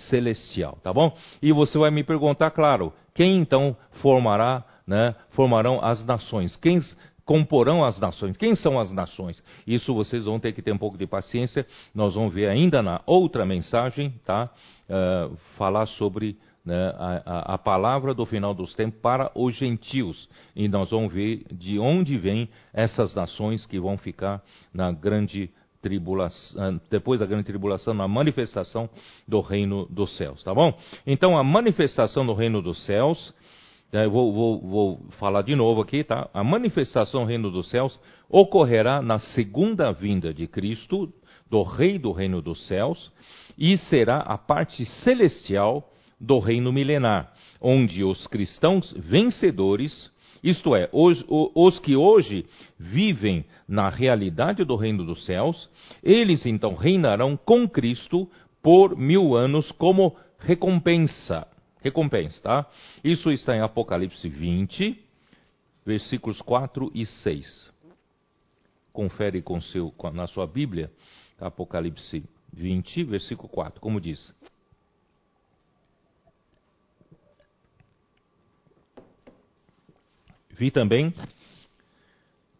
celestial, 0.10 0.78
tá 0.84 0.94
bom? 0.94 1.16
E 1.42 1.52
você 1.52 1.78
vai 1.78 1.90
me 1.90 2.04
perguntar, 2.04 2.52
claro, 2.52 2.94
quem 3.14 3.38
então 3.38 3.76
formará, 4.02 4.64
né, 4.86 5.16
formarão 5.32 5.84
as 5.84 6.06
nações? 6.06 6.56
Quem 6.56 6.80
comporão 7.28 7.84
as 7.84 8.00
nações. 8.00 8.38
Quem 8.38 8.56
são 8.56 8.80
as 8.80 8.90
nações? 8.90 9.44
Isso 9.68 9.94
vocês 9.94 10.24
vão 10.24 10.40
ter 10.40 10.54
que 10.54 10.62
ter 10.62 10.72
um 10.72 10.78
pouco 10.78 10.98
de 10.98 11.06
paciência. 11.06 11.68
Nós 11.94 12.16
vamos 12.16 12.34
ver 12.34 12.48
ainda 12.48 12.82
na 12.82 13.02
outra 13.06 13.46
mensagem, 13.46 14.13
tá? 14.26 14.50
Uh, 14.90 15.36
falar 15.58 15.86
sobre 15.88 16.38
né, 16.66 16.94
a, 16.98 17.56
a, 17.56 17.58
palavra 17.58 18.13
do 18.13 18.26
final 18.26 18.54
dos 18.54 18.74
tempos 18.74 19.00
para 19.02 19.30
os 19.36 19.54
gentios. 19.56 20.30
E 20.56 20.70
nós 20.70 20.90
vamos 20.90 21.13
ver 21.13 21.44
de 21.52 21.78
onde 21.78 22.18
vêm 22.18 22.50
essas 22.74 23.13
nações 23.13 23.66
que 23.66 23.78
vão 23.78 23.98
ficar 23.98 24.42
na 24.74 24.90
grande 24.90 25.50
tribulação, 25.82 26.80
depois 26.90 27.20
da 27.20 27.26
grande 27.26 27.46
tribulação, 27.46 27.94
na 27.94 28.08
manifestação 28.08 28.90
do 29.28 29.42
reino 29.42 29.86
dos 29.90 30.16
céus, 30.18 30.44
tá 30.44 30.54
bom? 30.54 30.78
Então, 31.06 31.38
a 31.38 31.44
manifestação 31.44 32.26
do 32.26 32.34
reino 32.34 32.62
dos 32.62 32.84
céus 32.86 33.34
eu 33.91 34.12
vou, 34.12 34.34
vou, 34.34 34.60
vou, 34.60 35.00
falar 35.17 35.43
de 35.43 35.56
novo 35.56 35.82
aqui, 35.82 36.04
tá? 36.04 36.30
A 36.34 36.43
manifestação 36.43 37.21
do 37.21 37.28
reino 37.28 37.50
dos 37.50 37.69
céus 37.69 37.97
ocorrerá 38.30 39.02
na 39.02 39.17
segunda 39.17 39.91
vinda 39.91 40.34
de 40.34 40.45
Cristo, 40.45 41.12
do 41.50 41.63
Rei 41.63 41.97
do 41.97 42.12
reino 42.12 42.41
dos 42.41 42.67
céus, 42.67 43.12
e 43.58 43.78
será 43.78 44.17
a 44.19 44.38
parte 44.38 44.86
celestial 44.86 45.89
do 46.19 46.39
reino 46.39 46.73
milenar, 46.73 47.32
onde 47.62 48.04
os 48.04 48.28
cristãos 48.28 48.93
vencedores, 48.97 50.12
isto 50.43 50.76
é, 50.76 50.89
os, 50.91 51.23
os 51.28 51.80
que 51.80 51.95
hoje 51.95 52.45
vivem 52.78 53.45
na 53.67 53.88
realidade 53.88 54.65
do 54.65 54.76
reino 54.76 55.06
dos 55.06 55.26
céus, 55.26 55.69
eles 56.04 56.45
então 56.45 56.76
reinarão 56.76 57.38
com 57.38 57.69
Cristo 57.69 58.30
por 58.62 58.97
mil 58.97 59.36
anos 59.36 59.71
como 59.71 60.15
recompensa 60.39 61.47
recompensa, 61.82 62.42
tá? 62.42 62.66
Isso 63.04 63.32
está 63.32 63.56
em 63.56 63.62
Apocalipse 63.62 64.28
20, 64.28 65.04
versículos 65.86 66.42
4 66.42 66.92
e 66.94 67.06
6. 67.06 67.72
Confere 68.92 69.42
com 69.42 69.62
seu, 69.62 69.94
na 70.13 70.28
sua 70.28 70.48
Bíblia, 70.48 70.92
Apocalipse 71.40 72.24
20, 72.52 73.04
versículo 73.04 73.48
4, 73.50 73.80
como 73.80 74.02
diz. 74.02 74.34
Vi 80.50 80.72
também 80.72 81.13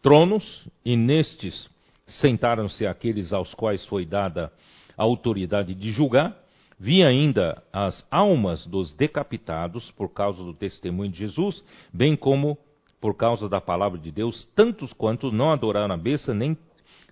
tronos, 0.02 0.68
e 0.86 0.96
nestes 0.96 1.68
sentaram-se 2.08 2.86
aqueles 2.86 3.34
aos 3.34 3.54
quais 3.54 3.84
foi 3.88 4.06
dada 4.06 4.54
a 4.96 5.04
autoridade 5.04 5.74
de 5.74 5.92
julgar, 5.92 6.38
Vi 6.80 7.04
ainda 7.04 7.64
as 7.74 8.06
almas 8.12 8.66
dos 8.68 8.94
decapitados 8.94 9.90
por 9.92 10.10
causa 10.14 10.44
do 10.44 10.54
testemunho 10.54 11.12
de 11.12 11.18
Jesus, 11.18 11.64
bem 11.92 12.16
como 12.16 12.58
por 13.02 13.16
causa 13.16 13.50
da 13.50 13.60
palavra 13.60 13.98
de 13.98 14.12
Deus, 14.12 14.48
tantos 14.56 14.94
quantos 14.94 15.32
não 15.32 15.52
adoraram 15.52 15.94
a 15.94 15.98
besta, 15.98 16.34
nem 16.34 16.56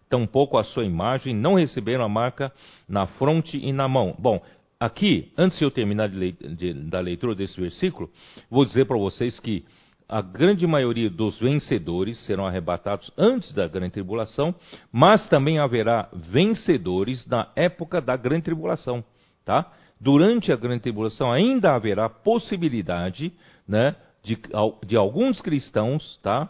tampouco 0.07 0.57
a 0.57 0.63
sua 0.63 0.85
imagem, 0.85 1.33
não 1.33 1.55
receberam 1.55 2.03
a 2.03 2.09
marca 2.09 2.51
na 2.87 3.07
fronte 3.07 3.57
e 3.57 3.73
na 3.73 3.87
mão. 3.87 4.15
Bom, 4.19 4.39
aqui, 4.79 5.31
antes 5.35 5.57
de 5.57 5.65
eu 5.65 5.71
terminar 5.71 6.09
de, 6.09 6.31
de, 6.31 6.73
da 6.73 6.99
leitura 6.99 7.33
desse 7.33 7.59
versículo, 7.59 8.09
vou 8.49 8.65
dizer 8.65 8.85
para 8.85 8.97
vocês 8.97 9.39
que 9.39 9.65
a 10.07 10.21
grande 10.21 10.67
maioria 10.67 11.09
dos 11.09 11.39
vencedores 11.39 12.23
serão 12.25 12.45
arrebatados 12.45 13.11
antes 13.17 13.51
da 13.53 13.67
grande 13.67 13.93
tribulação, 13.93 14.53
mas 14.91 15.27
também 15.27 15.57
haverá 15.57 16.07
vencedores 16.13 17.25
na 17.25 17.51
época 17.55 17.99
da 17.99 18.15
grande 18.15 18.43
tribulação. 18.43 19.03
Tá? 19.45 19.71
durante 19.99 20.51
a 20.51 20.55
grande 20.55 20.81
tribulação 20.81 21.31
ainda 21.31 21.73
haverá 21.73 22.09
possibilidade, 22.09 23.33
né, 23.67 23.95
de, 24.23 24.37
de 24.85 24.97
alguns 24.97 25.39
cristãos, 25.41 26.19
tá, 26.21 26.43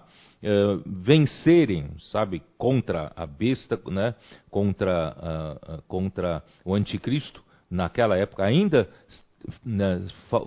uh, 0.44 0.82
vencerem, 0.86 1.90
sabe, 2.12 2.42
contra 2.58 3.12
a 3.16 3.26
besta, 3.26 3.80
né, 3.88 4.16
contra, 4.50 5.16
uh, 5.70 5.82
contra 5.88 6.44
o 6.64 6.74
anticristo, 6.74 7.44
naquela 7.70 8.18
época 8.18 8.44
ainda 8.44 8.90
né, 9.64 10.06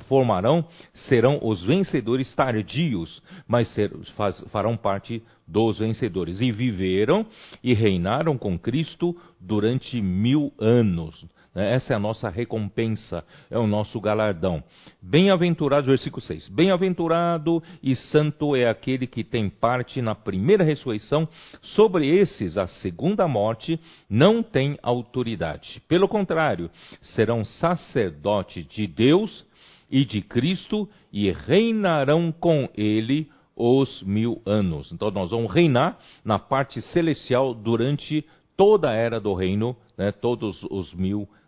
formarão, 0.08 0.66
serão 0.92 1.38
os 1.42 1.62
vencedores 1.62 2.34
tardios, 2.34 3.22
mas 3.46 3.72
ser, 3.72 3.92
faz, 4.16 4.40
farão 4.48 4.76
parte 4.76 5.22
dos 5.46 5.78
vencedores. 5.78 6.40
E 6.40 6.50
viveram 6.50 7.26
e 7.62 7.74
reinaram 7.74 8.36
com 8.36 8.58
Cristo 8.58 9.16
durante 9.40 10.00
mil 10.00 10.52
anos. 10.58 11.24
Né? 11.58 11.74
Essa 11.74 11.92
é 11.92 11.96
a 11.96 11.98
nossa 11.98 12.28
recompensa, 12.28 13.24
é 13.50 13.58
o 13.58 13.66
nosso 13.66 14.00
galardão. 14.00 14.62
Bem-aventurado, 15.02 15.88
versículo 15.88 16.22
6. 16.22 16.48
Bem-aventurado 16.48 17.60
e 17.82 17.96
santo 17.96 18.54
é 18.54 18.68
aquele 18.68 19.08
que 19.08 19.24
tem 19.24 19.50
parte 19.50 20.00
na 20.00 20.14
primeira 20.14 20.62
ressurreição. 20.62 21.28
Sobre 21.60 22.06
esses, 22.06 22.56
a 22.56 22.68
segunda 22.68 23.26
morte 23.26 23.80
não 24.08 24.40
tem 24.40 24.78
autoridade. 24.80 25.82
Pelo 25.88 26.06
contrário, 26.06 26.70
serão 27.02 27.44
sacerdotes 27.44 28.64
de 28.68 28.86
Deus 28.86 29.44
e 29.90 30.04
de 30.04 30.22
Cristo 30.22 30.88
e 31.12 31.28
reinarão 31.32 32.30
com 32.30 32.68
ele 32.76 33.28
os 33.56 34.00
mil 34.04 34.40
anos. 34.46 34.92
Então 34.92 35.10
nós 35.10 35.32
vamos 35.32 35.52
reinar 35.52 35.98
na 36.24 36.38
parte 36.38 36.80
celestial 36.80 37.52
durante 37.52 38.24
toda 38.56 38.90
a 38.90 38.94
era 38.94 39.18
do 39.18 39.34
reino, 39.34 39.76
né, 39.96 40.12
todos 40.12 40.62
os 40.70 40.94
mil 40.94 41.22
anos. 41.22 41.38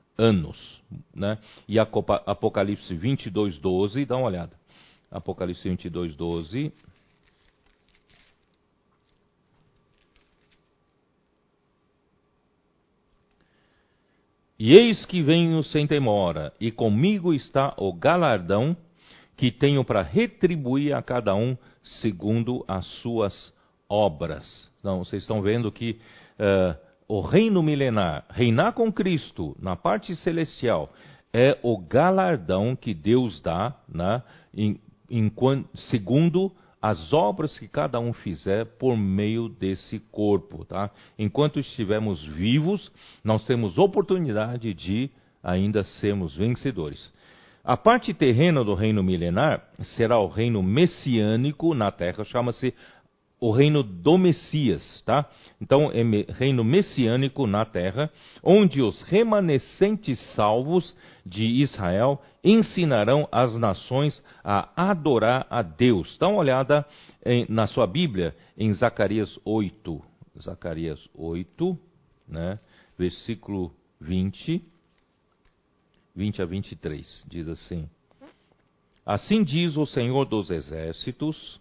Né? 1.15 1.39
E 1.69 1.79
Apocalipse 1.79 2.95
22, 2.95 3.59
12, 3.59 4.05
dá 4.05 4.17
uma 4.17 4.27
olhada. 4.27 4.53
Apocalipse 5.11 5.69
22, 5.69 6.15
12. 6.15 6.73
E 14.59 14.75
eis 14.75 15.07
que 15.07 15.23
venho 15.23 15.63
sem 15.65 15.87
demora, 15.87 16.53
e 16.61 16.71
comigo 16.71 17.33
está 17.33 17.75
o 17.79 17.95
galardão 17.95 18.77
que 19.35 19.51
tenho 19.51 19.83
para 19.83 20.03
retribuir 20.03 20.95
a 20.95 21.01
cada 21.01 21.35
um 21.35 21.57
segundo 21.83 22.63
as 22.69 22.87
suas 23.01 23.55
obras. 23.89 24.71
Então, 24.79 24.99
vocês 24.99 25.23
estão 25.23 25.41
vendo 25.41 25.73
que 25.73 25.99
uh, 26.39 26.90
o 27.11 27.21
reino 27.21 27.61
milenar, 27.61 28.25
reinar 28.31 28.73
com 28.73 28.93
Cristo 28.93 29.57
na 29.61 29.75
parte 29.75 30.15
celestial, 30.15 30.93
é 31.33 31.59
o 31.61 31.77
galardão 31.77 32.77
que 32.77 32.95
Deus 32.95 33.41
dá, 33.41 33.75
né, 33.93 34.23
em, 34.55 34.81
em, 35.11 35.33
segundo 35.91 36.53
as 36.81 37.13
obras 37.13 37.59
que 37.59 37.67
cada 37.67 37.99
um 37.99 38.13
fizer 38.13 38.65
por 38.65 38.97
meio 38.97 39.49
desse 39.49 39.99
corpo. 40.13 40.65
Tá? 40.65 40.89
Enquanto 41.19 41.59
estivermos 41.59 42.25
vivos, 42.25 42.93
nós 43.25 43.45
temos 43.45 43.77
oportunidade 43.77 44.73
de 44.73 45.11
ainda 45.43 45.83
sermos 45.83 46.37
vencedores. 46.37 47.13
A 47.65 47.77
parte 47.77 48.15
terrena 48.15 48.63
do 48.63 48.75
reino 48.75 49.03
milenar 49.03 49.65
será 49.83 50.21
o 50.21 50.29
reino 50.29 50.63
messiânico 50.63 51.75
na 51.75 51.91
terra, 51.91 52.23
chama-se 52.23 52.73
o 53.41 53.51
reino 53.51 53.83
do 53.83 54.19
Messias, 54.19 55.03
tá? 55.03 55.29
Então, 55.61 55.91
é 55.93 56.03
reino 56.33 56.63
messiânico 56.63 57.47
na 57.47 57.65
terra, 57.65 58.11
onde 58.43 58.83
os 58.83 59.01
remanescentes 59.03 60.21
salvos 60.35 60.95
de 61.25 61.45
Israel 61.45 62.21
ensinarão 62.45 63.27
as 63.33 63.57
nações 63.57 64.23
a 64.45 64.91
adorar 64.91 65.47
a 65.49 65.63
Deus. 65.63 66.19
Dá 66.19 66.29
uma 66.29 66.39
olhada 66.39 66.87
em, 67.25 67.47
na 67.49 67.67
sua 67.67 67.87
Bíblia 67.87 68.37
em 68.57 68.73
Zacarias 68.73 69.39
8. 69.45 70.03
Zacarias 70.39 71.09
8, 71.15 71.79
né? 72.29 72.59
Versículo 72.99 73.73
20, 74.01 74.63
20 76.15 76.43
a 76.43 76.45
23, 76.45 77.25
diz 77.29 77.49
assim: 77.49 77.89
Assim 79.05 79.43
diz 79.43 79.77
o 79.77 79.87
Senhor 79.87 80.27
dos 80.27 80.51
Exércitos, 80.51 81.61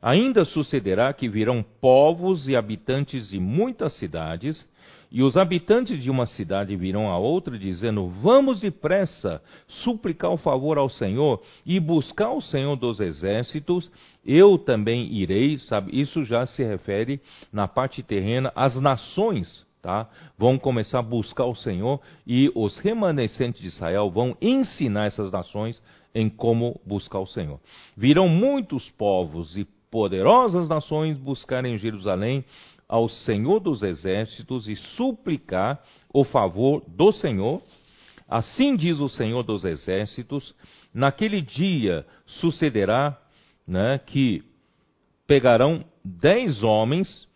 Ainda 0.00 0.44
sucederá 0.44 1.12
que 1.12 1.28
virão 1.28 1.64
povos 1.80 2.48
e 2.48 2.56
habitantes 2.56 3.28
de 3.28 3.38
muitas 3.38 3.94
cidades, 3.94 4.68
e 5.10 5.22
os 5.22 5.36
habitantes 5.36 6.02
de 6.02 6.10
uma 6.10 6.26
cidade 6.26 6.76
virão 6.76 7.08
a 7.08 7.16
outra, 7.16 7.58
dizendo: 7.58 8.08
Vamos 8.08 8.60
depressa 8.60 9.40
suplicar 9.66 10.30
o 10.30 10.36
favor 10.36 10.78
ao 10.78 10.88
Senhor 10.88 11.42
e 11.64 11.78
buscar 11.78 12.32
o 12.32 12.42
Senhor 12.42 12.76
dos 12.76 13.00
exércitos. 13.00 13.90
Eu 14.24 14.58
também 14.58 15.12
irei, 15.12 15.58
sabe? 15.60 15.98
Isso 15.98 16.24
já 16.24 16.44
se 16.44 16.64
refere 16.64 17.20
na 17.52 17.68
parte 17.68 18.02
terrena 18.02 18.52
às 18.54 18.78
nações. 18.80 19.64
Tá? 19.80 20.08
Vão 20.36 20.58
começar 20.58 20.98
a 20.98 21.02
buscar 21.02 21.44
o 21.44 21.54
Senhor 21.54 22.00
e 22.26 22.50
os 22.56 22.76
remanescentes 22.78 23.60
de 23.60 23.68
Israel 23.68 24.10
vão 24.10 24.36
ensinar 24.42 25.06
essas 25.06 25.30
nações 25.30 25.80
em 26.12 26.28
como 26.28 26.80
buscar 26.84 27.20
o 27.20 27.26
Senhor. 27.26 27.60
Virão 27.96 28.28
muitos 28.28 28.90
povos 28.90 29.56
e 29.56 29.64
poderosas 29.96 30.68
nações 30.68 31.16
buscarem 31.16 31.72
em 31.72 31.78
Jerusalém 31.78 32.44
ao 32.86 33.08
Senhor 33.08 33.60
dos 33.60 33.82
exércitos 33.82 34.68
e 34.68 34.76
suplicar 34.76 35.82
o 36.12 36.22
favor 36.22 36.82
do 36.86 37.10
Senhor. 37.12 37.62
Assim 38.28 38.76
diz 38.76 39.00
o 39.00 39.08
Senhor 39.08 39.42
dos 39.42 39.64
exércitos: 39.64 40.54
naquele 40.92 41.40
dia 41.40 42.06
sucederá 42.26 43.18
né, 43.66 43.98
que 44.04 44.44
pegarão 45.26 45.82
dez 46.04 46.62
homens 46.62 47.26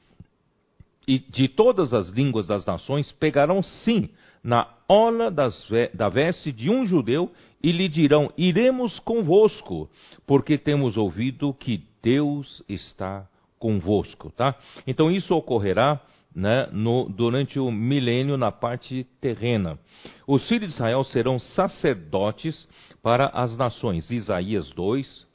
e 1.08 1.18
de 1.18 1.48
todas 1.48 1.94
as 1.94 2.10
línguas 2.10 2.46
das 2.46 2.66
nações 2.66 3.10
pegarão 3.12 3.62
sim 3.62 4.10
na 4.44 4.68
ola 4.86 5.30
da 5.30 6.08
veste 6.10 6.52
de 6.52 6.68
um 6.68 6.84
judeu 6.84 7.32
e 7.62 7.72
lhe 7.72 7.88
dirão: 7.88 8.30
Iremos 8.36 8.98
convosco, 8.98 9.88
porque 10.26 10.58
temos 10.58 10.98
ouvido 10.98 11.54
que 11.54 11.88
Deus 12.02 12.62
está 12.68 13.28
convosco, 13.58 14.30
tá? 14.30 14.58
Então 14.86 15.10
isso 15.10 15.34
ocorrerá 15.34 16.00
né, 16.34 16.66
no, 16.72 17.08
durante 17.08 17.58
o 17.58 17.70
milênio 17.70 18.36
na 18.36 18.52
parte 18.52 19.04
terrena. 19.20 19.78
Os 20.26 20.46
filhos 20.48 20.68
de 20.68 20.74
Israel 20.74 21.04
serão 21.04 21.38
sacerdotes 21.38 22.66
para 23.02 23.26
as 23.28 23.56
nações. 23.56 24.10
Isaías 24.10 24.70
2, 24.70 25.26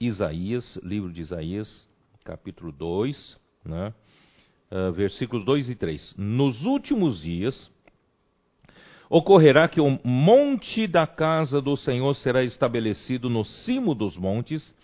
Isaías, 0.00 0.76
livro 0.82 1.12
de 1.12 1.20
Isaías, 1.22 1.88
capítulo 2.24 2.72
2, 2.72 3.36
né, 3.64 3.94
uh, 4.70 4.92
versículos 4.92 5.44
2 5.44 5.70
e 5.70 5.74
3. 5.74 6.14
Nos 6.18 6.62
últimos 6.64 7.20
dias 7.20 7.70
Ocorrerá 9.08 9.68
que 9.68 9.80
o 9.80 9.98
monte 10.04 10.86
da 10.86 11.06
casa 11.06 11.60
do 11.60 11.76
Senhor 11.76 12.14
será 12.16 12.42
estabelecido 12.42 13.30
no 13.30 13.44
cimo 13.44 13.94
dos 13.94 14.16
montes, 14.16 14.74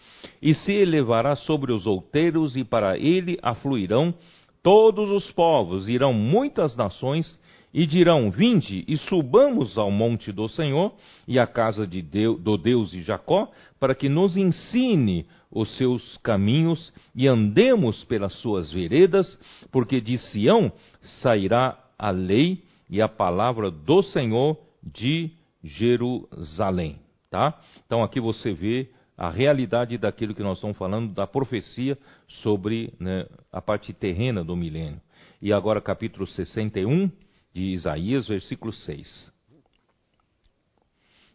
e 0.41 0.55
se 0.55 0.73
elevará 0.73 1.35
sobre 1.35 1.73
os 1.73 1.87
outeiros, 1.87 2.57
e 2.57 2.63
para 2.63 2.97
ele 2.97 3.39
afluirão 3.43 4.15
todos 4.63 5.11
os 5.11 5.31
povos, 5.33 5.89
irão 5.89 6.13
muitas 6.13 6.77
nações, 6.77 7.39
e 7.75 7.87
dirão: 7.87 8.31
Vinde 8.31 8.85
e 8.87 8.97
subamos 8.97 9.77
ao 9.77 9.91
monte 9.91 10.31
do 10.31 10.49
Senhor 10.49 10.93
e 11.27 11.39
à 11.39 11.47
casa 11.47 11.87
de 11.87 12.03
Deus, 12.03 12.41
do 12.41 12.57
Deus 12.57 12.91
de 12.91 13.03
Jacó, 13.03 13.51
para 13.81 13.95
que 13.95 14.09
nos 14.09 14.37
ensine 14.37 15.27
os 15.51 15.77
seus 15.77 16.17
caminhos 16.19 16.93
e 17.15 17.27
andemos 17.27 18.05
pelas 18.05 18.35
suas 18.35 18.71
veredas, 18.71 19.39
porque 19.71 20.01
de 20.01 20.17
Sião 20.17 20.73
sairá 21.03 21.77
a 21.99 22.11
lei 22.11 22.63
e 22.93 23.01
a 23.01 23.09
palavra 23.09 23.71
do 23.71 24.03
Senhor 24.03 24.55
de 24.83 25.31
Jerusalém. 25.65 27.01
Tá? 27.31 27.59
Então 27.87 28.03
aqui 28.03 28.21
você 28.21 28.53
vê 28.53 28.91
a 29.17 29.31
realidade 29.31 29.97
daquilo 29.97 30.35
que 30.35 30.43
nós 30.43 30.59
estamos 30.59 30.77
falando, 30.77 31.15
da 31.15 31.27
profecia 31.27 31.97
sobre 32.29 32.93
né, 33.01 33.27
a 33.51 33.63
parte 33.63 33.95
terrena 33.95 34.45
do 34.45 34.55
milênio. 34.55 35.01
E 35.41 35.55
agora 35.55 35.81
capítulo 35.81 36.27
61 36.27 37.11
de 37.55 37.63
Isaías, 37.63 38.29
versículo 38.29 38.75
6. 38.75 39.33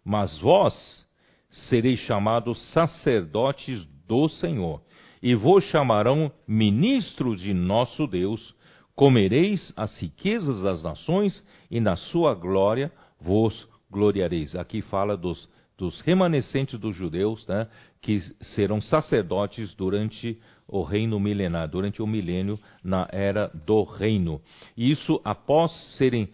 Mas 0.06 0.38
vós 0.38 1.04
sereis 1.50 2.00
chamados 2.02 2.72
sacerdotes 2.72 3.84
do 4.08 4.30
Senhor, 4.30 4.80
e 5.24 5.34
vos 5.34 5.64
chamarão 5.64 6.32
ministros 6.48 7.42
de 7.42 7.52
nosso 7.52 8.06
Deus, 8.06 8.56
comereis 8.98 9.72
as 9.78 9.96
riquezas 10.00 10.60
das 10.64 10.82
nações 10.82 11.46
e 11.70 11.80
na 11.80 11.96
sua 11.96 12.34
glória 12.34 12.92
vos 13.22 13.70
gloriareis. 13.92 14.56
Aqui 14.56 14.82
fala 14.82 15.16
dos, 15.16 15.48
dos 15.78 16.02
remanescentes 16.02 16.80
dos 16.80 16.96
judeus, 16.96 17.46
né, 17.46 17.68
que 18.02 18.20
serão 18.42 18.82
sacerdotes 18.82 19.76
durante 19.76 20.40
o 20.68 20.82
reino 20.82 21.20
milenar, 21.20 21.70
durante 21.70 22.02
o 22.02 22.08
milênio, 22.08 22.60
na 22.84 23.08
era 23.12 23.52
do 23.68 23.84
reino. 23.84 24.42
Isso 24.76 25.22
após 25.24 25.72
serem 25.98 26.28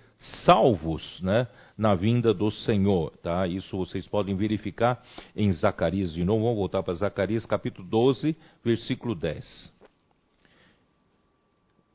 salvos, 0.46 1.20
né, 1.22 1.46
na 1.78 1.94
vinda 1.96 2.34
do 2.34 2.50
Senhor, 2.50 3.12
tá? 3.18 3.46
Isso 3.46 3.76
vocês 3.76 4.08
podem 4.08 4.38
verificar 4.38 5.04
em 5.36 5.52
Zacarias 5.52 6.14
de 6.14 6.24
novo. 6.24 6.44
Vamos 6.44 6.60
voltar 6.60 6.82
para 6.82 6.94
Zacarias 6.94 7.46
capítulo 7.46 7.86
12, 7.90 8.38
versículo 8.64 9.16
10. 9.16 9.83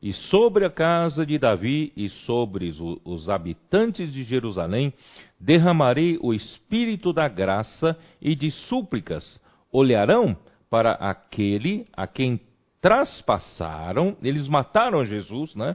E 0.01 0.12
sobre 0.12 0.64
a 0.64 0.70
casa 0.70 1.26
de 1.26 1.38
Davi 1.38 1.92
e 1.96 2.09
sobre 2.09 2.72
os 3.05 3.28
habitantes 3.28 4.12
de 4.12 4.22
Jerusalém 4.22 4.92
derramarei 5.40 6.18
o 6.22 6.32
espírito 6.32 7.12
da 7.12 7.26
graça 7.26 7.99
e 8.22 8.36
de 8.36 8.51
súplicas. 8.51 9.40
Olharão 9.72 10.36
para 10.70 10.92
aquele 10.92 11.86
a 11.92 12.07
quem 12.07 12.40
traspassaram, 12.80 14.16
eles 14.22 14.46
mataram 14.46 15.05
Jesus, 15.05 15.55
né? 15.55 15.74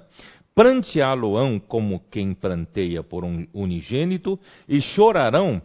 Pranteá-lo-ão 0.56 1.60
como 1.60 2.02
quem 2.12 2.34
pranteia 2.34 3.04
por 3.04 3.26
um 3.26 3.46
unigênito, 3.54 4.40
e 4.70 4.80
chorarão 4.80 5.62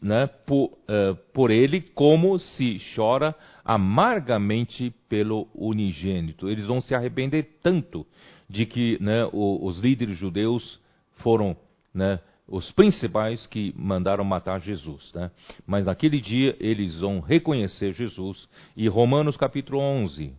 né, 0.00 0.26
por, 0.26 0.66
uh, 0.66 1.16
por 1.32 1.50
ele 1.50 1.80
como 1.80 2.38
se 2.38 2.80
chora 2.94 3.34
amargamente 3.64 4.94
pelo 5.08 5.48
unigênito. 5.54 6.48
Eles 6.48 6.66
vão 6.66 6.80
se 6.80 6.94
arrepender 6.94 7.58
tanto 7.62 8.06
de 8.48 8.64
que 8.64 8.96
né, 9.02 9.24
o, 9.32 9.64
os 9.64 9.78
líderes 9.78 10.16
judeus 10.16 10.80
foram 11.16 11.56
né, 11.92 12.20
os 12.46 12.72
principais 12.72 13.46
que 13.46 13.74
mandaram 13.76 14.24
matar 14.24 14.60
Jesus. 14.60 15.12
Né? 15.12 15.30
Mas 15.66 15.84
naquele 15.84 16.20
dia 16.20 16.56
eles 16.60 17.00
vão 17.00 17.20
reconhecer 17.20 17.92
Jesus. 17.92 18.48
E 18.76 18.88
Romanos 18.88 19.36
capítulo 19.36 19.80
11. 19.80 20.32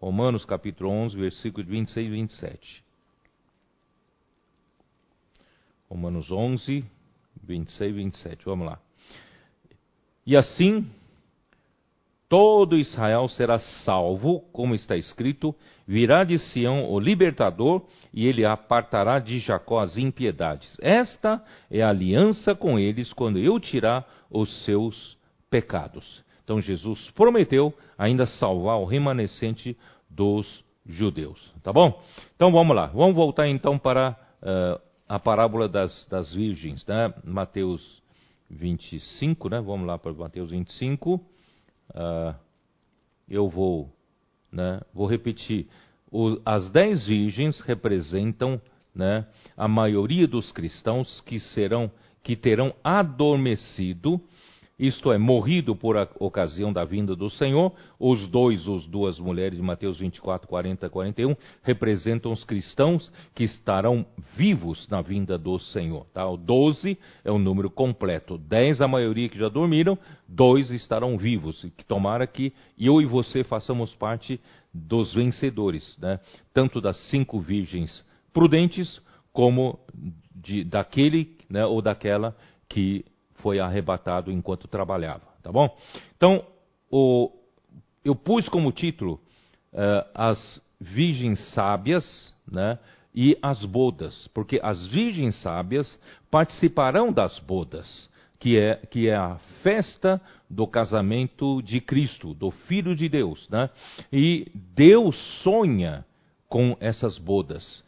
Romanos 0.00 0.44
capítulo 0.44 0.90
11, 0.90 1.16
versículos 1.16 1.68
26 1.68 2.06
e 2.06 2.10
27. 2.10 2.84
Romanos 5.88 6.30
11, 6.30 6.84
26 7.44 7.90
e 7.90 7.92
27. 7.94 8.44
Vamos 8.44 8.66
lá. 8.66 8.78
E 10.26 10.36
assim 10.36 10.86
todo 12.28 12.76
Israel 12.76 13.28
será 13.28 13.58
salvo, 13.58 14.40
como 14.52 14.74
está 14.74 14.96
escrito: 14.96 15.54
virá 15.86 16.24
de 16.24 16.38
Sião 16.38 16.90
o 16.90 16.98
libertador, 16.98 17.82
e 18.12 18.26
ele 18.26 18.44
apartará 18.44 19.18
de 19.18 19.38
Jacó 19.38 19.80
as 19.80 19.96
impiedades. 19.96 20.76
Esta 20.80 21.40
é 21.70 21.82
a 21.82 21.90
aliança 21.90 22.54
com 22.54 22.78
eles 22.78 23.12
quando 23.12 23.38
eu 23.38 23.60
tirar 23.60 24.04
os 24.30 24.64
seus 24.64 25.16
pecados. 25.48 26.24
Então 26.42 26.60
Jesus 26.60 27.10
prometeu 27.12 27.72
ainda 27.96 28.26
salvar 28.26 28.78
o 28.78 28.84
remanescente 28.84 29.76
dos 30.10 30.64
judeus. 30.84 31.52
Tá 31.62 31.72
bom? 31.72 32.02
Então 32.34 32.50
vamos 32.50 32.74
lá. 32.74 32.86
Vamos 32.86 33.14
voltar 33.14 33.48
então 33.48 33.78
para 33.78 34.16
uh, 34.42 34.80
a 35.08 35.18
parábola 35.18 35.68
das, 35.68 36.06
das 36.06 36.32
virgens, 36.32 36.84
né? 36.86 37.12
Mateus 37.24 38.02
25, 38.50 39.48
né? 39.48 39.60
Vamos 39.60 39.86
lá 39.86 39.98
para 39.98 40.12
Mateus 40.12 40.50
25. 40.50 41.14
Uh, 41.14 42.34
eu 43.28 43.48
vou, 43.48 43.90
né, 44.50 44.80
vou 44.92 45.06
repetir. 45.06 45.68
O, 46.10 46.40
as 46.44 46.70
dez 46.70 47.06
virgens 47.06 47.60
representam 47.60 48.60
né, 48.94 49.26
a 49.56 49.66
maioria 49.66 50.28
dos 50.28 50.52
cristãos 50.52 51.20
que 51.22 51.40
serão 51.40 51.90
que 52.22 52.36
terão 52.36 52.74
adormecido 52.82 54.18
isto 54.86 55.12
é, 55.12 55.18
morrido 55.18 55.74
por 55.74 55.96
ocasião 56.18 56.72
da 56.72 56.84
vinda 56.84 57.14
do 57.14 57.30
Senhor. 57.30 57.72
Os 57.98 58.26
dois, 58.28 58.66
os 58.66 58.86
duas 58.86 59.18
mulheres 59.18 59.56
de 59.56 59.62
Mateus 59.62 59.98
24, 59.98 60.48
40 60.48 60.88
41, 60.88 61.36
representam 61.62 62.32
os 62.32 62.44
cristãos 62.44 63.10
que 63.34 63.44
estarão 63.44 64.04
vivos 64.36 64.88
na 64.88 65.00
vinda 65.00 65.38
do 65.38 65.58
Senhor. 65.58 66.06
Tá? 66.12 66.28
O 66.28 66.36
12 66.36 66.98
é 67.24 67.30
o 67.30 67.38
número 67.38 67.70
completo. 67.70 68.38
10 68.38 68.80
a 68.80 68.88
maioria 68.88 69.28
que 69.28 69.38
já 69.38 69.48
dormiram, 69.48 69.98
dois 70.28 70.70
estarão 70.70 71.16
vivos. 71.16 71.64
Que 71.76 71.84
tomara 71.84 72.26
que 72.26 72.52
eu 72.78 73.00
e 73.00 73.06
você 73.06 73.44
façamos 73.44 73.94
parte 73.94 74.40
dos 74.72 75.14
vencedores, 75.14 75.96
né? 75.98 76.18
tanto 76.52 76.80
das 76.80 76.96
cinco 77.08 77.38
virgens 77.40 78.04
prudentes, 78.32 79.00
como 79.32 79.78
de, 80.34 80.64
daquele 80.64 81.36
né, 81.48 81.64
ou 81.64 81.80
daquela 81.80 82.36
que 82.68 83.04
foi 83.44 83.60
arrebatado 83.60 84.32
enquanto 84.32 84.66
trabalhava, 84.66 85.26
tá 85.42 85.52
bom? 85.52 85.68
Então, 86.16 86.46
o, 86.90 87.30
eu 88.02 88.16
pus 88.16 88.48
como 88.48 88.72
título 88.72 89.20
uh, 89.70 90.08
as 90.14 90.62
virgens 90.80 91.52
sábias, 91.52 92.34
né? 92.50 92.78
E 93.14 93.36
as 93.42 93.62
bodas, 93.66 94.28
porque 94.28 94.58
as 94.62 94.86
virgens 94.86 95.40
sábias 95.42 96.00
participarão 96.30 97.12
das 97.12 97.38
bodas, 97.40 98.08
que 98.40 98.56
é, 98.56 98.76
que 98.76 99.08
é 99.08 99.14
a 99.14 99.36
festa 99.62 100.18
do 100.48 100.66
casamento 100.66 101.60
de 101.60 101.82
Cristo, 101.82 102.32
do 102.32 102.50
Filho 102.50 102.96
de 102.96 103.10
Deus, 103.10 103.46
né? 103.50 103.68
E 104.10 104.50
Deus 104.74 105.14
sonha 105.42 106.02
com 106.48 106.78
essas 106.80 107.18
bodas 107.18 107.84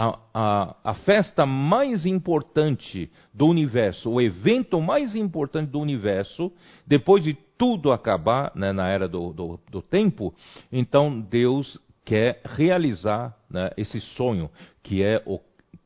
a, 0.00 0.18
a, 0.32 0.76
a, 0.82 0.94
festa 0.94 1.44
mais 1.44 2.06
importante 2.06 3.10
do 3.34 3.46
universo, 3.46 4.10
o 4.10 4.18
evento 4.18 4.80
mais 4.80 5.14
importante 5.14 5.70
do 5.70 5.78
universo, 5.78 6.50
depois 6.86 7.22
de 7.22 7.34
tudo 7.58 7.92
acabar 7.92 8.50
né, 8.54 8.72
na 8.72 8.88
era 8.88 9.06
do, 9.06 9.30
do, 9.34 9.60
do, 9.70 9.82
tempo, 9.82 10.34
então 10.72 11.20
Deus 11.20 11.78
quer 12.02 12.40
realizar 12.46 13.36
né, 13.50 13.70
esse 13.76 14.00
sonho, 14.00 14.50
que 14.82 15.02
é, 15.02 15.22
o, 15.26 15.38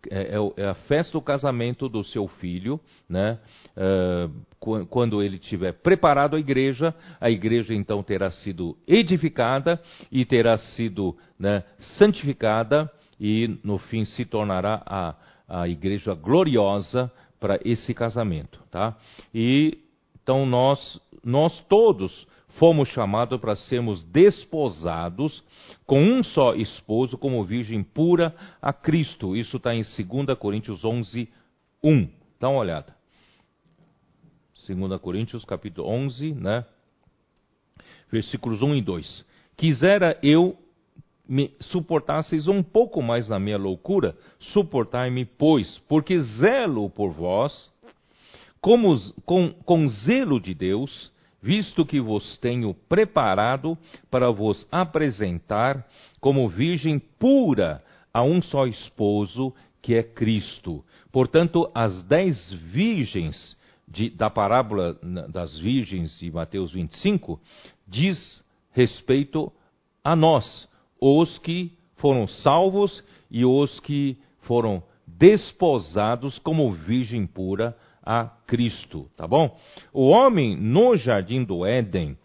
é, 0.09 0.37
é, 0.37 0.63
é, 0.63 0.69
a 0.69 0.75
festa 0.75 1.15
do 1.15 1.21
casamento 1.21 1.89
do 1.89 2.05
seu 2.05 2.29
filho, 2.29 2.79
né, 3.09 3.41
uh, 3.77 4.87
quando 4.87 5.25
ele 5.25 5.41
tiver 5.41 5.73
preparado 5.73 6.37
a 6.37 6.39
igreja, 6.39 6.95
a 7.21 7.29
igreja 7.31 7.75
então 7.75 8.01
terá 8.01 8.31
sido 8.31 8.79
edificada 8.87 9.83
e 10.13 10.25
terá 10.25 10.57
sido 10.57 11.17
né, 11.37 11.65
santificada 11.99 12.89
e 13.21 13.59
no 13.63 13.79
fim 13.79 14.05
se 14.05 14.25
tornará 14.25 14.83
a, 14.85 15.15
a 15.49 15.69
igreja 15.69 16.15
gloriosa 16.15 17.11
para 17.39 17.59
esse 17.65 17.93
casamento, 17.93 18.61
tá? 18.71 18.97
E 19.35 19.79
então 20.23 20.47
nós 20.47 21.01
nós 21.23 21.59
todos 21.69 22.27
fomos 22.59 22.89
chamados 22.89 23.41
para 23.41 23.57
sermos 23.57 24.05
desposados 24.05 25.43
com 25.87 26.03
um 26.03 26.23
só 26.23 26.55
esposo 26.55 27.19
como 27.19 27.45
virgem 27.45 27.83
pura 27.83 28.35
a 28.61 28.73
Cristo. 28.73 29.37
Isso 29.37 29.57
está 29.57 29.75
em 29.75 29.83
2 29.83 30.39
Coríntios 30.39 30.85
11, 30.85 31.29
1. 31.83 32.09
Dá 32.39 32.49
uma 32.49 32.61
olhada. 32.61 32.95
2 34.67 35.01
Coríntios 35.01 35.45
capítulo 35.45 35.89
11, 35.89 36.35
né? 36.35 36.65
Versículos 38.11 38.63
1 38.63 38.77
e 38.77 38.83
2. 38.83 39.25
Quisera 39.57 40.19
eu 40.23 40.57
me 41.29 41.55
suportasseis 41.61 42.47
um 42.47 42.63
pouco 42.63 43.03
mais 43.03 43.29
na 43.29 43.39
minha 43.39 43.57
loucura, 43.57 44.17
suportai-me, 44.39 45.25
pois, 45.25 45.79
porque 45.89 46.19
zelo 46.21 46.91
por 46.91 47.13
vós, 47.13 47.71
como, 48.61 48.95
com, 49.25 49.51
com 49.65 49.87
zelo 49.89 50.41
de 50.41 50.55
Deus, 50.55 51.13
visto 51.43 51.85
que 51.85 52.01
vos 52.01 52.39
tenho 52.39 52.75
preparado 52.89 53.77
para 54.11 54.31
vos 54.31 54.67
apresentar 54.71 55.87
como 56.21 56.49
virgem 56.49 56.99
pura 56.99 57.83
a 58.13 58.23
um 58.23 58.41
só 58.41 58.67
esposo, 58.67 59.53
que 59.83 59.95
é 59.95 60.03
Cristo. 60.03 60.85
Portanto, 61.13 61.71
as 61.75 62.03
dez 62.05 62.53
virgens 62.53 63.57
de, 63.87 64.09
da 64.09 64.31
parábola 64.31 64.99
das 65.29 65.59
virgens 65.59 66.19
de 66.19 66.31
Mateus 66.31 66.73
25 66.73 67.39
diz 67.87 68.43
respeito 68.73 69.53
a 70.03 70.17
nós 70.17 70.67
os 71.07 71.37
que 71.37 71.71
foram 71.97 72.27
salvos 72.27 73.05
e 73.31 73.45
os 73.45 73.79
que 73.81 74.17
foram 74.41 74.83
desposados 75.07 76.39
como 76.39 76.73
virgem 76.73 77.27
pura 77.27 77.77
a 78.03 78.25
Cristo, 78.47 79.11
tá 79.15 79.27
bom? 79.27 79.55
O 79.93 80.09
homem 80.09 80.57
no 80.57 80.97
jardim 80.97 81.45
do 81.45 81.67
Éden 81.67 82.17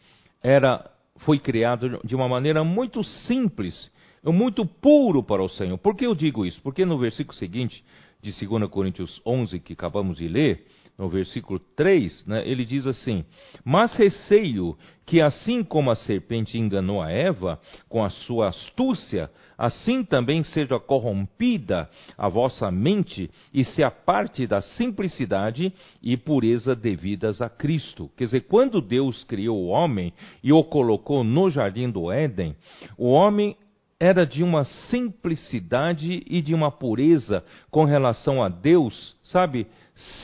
era 0.42 0.90
foi 1.18 1.38
criado 1.38 2.00
de 2.06 2.16
uma 2.16 2.30
maneira 2.30 2.64
muito 2.64 3.04
simples, 3.04 3.92
muito 4.24 4.66
puro 4.66 5.22
para 5.22 5.44
o 5.44 5.50
Senhor. 5.50 5.78
Por 5.78 5.94
que 5.94 6.06
eu 6.06 6.16
digo 6.16 6.46
isso? 6.46 6.62
Porque 6.62 6.86
no 6.86 6.98
versículo 6.98 7.38
seguinte 7.38 7.84
de 8.22 8.32
2 8.32 8.70
Coríntios 8.70 9.22
11 9.26 9.60
que 9.60 9.74
acabamos 9.74 10.18
de 10.18 10.28
ler, 10.30 10.66
no 11.00 11.08
versículo 11.08 11.60
3, 11.78 12.26
né, 12.26 12.44
ele 12.46 12.66
diz 12.66 12.86
assim: 12.86 13.24
Mas 13.64 13.96
receio 13.96 14.78
que, 15.06 15.22
assim 15.22 15.64
como 15.64 15.90
a 15.90 15.96
serpente 15.96 16.60
enganou 16.60 17.02
a 17.02 17.10
Eva 17.10 17.58
com 17.88 18.04
a 18.04 18.10
sua 18.10 18.50
astúcia, 18.50 19.32
assim 19.58 20.04
também 20.04 20.44
seja 20.44 20.78
corrompida 20.78 21.90
a 22.18 22.28
vossa 22.28 22.70
mente 22.70 23.32
e 23.54 23.64
se 23.64 23.82
aparte 23.82 24.46
da 24.46 24.62
simplicidade 24.62 25.74
e 26.04 26.18
pureza 26.18 26.76
devidas 26.76 27.42
a 27.42 27.50
Cristo. 27.50 28.12
Quer 28.18 28.26
dizer, 28.26 28.42
quando 28.42 28.82
Deus 28.82 29.24
criou 29.24 29.58
o 29.58 29.68
homem 29.68 30.14
e 30.44 30.52
o 30.52 30.64
colocou 30.66 31.24
no 31.24 31.50
jardim 31.50 31.90
do 31.90 32.12
Éden, 32.12 32.56
o 32.98 33.08
homem 33.08 33.56
era 33.98 34.26
de 34.26 34.44
uma 34.44 34.64
simplicidade 34.64 36.24
e 36.26 36.42
de 36.42 36.54
uma 36.54 36.72
pureza 36.72 37.44
com 37.72 37.84
relação 37.84 38.44
a 38.44 38.48
Deus, 38.48 39.16
sabe, 39.24 39.66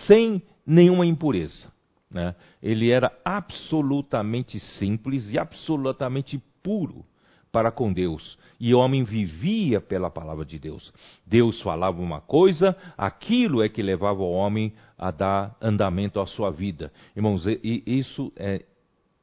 sem 0.05 0.41
nenhuma 0.66 1.05
impureza. 1.05 1.68
Né? 2.09 2.36
Ele 2.61 2.89
era 2.89 3.11
absolutamente 3.24 4.59
simples 4.59 5.32
e 5.32 5.38
absolutamente 5.38 6.41
puro 6.63 7.05
para 7.51 7.72
com 7.72 7.93
Deus. 7.93 8.38
E 8.59 8.74
o 8.74 8.80
homem 8.80 9.03
vivia 9.03 9.80
pela 9.80 10.09
palavra 10.09 10.43
de 10.43 10.59
Deus. 10.59 10.93
Deus 11.26 11.61
falava 11.61 12.01
uma 12.01 12.20
coisa, 12.20 12.76
aquilo 12.97 13.63
é 13.63 13.70
que 13.70 13.82
levava 13.82 14.22
o 14.22 14.32
homem 14.32 14.74
a 14.97 15.09
dar 15.09 15.55
andamento 15.61 16.20
à 16.20 16.28
sua 16.28 16.51
vida. 16.51 16.91
Irmãos, 17.16 17.45
e 17.47 17.84
isso 17.86 18.32
é 18.36 18.63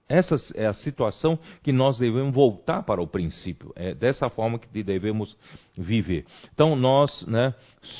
essa 0.09 0.37
é 0.55 0.67
a 0.67 0.75
situação 0.75 1.39
que 1.63 1.73
nós 1.73 1.97
devemos 1.99 2.35
voltar 2.35 2.83
para 2.83 3.01
o 3.01 3.07
princípio. 3.07 3.73
É 3.75 3.95
dessa 3.95 4.29
forma 4.29 4.59
que 4.59 4.83
devemos 4.83 5.35
viver. 5.77 6.27
Então 6.53 6.77
nós, 6.77 7.25
né, 7.27 7.55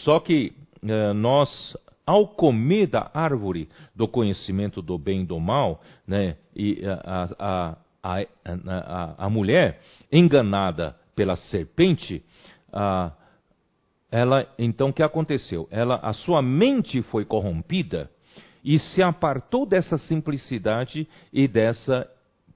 só 0.05 0.21
que 0.21 0.53
é, 0.83 1.13
nós 1.15 1.77
ao 2.07 2.27
comer 2.29 2.89
da 2.89 3.11
árvore 3.15 3.69
do 3.95 4.09
conhecimento 4.09 4.83
do 4.83 4.99
bem 4.99 5.23
e 5.23 5.27
do 5.27 5.39
mal, 5.39 5.81
né, 6.07 6.37
e 6.55 6.83
a, 6.85 7.29
a, 7.39 7.77
a, 8.03 9.27
a 9.27 9.31
mulher 9.31 9.81
enganada 10.11 10.97
pela 11.15 11.37
serpente, 11.37 12.25
ela 14.11 14.47
então 14.59 14.89
o 14.91 14.93
que 14.93 15.03
aconteceu? 15.03 15.69
Ela, 15.71 15.97
a 15.97 16.13
sua 16.13 16.43
mente 16.43 17.01
foi 17.03 17.25
corrompida 17.25 18.11
e 18.65 18.79
se 18.79 19.03
apartou 19.03 19.67
dessa 19.67 19.99
simplicidade 19.99 21.09
e 21.33 21.49
dessa 21.49 22.09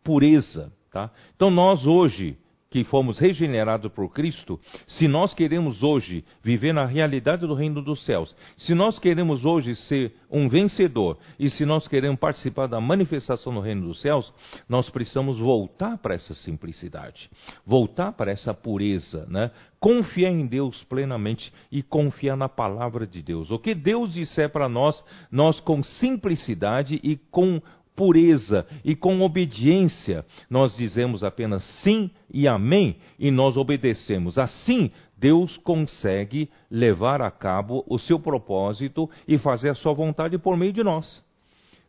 pureza. 0.02 0.72
Tá? 0.92 1.10
Então 1.34 1.50
nós 1.50 1.86
hoje 1.86 2.38
que 2.70 2.84
fomos 2.84 3.18
regenerados 3.18 3.90
por 3.92 4.08
Cristo, 4.12 4.60
se 4.86 5.06
nós 5.06 5.32
queremos 5.32 5.82
hoje 5.82 6.24
viver 6.42 6.72
na 6.72 6.84
realidade 6.84 7.46
do 7.46 7.54
reino 7.54 7.80
dos 7.80 8.04
céus, 8.04 8.34
se 8.58 8.74
nós 8.74 8.98
queremos 8.98 9.44
hoje 9.44 9.76
ser 9.76 10.12
um 10.30 10.48
vencedor 10.48 11.18
e 11.38 11.48
se 11.48 11.64
nós 11.64 11.86
queremos 11.86 12.18
participar 12.18 12.66
da 12.66 12.80
manifestação 12.80 13.54
do 13.54 13.60
reino 13.60 13.86
dos 13.86 14.00
céus, 14.00 14.32
nós 14.68 14.90
precisamos 14.90 15.38
voltar 15.38 15.96
para 15.98 16.14
essa 16.14 16.34
simplicidade, 16.34 17.30
voltar 17.64 18.12
para 18.12 18.32
essa 18.32 18.52
pureza, 18.52 19.26
né? 19.28 19.50
Confiar 19.78 20.30
em 20.30 20.46
Deus 20.46 20.82
plenamente 20.84 21.52
e 21.70 21.82
confiar 21.82 22.36
na 22.36 22.48
palavra 22.48 23.06
de 23.06 23.22
Deus. 23.22 23.50
O 23.50 23.58
que 23.58 23.74
Deus 23.74 24.12
disser 24.12 24.50
para 24.50 24.68
nós, 24.68 25.04
nós 25.30 25.60
com 25.60 25.82
simplicidade 25.82 26.98
e 27.04 27.16
com 27.30 27.60
pureza 27.96 28.66
e 28.84 28.94
com 28.94 29.22
obediência, 29.22 30.24
nós 30.48 30.76
dizemos 30.76 31.24
apenas 31.24 31.64
sim 31.82 32.10
e 32.32 32.46
amém 32.46 32.96
e 33.18 33.30
nós 33.30 33.56
obedecemos. 33.56 34.38
Assim, 34.38 34.92
Deus 35.16 35.56
consegue 35.58 36.50
levar 36.70 37.22
a 37.22 37.30
cabo 37.30 37.82
o 37.88 37.98
seu 37.98 38.20
propósito 38.20 39.10
e 39.26 39.38
fazer 39.38 39.70
a 39.70 39.74
sua 39.74 39.94
vontade 39.94 40.36
por 40.38 40.56
meio 40.56 40.72
de 40.72 40.84
nós. 40.84 41.24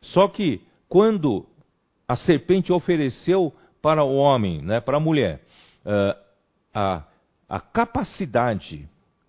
Só 0.01 0.27
que 0.27 0.61
quando 0.87 1.45
a 2.07 2.15
serpente 2.15 2.71
ofereceu 2.71 3.53
para 3.81 4.03
o 4.03 4.15
homem, 4.15 4.61
né, 4.61 4.79
para 4.79 4.97
a 4.97 5.01
mulher, 5.01 5.41
uh, 5.85 6.17
a, 6.73 7.03
a 7.49 7.59
capacidade, 7.59 8.87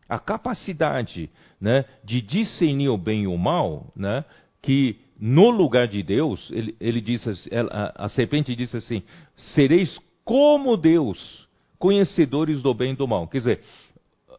a 0.09 0.19
capacidade 0.19 1.29
né, 1.61 1.85
de 2.05 2.23
discernir 2.23 2.89
o 2.89 2.97
bem 2.97 3.25
e 3.25 3.27
o 3.27 3.37
mal, 3.37 3.93
né, 3.97 4.25
que 4.63 5.01
no 5.19 5.51
lugar 5.51 5.89
de 5.89 6.03
Deus, 6.03 6.49
ele, 6.53 6.77
ele 6.79 7.01
disse, 7.01 7.29
a, 7.71 8.05
a 8.05 8.09
serpente 8.09 8.55
disse 8.55 8.77
assim: 8.77 9.03
sereis 9.37 9.99
como 10.25 10.77
Deus, 10.77 11.49
conhecedores 11.79 12.63
do 12.63 12.73
bem 12.73 12.93
e 12.93 12.97
do 12.97 13.09
mal. 13.09 13.27
Quer 13.27 13.39
dizer, 13.39 13.61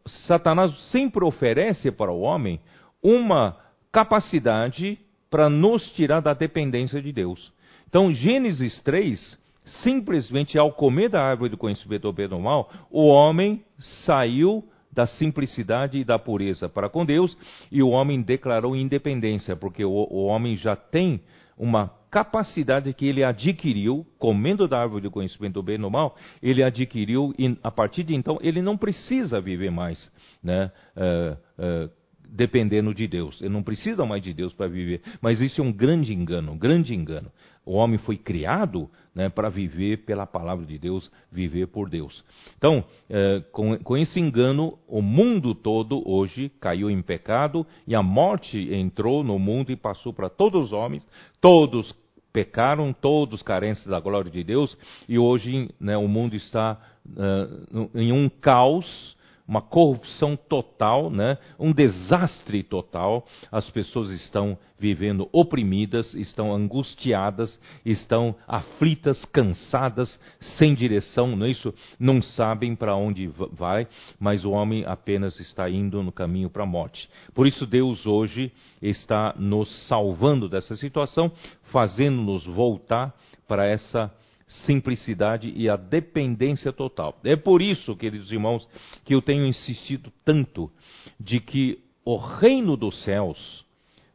Satanás 0.06 0.72
sempre 0.92 1.24
oferece 1.24 1.92
para 1.92 2.12
o 2.12 2.22
homem 2.22 2.60
uma 3.04 3.58
capacidade 3.92 4.98
para 5.30 5.50
nos 5.50 5.90
tirar 5.92 6.22
da 6.22 6.34
dependência 6.34 7.02
de 7.02 7.12
Deus. 7.12 7.52
Então, 7.88 8.14
Gênesis 8.14 8.80
3, 8.82 9.38
simplesmente 9.84 10.58
ao 10.58 10.72
comer 10.72 11.10
da 11.10 11.24
árvore 11.24 11.50
do 11.50 11.58
conhecimento 11.58 12.04
do 12.04 12.14
bem 12.14 12.26
e 12.26 12.30
do 12.30 12.40
mal, 12.40 12.72
o 12.90 13.08
homem 13.08 13.64
saiu 14.06 14.64
da 15.00 15.08
simplicidade 15.08 15.98
e 15.98 16.04
da 16.04 16.20
pureza 16.20 16.68
para 16.68 16.90
com 16.90 17.06
Deus, 17.06 17.38
e 17.72 17.82
o 17.82 17.88
homem 17.88 18.22
declarou 18.22 18.76
independência, 18.76 19.56
porque 19.56 19.86
o, 19.86 19.92
o 19.92 20.26
homem 20.26 20.58
já 20.58 20.76
tem 20.76 21.22
uma 21.58 21.90
capacidade 22.12 22.94
que 22.94 23.06
ele 23.06 23.24
adquiriu, 23.24 24.06
comendo 24.18 24.68
da 24.68 24.82
árvore 24.82 25.04
do 25.04 25.12
conhecimento 25.12 25.54
do 25.54 25.64
bem 25.64 25.76
e 25.76 25.78
do 25.78 25.90
mal, 25.90 26.18
ele 26.44 26.62
adquiriu, 26.62 27.34
e 27.40 27.58
a 27.64 27.72
partir 27.72 28.04
de 28.04 28.14
então 28.14 28.40
ele 28.42 28.62
não 28.62 28.76
precisa 28.76 29.40
viver 29.40 29.72
mais 29.72 30.12
né, 30.44 30.70
uh, 30.98 31.38
uh, 31.58 31.90
dependendo 32.28 32.94
de 32.94 33.08
Deus. 33.08 33.42
Ele 33.42 33.54
não 33.54 33.64
precisa 33.64 34.06
mais 34.06 34.22
de 34.22 34.34
Deus 34.34 34.54
para 34.54 34.68
viver. 34.68 35.02
Mas 35.22 35.40
isso 35.40 35.62
é 35.62 35.64
um 35.64 35.72
grande 35.72 36.14
engano, 36.14 36.52
um 36.52 36.58
grande 36.58 36.94
engano. 36.94 37.32
O 37.66 37.74
homem 37.74 37.98
foi 38.00 38.18
criado 38.18 38.90
né, 39.14 39.30
para 39.30 39.50
viver 39.50 40.06
pela 40.06 40.26
palavra 40.26 40.66
de 40.66 40.78
Deus, 40.78 41.12
viver 41.32 41.68
por 41.68 41.90
Deus. 41.90 42.24
Então, 42.58 42.84
é, 43.10 43.42
com, 43.52 43.78
com 43.80 43.98
esse 43.98 44.20
engano, 44.20 44.78
o 44.88 45.02
mundo 45.02 45.54
todo 45.54 46.02
hoje 46.10 46.50
caiu 46.60 46.90
em 46.90 47.02
pecado 47.02 47.66
e 47.88 47.94
a 47.94 48.02
morte 48.02 48.74
entrou 48.74 49.24
no 49.24 49.38
mundo 49.38 49.72
e 49.72 49.76
passou 49.76 50.14
para 50.14 50.30
todos 50.30 50.68
os 50.68 50.74
homens, 50.74 51.08
todos 51.42 51.94
pecaram, 52.32 52.94
todos 52.94 53.42
carentes 53.42 53.86
da 53.86 54.00
glória 54.00 54.32
de 54.32 54.44
Deus, 54.44 54.78
e 55.08 55.18
hoje 55.18 55.70
né, 55.80 55.98
o 55.98 56.08
mundo 56.08 56.36
está 56.36 56.80
uh, 57.06 57.90
em 57.96 58.12
um 58.12 58.30
caos 58.30 59.18
uma 59.50 59.64
corrupção 59.64 60.38
total, 60.38 61.10
né? 61.10 61.40
um 61.58 61.74
desastre 61.74 62.62
total. 62.62 63.26
As 63.52 63.68
pessoas 63.72 64.12
estão 64.12 64.56
vivendo 64.78 65.28
oprimidas, 65.32 66.14
estão 66.14 66.54
angustiadas, 66.54 67.60
estão 67.84 68.36
aflitas, 68.48 69.26
cansadas, 69.26 70.20
sem 70.40 70.76
direção, 70.76 71.36
não 71.36 71.48
é 71.48 71.50
isso? 71.50 71.74
Não 72.00 72.22
sabem 72.22 72.76
para 72.76 72.96
onde 72.96 73.28
vai, 73.28 73.88
mas 74.20 74.46
o 74.46 74.52
homem 74.52 74.86
apenas 74.86 75.40
está 75.40 75.68
indo 75.68 76.04
no 76.04 76.12
caminho 76.12 76.52
para 76.52 76.62
a 76.62 76.68
morte. 76.68 77.10
Por 77.34 77.48
isso 77.48 77.66
Deus 77.66 78.06
hoje 78.06 78.52
está 78.80 79.34
nos 79.36 79.88
salvando 79.88 80.48
dessa 80.48 80.76
situação, 80.76 81.32
fazendo-nos 81.72 82.46
voltar 82.46 83.16
para 83.48 83.66
essa 83.66 84.14
simplicidade 84.50 85.54
e 85.56 85.70
a 85.70 85.76
dependência 85.76 86.74
total. 86.74 87.20
É 87.24 87.36
por 87.36 87.62
isso, 87.62 87.96
queridos 87.96 88.32
irmãos, 88.32 88.68
que 89.06 89.14
eu 89.14 89.22
tenho 89.22 89.46
insistido 89.46 90.12
tanto 90.26 90.72
de 91.20 91.40
que 91.40 91.80
o 92.04 92.18
reino 92.18 92.76
dos 92.76 93.04
céus, 93.04 93.64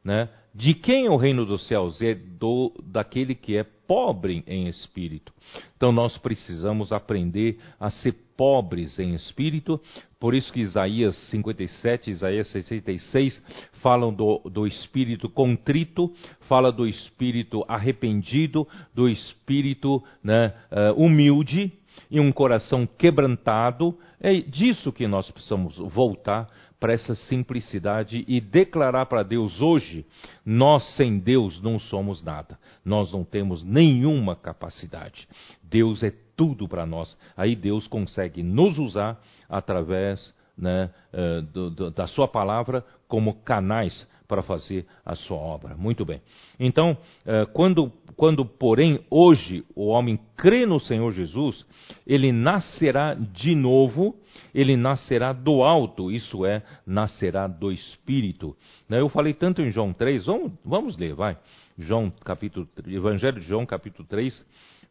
né, 0.03 0.28
de 0.53 0.74
quem 0.74 1.07
é 1.07 1.11
o 1.11 1.16
reino 1.16 1.47
dos 1.47 1.66
céus? 1.66 2.01
É 2.03 2.14
do 2.14 2.72
daquele 2.85 3.35
que 3.35 3.57
é 3.57 3.64
pobre 3.64 4.43
em 4.47 4.68
espírito. 4.68 5.32
Então 5.76 5.93
nós 5.93 6.16
precisamos 6.18 6.93
aprender 6.93 7.59
a 7.78 7.91
ser 7.91 8.14
pobres 8.37 8.99
em 8.99 9.14
espírito, 9.14 9.80
por 10.24 10.34
isso 10.34 10.50
que 10.50 10.60
Isaías 10.60 11.14
57, 11.28 12.10
Isaías 12.10 12.48
66 12.48 13.42
falam 13.82 14.10
do, 14.10 14.38
do 14.50 14.66
espírito 14.66 15.28
contrito, 15.28 16.10
fala 16.48 16.72
do 16.72 16.88
espírito 16.88 17.62
arrependido, 17.68 18.66
do 18.94 19.06
espírito 19.06 20.02
né, 20.22 20.54
uh, 20.72 20.94
humilde 20.94 21.70
e 22.10 22.18
um 22.18 22.32
coração 22.32 22.86
quebrantado. 22.86 23.98
É 24.18 24.32
disso 24.40 24.90
que 24.90 25.06
nós 25.06 25.30
precisamos 25.30 25.76
voltar 25.76 26.48
para 26.80 26.94
essa 26.94 27.14
simplicidade 27.14 28.24
e 28.26 28.40
declarar 28.40 29.04
para 29.04 29.22
Deus 29.22 29.60
hoje: 29.60 30.06
nós 30.42 30.96
sem 30.96 31.18
Deus 31.18 31.60
não 31.60 31.78
somos 31.78 32.22
nada, 32.22 32.58
nós 32.82 33.12
não 33.12 33.24
temos 33.24 33.62
nenhuma 33.62 34.34
capacidade. 34.34 35.28
Deus 35.62 36.02
é 36.02 36.14
tudo 36.37 36.68
para 36.68 36.87
nós. 36.87 37.16
Aí 37.37 37.55
Deus 37.55 37.87
consegue 37.87 38.43
nos 38.43 38.78
usar 38.78 39.20
através 39.49 40.35
né, 40.57 40.91
uh, 41.12 41.43
do, 41.43 41.70
do, 41.70 41.91
da 41.91 42.07
Sua 42.07 42.28
palavra 42.28 42.85
como 43.09 43.35
canais 43.43 44.07
para 44.26 44.43
fazer 44.43 44.87
a 45.05 45.14
sua 45.14 45.37
obra. 45.37 45.76
Muito 45.76 46.05
bem. 46.05 46.20
Então, 46.59 46.97
uh, 47.26 47.47
quando, 47.53 47.93
quando, 48.16 48.45
porém, 48.45 49.05
hoje 49.11 49.64
o 49.74 49.89
homem 49.89 50.18
crê 50.37 50.64
no 50.64 50.80
Senhor 50.80 51.12
Jesus, 51.12 51.66
ele 52.07 52.32
nascerá 52.32 53.14
de 53.14 53.55
novo 53.55 54.16
ele 54.55 54.76
nascerá 54.76 55.32
do 55.32 55.62
alto, 55.62 56.11
isso 56.11 56.47
é, 56.47 56.62
nascerá 56.87 57.47
do 57.47 57.72
Espírito. 57.72 58.57
Né, 58.89 59.01
eu 59.01 59.09
falei 59.09 59.35
tanto 59.35 59.61
em 59.61 59.70
João 59.70 59.93
3, 59.93 60.26
vamos, 60.26 60.53
vamos 60.64 60.97
ler, 60.97 61.14
vai. 61.14 61.37
João, 61.76 62.11
capítulo, 62.24 62.68
Evangelho 62.87 63.41
de 63.41 63.47
João, 63.47 63.66
capítulo 63.66 64.07
3, 64.09 64.47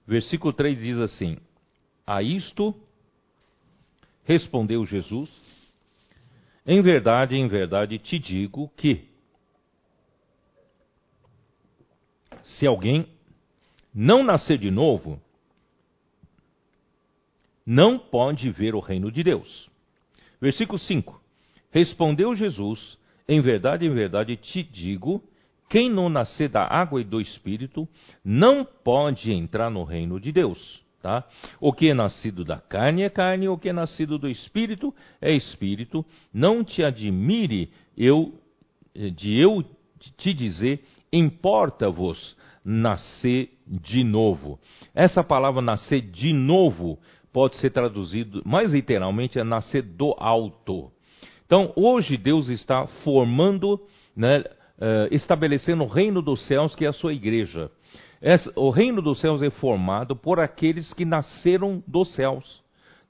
versículo 0.05 0.53
3 0.53 0.79
diz 0.79 0.97
assim: 0.99 1.37
A 2.05 2.21
isto 2.21 2.75
respondeu 4.23 4.85
Jesus: 4.85 5.29
Em 6.65 6.81
verdade, 6.81 7.35
em 7.35 7.47
verdade 7.47 7.97
te 7.97 8.19
digo 8.19 8.69
que, 8.75 9.07
se 12.43 12.67
alguém 12.67 13.07
não 13.93 14.23
nascer 14.23 14.57
de 14.57 14.71
novo, 14.71 15.21
não 17.65 17.97
pode 17.97 18.49
ver 18.49 18.75
o 18.75 18.79
reino 18.79 19.11
de 19.11 19.23
Deus. 19.23 19.69
Versículo 20.41 20.77
5: 20.77 21.21
Respondeu 21.71 22.35
Jesus: 22.35 22.97
Em 23.27 23.39
verdade, 23.39 23.85
em 23.85 23.93
verdade 23.93 24.35
te 24.35 24.61
digo, 24.61 25.23
quem 25.73 25.89
não 25.89 26.07
nascer 26.07 26.49
da 26.49 26.67
água 26.67 27.01
e 27.01 27.03
do 27.03 27.19
espírito 27.19 27.89
não 28.23 28.63
pode 28.63 29.31
entrar 29.31 29.71
no 29.71 29.83
reino 29.83 30.19
de 30.19 30.31
Deus. 30.31 30.83
Tá? 31.01 31.27
O 31.59 31.73
que 31.73 31.89
é 31.89 31.95
nascido 31.95 32.45
da 32.45 32.57
carne 32.57 33.01
é 33.01 33.09
carne, 33.09 33.47
o 33.47 33.57
que 33.57 33.69
é 33.69 33.73
nascido 33.73 34.19
do 34.19 34.29
espírito 34.29 34.93
é 35.19 35.33
espírito. 35.33 36.05
Não 36.31 36.63
te 36.63 36.83
admire 36.83 37.71
eu 37.97 38.35
de 38.93 39.35
eu 39.35 39.65
te 40.15 40.31
dizer, 40.31 40.85
importa-vos 41.11 42.37
nascer 42.63 43.49
de 43.65 44.03
novo. 44.03 44.59
Essa 44.93 45.23
palavra 45.23 45.59
nascer 45.59 46.01
de 46.01 46.31
novo 46.33 46.99
pode 47.33 47.57
ser 47.57 47.71
traduzido 47.71 48.43
mais 48.45 48.71
literalmente 48.71 49.39
é 49.39 49.43
nascer 49.43 49.81
do 49.81 50.15
alto. 50.19 50.91
Então, 51.47 51.73
hoje 51.75 52.15
Deus 52.15 52.47
está 52.47 52.85
formando, 53.03 53.81
né, 54.15 54.43
uh, 54.77 55.13
estabelecendo 55.13 55.83
o 55.83 55.87
reino 55.87 56.21
dos 56.21 56.45
céus, 56.47 56.75
que 56.75 56.85
é 56.85 56.89
a 56.89 56.93
sua 56.93 57.13
igreja. 57.13 57.71
Essa, 58.21 58.51
o 58.55 58.69
reino 58.69 59.01
dos 59.01 59.19
céus 59.19 59.41
é 59.41 59.49
formado 59.49 60.15
por 60.15 60.39
aqueles 60.39 60.93
que 60.93 61.03
nasceram 61.03 61.83
dos 61.85 62.13
céus, 62.15 62.63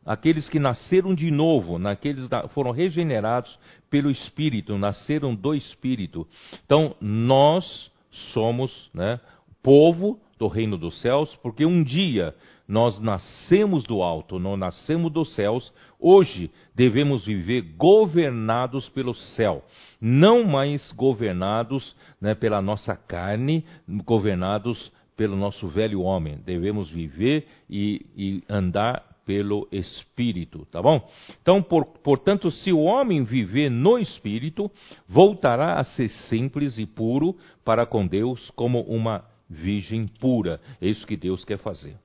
aqueles 0.05 0.49
que 0.49 0.59
nasceram 0.59 1.13
de 1.13 1.29
novo, 1.29 1.77
naqueles 1.77 2.27
foram 2.53 2.71
regenerados 2.71 3.57
pelo 3.89 4.09
Espírito, 4.09 4.77
nasceram 4.77 5.35
do 5.35 5.53
Espírito. 5.53 6.27
Então 6.65 6.95
nós 6.99 7.91
somos, 8.33 8.89
né, 8.93 9.19
povo 9.61 10.19
do 10.43 10.47
reino 10.49 10.77
dos 10.77 10.99
céus, 10.99 11.33
porque 11.41 11.65
um 11.65 11.81
dia 11.81 12.35
nós 12.67 12.99
nascemos 12.99 13.85
do 13.85 14.03
alto, 14.03 14.37
não 14.37 14.57
nascemos 14.57 15.09
dos 15.09 15.33
céus. 15.35 15.73
Hoje 15.97 16.51
devemos 16.75 17.25
viver 17.25 17.61
governados 17.77 18.89
pelo 18.89 19.13
céu, 19.13 19.63
não 20.01 20.43
mais 20.43 20.91
governados 20.91 21.95
né, 22.19 22.35
pela 22.35 22.61
nossa 22.61 22.93
carne, 22.93 23.63
governados 24.03 24.91
pelo 25.15 25.37
nosso 25.37 25.65
velho 25.69 26.01
homem. 26.01 26.37
Devemos 26.45 26.91
viver 26.91 27.47
e, 27.69 28.05
e 28.13 28.43
andar 28.49 29.13
pelo 29.25 29.65
Espírito, 29.71 30.67
tá 30.69 30.81
bom? 30.81 31.09
Então, 31.41 31.63
por, 31.63 31.85
portanto, 31.85 32.51
se 32.51 32.73
o 32.73 32.81
homem 32.81 33.23
viver 33.23 33.71
no 33.71 33.97
Espírito, 33.97 34.69
voltará 35.07 35.75
a 35.75 35.85
ser 35.85 36.09
simples 36.09 36.77
e 36.77 36.85
puro 36.85 37.37
para 37.63 37.85
com 37.85 38.05
Deus, 38.05 38.51
como 38.57 38.81
uma 38.81 39.23
virgem 39.49 40.07
pura. 40.07 40.59
É 40.81 40.87
isso 40.87 41.05
que 41.05 41.17
Deus 41.17 41.43
quer 41.43 41.57
fazer. 41.57 41.95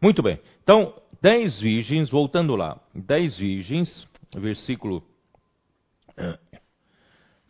Muito 0.00 0.22
bem. 0.22 0.38
Então, 0.62 0.94
dez 1.20 1.60
virgens, 1.60 2.10
voltando 2.10 2.56
lá, 2.56 2.80
dez 2.94 3.38
virgens, 3.38 4.08
versículo 4.36 5.02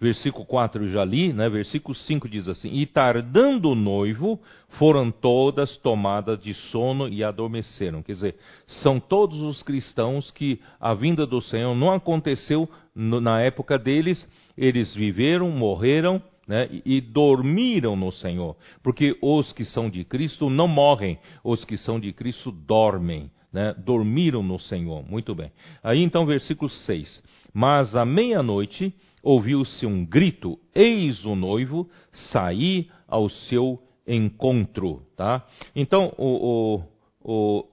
versículo 0.01 0.47
4 0.47 0.89
já 0.89 1.05
li, 1.05 1.33
né? 1.33 1.49
versículo 1.49 1.95
5 1.95 2.29
diz 2.29 2.49
assim: 2.49 2.73
E 2.73 2.87
tardando 2.87 3.71
o 3.71 3.75
noivo, 3.75 4.41
foram 4.71 5.11
todas 5.11 5.77
tomadas 5.77 6.41
de 6.43 6.55
sono 6.55 7.09
e 7.09 7.23
adormeceram. 7.23 8.03
Quer 8.03 8.13
dizer, 8.15 8.37
são 8.67 8.99
todos 8.99 9.41
os 9.43 9.63
cristãos 9.63 10.31
que 10.31 10.59
a 10.81 10.95
vinda 10.95 11.27
do 11.27 11.43
Senhor 11.43 11.75
não 11.75 11.93
aconteceu 11.93 12.69
na 12.95 13.41
época 13.41 13.79
deles, 13.79 14.27
eles 14.57 14.95
viveram, 14.95 15.51
morreram. 15.51 16.23
Né, 16.51 16.69
e 16.85 17.01
dormiram 17.01 17.95
no 17.95 18.11
Senhor, 18.11 18.57
porque 18.83 19.17
os 19.23 19.53
que 19.53 19.65
são 19.65 19.89
de 19.89 20.03
Cristo 20.03 20.51
não 20.51 20.67
morrem, 20.67 21.17
os 21.45 21.65
que 21.65 21.77
são 21.77 22.01
de 22.01 22.13
Cristo 22.13 22.51
dormem, 22.51 23.31
né, 23.53 23.73
dormiram 23.79 24.43
no 24.43 24.59
Senhor. 24.59 25.09
Muito 25.09 25.33
bem. 25.33 25.53
Aí 25.81 26.03
então, 26.03 26.27
versículo 26.27 26.69
6: 26.69 27.23
Mas 27.55 27.95
à 27.95 28.05
meia-noite 28.05 28.93
ouviu-se 29.23 29.87
um 29.87 30.05
grito: 30.05 30.59
Eis 30.75 31.25
o 31.25 31.37
noivo 31.37 31.89
sair 32.33 32.91
ao 33.07 33.29
seu 33.29 33.81
encontro. 34.05 35.03
Tá? 35.17 35.47
Então, 35.77 36.13
o, 36.19 36.83
o, 37.23 37.61
o 37.61 37.65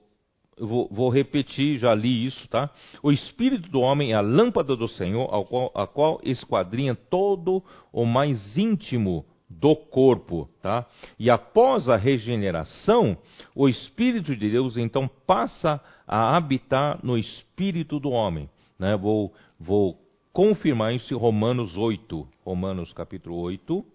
vou, 0.59 0.87
vou, 0.91 1.09
repetir, 1.09 1.77
já 1.77 1.93
li 1.93 2.25
isso, 2.25 2.47
tá? 2.49 2.69
O 3.01 3.11
espírito 3.11 3.69
do 3.69 3.79
homem 3.79 4.11
é 4.11 4.15
a 4.15 4.21
lâmpada 4.21 4.75
do 4.75 4.87
Senhor, 4.87 5.25
a 5.33 5.43
qual, 5.45 5.71
a 5.75 5.87
qual 5.87 6.19
esquadrinha 6.23 6.95
todo 6.95 7.63
o 7.91 8.05
mais 8.05 8.57
íntimo 8.57 9.25
do 9.49 9.75
corpo, 9.75 10.49
tá? 10.61 10.85
E 11.17 11.29
após 11.29 11.87
a 11.87 11.95
regeneração, 11.95 13.17
o 13.55 13.69
espírito 13.69 14.35
de 14.35 14.49
Deus 14.49 14.77
então 14.77 15.07
passa 15.25 15.81
a 16.05 16.35
habitar 16.35 16.99
no 17.03 17.17
espírito 17.17 17.99
do 17.99 18.09
homem, 18.09 18.49
né? 18.77 18.97
Vou, 18.97 19.33
vou 19.59 19.97
confirmar 20.33 20.93
isso 20.93 21.13
em 21.13 21.17
Romanos 21.17 21.77
8. 21.77 22.27
Romanos 22.43 22.93
capítulo 22.93 23.37
8, 23.37 23.85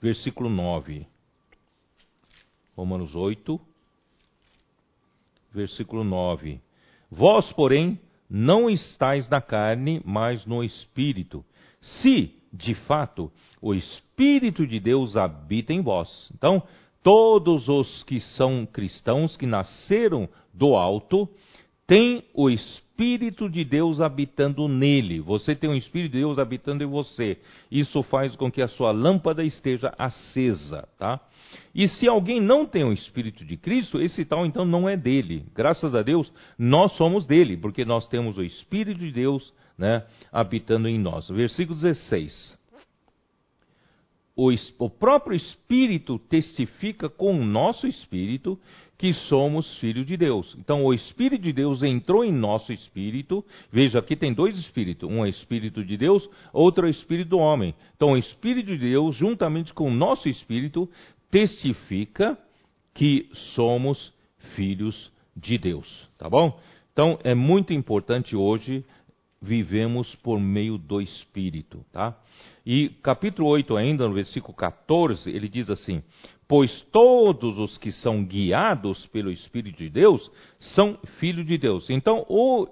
versículo 0.00 0.50
9. 0.50 1.06
Romanos 2.76 3.14
8, 3.14 3.58
versículo 5.56 6.04
9. 6.04 6.60
Vós, 7.10 7.50
porém, 7.52 7.98
não 8.28 8.68
estáis 8.68 9.28
na 9.28 9.40
carne, 9.40 10.00
mas 10.04 10.44
no 10.46 10.62
espírito. 10.62 11.44
Se, 11.80 12.34
de 12.52 12.74
fato, 12.74 13.32
o 13.60 13.74
espírito 13.74 14.66
de 14.66 14.78
Deus 14.78 15.16
habita 15.16 15.72
em 15.72 15.80
vós. 15.80 16.30
Então, 16.34 16.62
todos 17.02 17.68
os 17.68 18.02
que 18.04 18.20
são 18.20 18.66
cristãos, 18.66 19.36
que 19.36 19.46
nasceram 19.46 20.28
do 20.52 20.74
alto, 20.74 21.28
têm 21.86 22.24
o 22.34 22.50
espírito 22.50 23.48
de 23.48 23.64
Deus 23.64 24.00
habitando 24.00 24.66
nele. 24.66 25.20
Você 25.20 25.54
tem 25.54 25.70
um 25.70 25.74
Espírito 25.74 26.12
de 26.12 26.18
Deus 26.18 26.38
habitando 26.38 26.82
em 26.82 26.86
você. 26.86 27.38
Isso 27.70 28.02
faz 28.04 28.34
com 28.34 28.50
que 28.50 28.62
a 28.62 28.68
sua 28.68 28.90
lâmpada 28.90 29.44
esteja 29.44 29.94
acesa, 29.98 30.88
tá? 30.98 31.20
E 31.74 31.88
se 31.88 32.08
alguém 32.08 32.40
não 32.40 32.66
tem 32.66 32.84
o 32.84 32.92
Espírito 32.92 33.44
de 33.44 33.56
Cristo, 33.56 34.00
esse 34.00 34.24
tal 34.24 34.46
então 34.46 34.64
não 34.64 34.88
é 34.88 34.96
dele. 34.96 35.44
Graças 35.54 35.94
a 35.94 36.02
Deus, 36.02 36.32
nós 36.58 36.92
somos 36.92 37.26
dele, 37.26 37.56
porque 37.56 37.84
nós 37.84 38.08
temos 38.08 38.38
o 38.38 38.42
Espírito 38.42 39.00
de 39.00 39.12
Deus 39.12 39.52
né, 39.76 40.04
habitando 40.32 40.88
em 40.88 40.98
nós. 40.98 41.28
Versículo 41.28 41.78
16 41.78 42.56
o, 44.36 44.50
o 44.78 44.90
próprio 44.90 45.34
Espírito 45.34 46.18
testifica 46.18 47.08
com 47.08 47.40
o 47.40 47.44
nosso 47.44 47.86
Espírito 47.86 48.60
que 48.98 49.14
somos 49.14 49.78
filhos 49.78 50.06
de 50.06 50.16
Deus. 50.16 50.54
Então, 50.58 50.84
o 50.84 50.92
Espírito 50.92 51.42
de 51.42 51.54
Deus 51.54 51.82
entrou 51.82 52.22
em 52.22 52.32
nosso 52.32 52.72
espírito. 52.72 53.44
Veja, 53.72 53.98
aqui 53.98 54.14
tem 54.14 54.32
dois 54.32 54.56
espíritos: 54.58 55.08
um 55.08 55.24
é 55.24 55.30
Espírito 55.30 55.82
de 55.82 55.96
Deus, 55.96 56.28
outro 56.52 56.86
é 56.86 56.90
Espírito 56.90 57.30
do 57.30 57.38
homem. 57.38 57.74
Então, 57.94 58.12
o 58.12 58.16
Espírito 58.16 58.66
de 58.66 58.78
Deus, 58.78 59.16
juntamente 59.16 59.72
com 59.72 59.88
o 59.88 59.94
nosso 59.94 60.28
espírito, 60.28 60.88
testifica 61.30 62.38
que 62.94 63.28
somos 63.54 64.12
filhos 64.54 65.12
de 65.36 65.58
Deus. 65.58 66.08
Tá 66.16 66.28
bom? 66.28 66.58
Então, 66.92 67.18
é 67.24 67.34
muito 67.34 67.72
importante 67.72 68.34
hoje 68.34 68.84
vivemos 69.40 70.14
por 70.16 70.40
meio 70.40 70.78
do 70.78 71.00
Espírito, 71.00 71.84
tá? 71.92 72.18
E 72.64 72.88
capítulo 73.02 73.48
8 73.48 73.76
ainda, 73.76 74.08
no 74.08 74.14
versículo 74.14 74.54
14, 74.54 75.30
ele 75.30 75.48
diz 75.48 75.70
assim: 75.70 76.02
Pois 76.48 76.80
todos 76.90 77.58
os 77.58 77.76
que 77.78 77.92
são 77.92 78.24
guiados 78.24 79.06
pelo 79.06 79.30
Espírito 79.30 79.78
de 79.78 79.90
Deus 79.90 80.30
são 80.58 80.98
filhos 81.18 81.46
de 81.46 81.58
Deus. 81.58 81.88
Então, 81.90 82.24
o, 82.28 82.66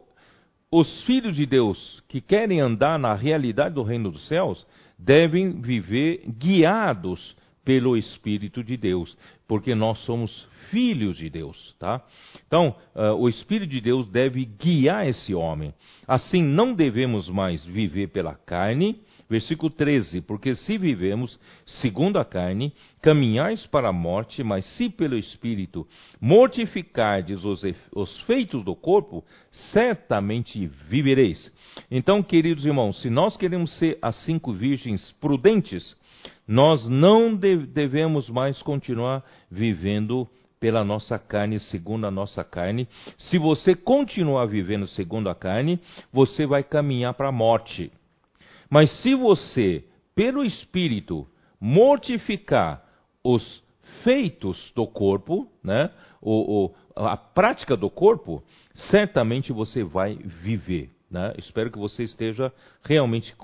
os 0.71 1.05
filhos 1.05 1.37
de 1.37 1.47
Deus 1.47 2.03
que 2.09 2.21
querem 2.21 2.61
andar 2.61 2.99
na 2.99 3.15
realidade 3.15 3.75
do 3.75 3.83
reino 3.83 4.11
dos 4.11 4.27
céus 4.27 4.67
devem 4.99 5.61
viver 5.61 6.25
guiados 6.27 7.37
pelo 7.65 7.97
Espírito 7.97 8.63
de 8.63 8.77
Deus, 8.77 9.17
porque 9.49 9.75
nós 9.75 9.99
somos 10.05 10.47
filhos 10.71 11.17
de 11.17 11.31
Deus, 11.31 11.75
tá? 11.79 12.03
Então, 12.47 12.75
uh, 12.95 13.15
o 13.15 13.29
Espírito 13.29 13.71
de 13.71 13.81
Deus 13.81 14.07
deve 14.09 14.45
guiar 14.45 15.07
esse 15.09 15.35
homem. 15.35 15.73
Assim, 16.07 16.43
não 16.43 16.75
devemos 16.75 17.29
mais 17.29 17.65
viver 17.65 18.09
pela 18.09 18.35
carne, 18.35 19.01
Versículo 19.29 19.71
13: 19.71 20.21
Porque 20.21 20.55
se 20.55 20.77
vivemos 20.77 21.39
segundo 21.65 22.19
a 22.19 22.25
carne, 22.25 22.73
caminhais 23.01 23.67
para 23.67 23.89
a 23.89 23.93
morte, 23.93 24.43
mas 24.43 24.65
se 24.77 24.91
pelo 24.91 25.17
Espírito 25.17 25.87
mortificardes 26.21 27.43
os, 27.45 27.63
os 27.95 28.21
feitos 28.23 28.63
do 28.63 28.77
corpo, 28.77 29.25
certamente 29.73 30.67
vivereis. 30.89 31.51
Então, 31.91 32.23
queridos 32.23 32.67
irmãos, 32.67 33.01
se 33.01 33.09
nós 33.09 33.37
queremos 33.37 33.77
ser 33.79 33.99
as 34.03 34.15
cinco 34.25 34.53
virgens 34.53 35.13
prudentes, 35.21 35.97
nós 36.47 36.89
não 36.89 37.35
devemos 37.35 38.29
mais 38.29 38.61
continuar 38.63 39.25
vivendo 39.51 40.29
pela 40.61 40.85
nossa 40.85 41.19
carne, 41.19 41.59
segundo 41.59 42.07
a 42.07 42.11
nossa 42.11 42.43
carne. 42.43 42.89
Se 43.19 43.39
você 43.39 43.75
continuar 43.75 44.47
vivendo 44.47 44.87
segundo 44.87 45.29
a 45.29 45.35
carne, 45.35 45.81
você 46.13 46.47
vai 46.47 46.63
caminhar 46.63 47.15
para 47.15 47.29
a 47.29 47.33
morte. 47.33 47.93
Mas 48.71 48.91
se 49.03 49.15
você, 49.15 49.85
pelo 50.15 50.45
Espírito, 50.45 51.27
mortificar 51.61 52.83
os 53.23 53.63
efeitos 54.05 54.71
do 54.75 54.87
corpo, 54.87 55.51
né, 55.63 55.91
o, 56.21 56.67
o, 56.67 56.75
a 56.95 57.17
prática 57.17 57.77
do 57.77 57.89
corpo, 57.89 58.43
certamente 58.75 59.53
você 59.53 59.83
vai 59.83 60.15
viver. 60.17 60.91
Né? 61.11 61.35
Espero 61.39 61.71
que 61.71 61.79
você 61.79 62.03
esteja 62.03 62.53
realmente 62.83 63.35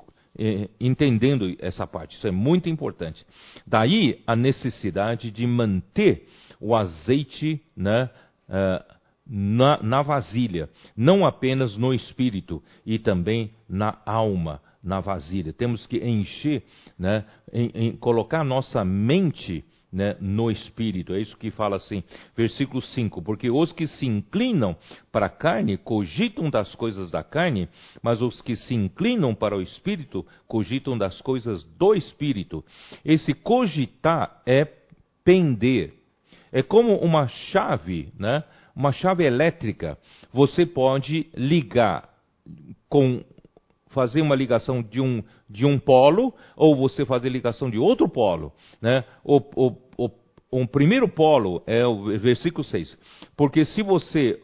entendendo 0.78 1.55
essa 1.59 1.87
parte. 1.87 2.16
Isso 2.16 2.26
é 2.26 2.31
muito 2.31 2.68
importante. 2.68 3.24
Daí 3.66 4.22
a 4.26 4.37
necessidade 4.37 5.31
de 5.31 5.47
manter 5.47 6.28
o 6.61 6.74
azeite 6.74 7.62
né, 7.76 8.11
uh, 8.49 8.95
na, 9.26 9.83
na 9.83 10.03
vasilha, 10.03 10.68
não 10.97 11.24
apenas 11.24 11.76
no 11.76 11.95
espírito, 11.95 12.62
e 12.85 12.99
também 12.99 13.53
na 13.68 13.99
alma, 14.05 14.61
na 14.83 15.01
vasilha. 15.01 15.53
Temos 15.53 15.87
que 15.87 15.99
encher, 15.99 16.64
né, 16.99 17.24
em, 17.53 17.70
em 17.74 17.93
colocar 17.97 18.45
nossa 18.45 18.85
mente 18.85 19.64
né, 19.93 20.16
no 20.20 20.51
espírito. 20.51 21.14
É 21.14 21.20
isso 21.20 21.36
que 21.36 21.51
fala 21.51 21.76
assim, 21.76 22.03
versículo 22.36 22.80
5: 22.80 23.22
Porque 23.22 23.51
os 23.51 23.72
que 23.72 23.86
se 23.86 24.07
inclinam 24.07 24.76
para 25.11 25.26
a 25.26 25.30
carne 25.30 25.76
cogitam 25.76 26.49
das 26.49 26.74
coisas 26.74 27.11
da 27.11 27.22
carne, 27.22 27.68
mas 28.03 28.22
os 28.22 28.41
que 28.41 28.57
se 28.57 28.74
inclinam 28.74 29.34
para 29.34 29.57
o 29.57 29.62
espírito 29.62 30.26
cogitam 30.47 30.97
das 30.97 31.20
coisas 31.20 31.62
do 31.78 31.95
espírito. 31.95 32.64
Esse 33.05 33.34
cogitar 33.34 34.43
é 34.47 34.66
pender. 35.24 35.95
É 36.53 36.62
como 36.62 36.97
uma 36.97 37.28
chave, 37.28 38.12
né? 38.18 38.43
Uma 38.74 38.93
chave 38.93 39.24
elétrica. 39.24 39.99
Você 40.32 40.64
pode 40.64 41.28
ligar 41.34 42.09
com 42.88 43.22
fazer 43.91 44.22
uma 44.22 44.34
ligação 44.34 44.82
de 44.82 45.01
um, 45.01 45.22
de 45.49 45.66
um 45.66 45.78
polo, 45.78 46.34
ou 46.57 46.74
você 46.74 47.05
fazer 47.05 47.28
ligação 47.28 47.70
de 47.70 47.78
outro 47.78 48.09
polo. 48.09 48.53
Né? 48.80 49.05
O, 49.22 49.36
o, 49.55 49.76
o, 49.99 50.11
o 50.51 50.66
primeiro 50.66 51.09
polo 51.09 51.62
é 51.66 51.86
o 51.86 52.18
versículo 52.18 52.64
6. 52.64 52.97
Porque 53.36 53.64
se 53.64 53.82
você 53.82 54.41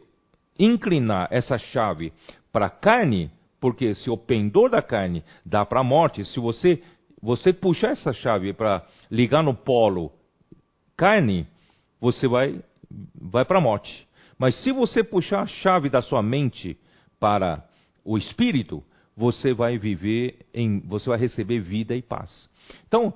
inclinar 0.58 1.28
essa 1.30 1.58
chave 1.58 2.12
para 2.52 2.66
a 2.66 2.70
carne, 2.70 3.30
porque 3.60 3.94
se 3.94 4.10
o 4.10 4.16
pendor 4.16 4.70
da 4.70 4.82
carne 4.82 5.24
dá 5.44 5.64
para 5.64 5.80
a 5.80 5.84
morte, 5.84 6.24
se 6.24 6.40
você, 6.40 6.82
você 7.22 7.52
puxar 7.52 7.90
essa 7.90 8.12
chave 8.12 8.52
para 8.52 8.84
ligar 9.10 9.42
no 9.42 9.54
polo 9.54 10.12
carne, 10.96 11.46
você 12.00 12.26
vai, 12.26 12.60
vai 13.14 13.44
para 13.44 13.58
a 13.58 13.60
morte. 13.60 14.06
Mas 14.38 14.56
se 14.62 14.72
você 14.72 15.04
puxar 15.04 15.42
a 15.42 15.46
chave 15.46 15.88
da 15.88 16.02
sua 16.02 16.22
mente 16.22 16.78
para 17.18 17.64
o 18.04 18.16
espírito, 18.16 18.82
você 19.16 19.54
vai 19.54 19.78
viver 19.78 20.38
em, 20.52 20.80
você 20.80 21.08
vai 21.08 21.18
receber 21.18 21.60
vida 21.60 21.96
e 21.96 22.02
paz. 22.02 22.48
Então, 22.86 23.14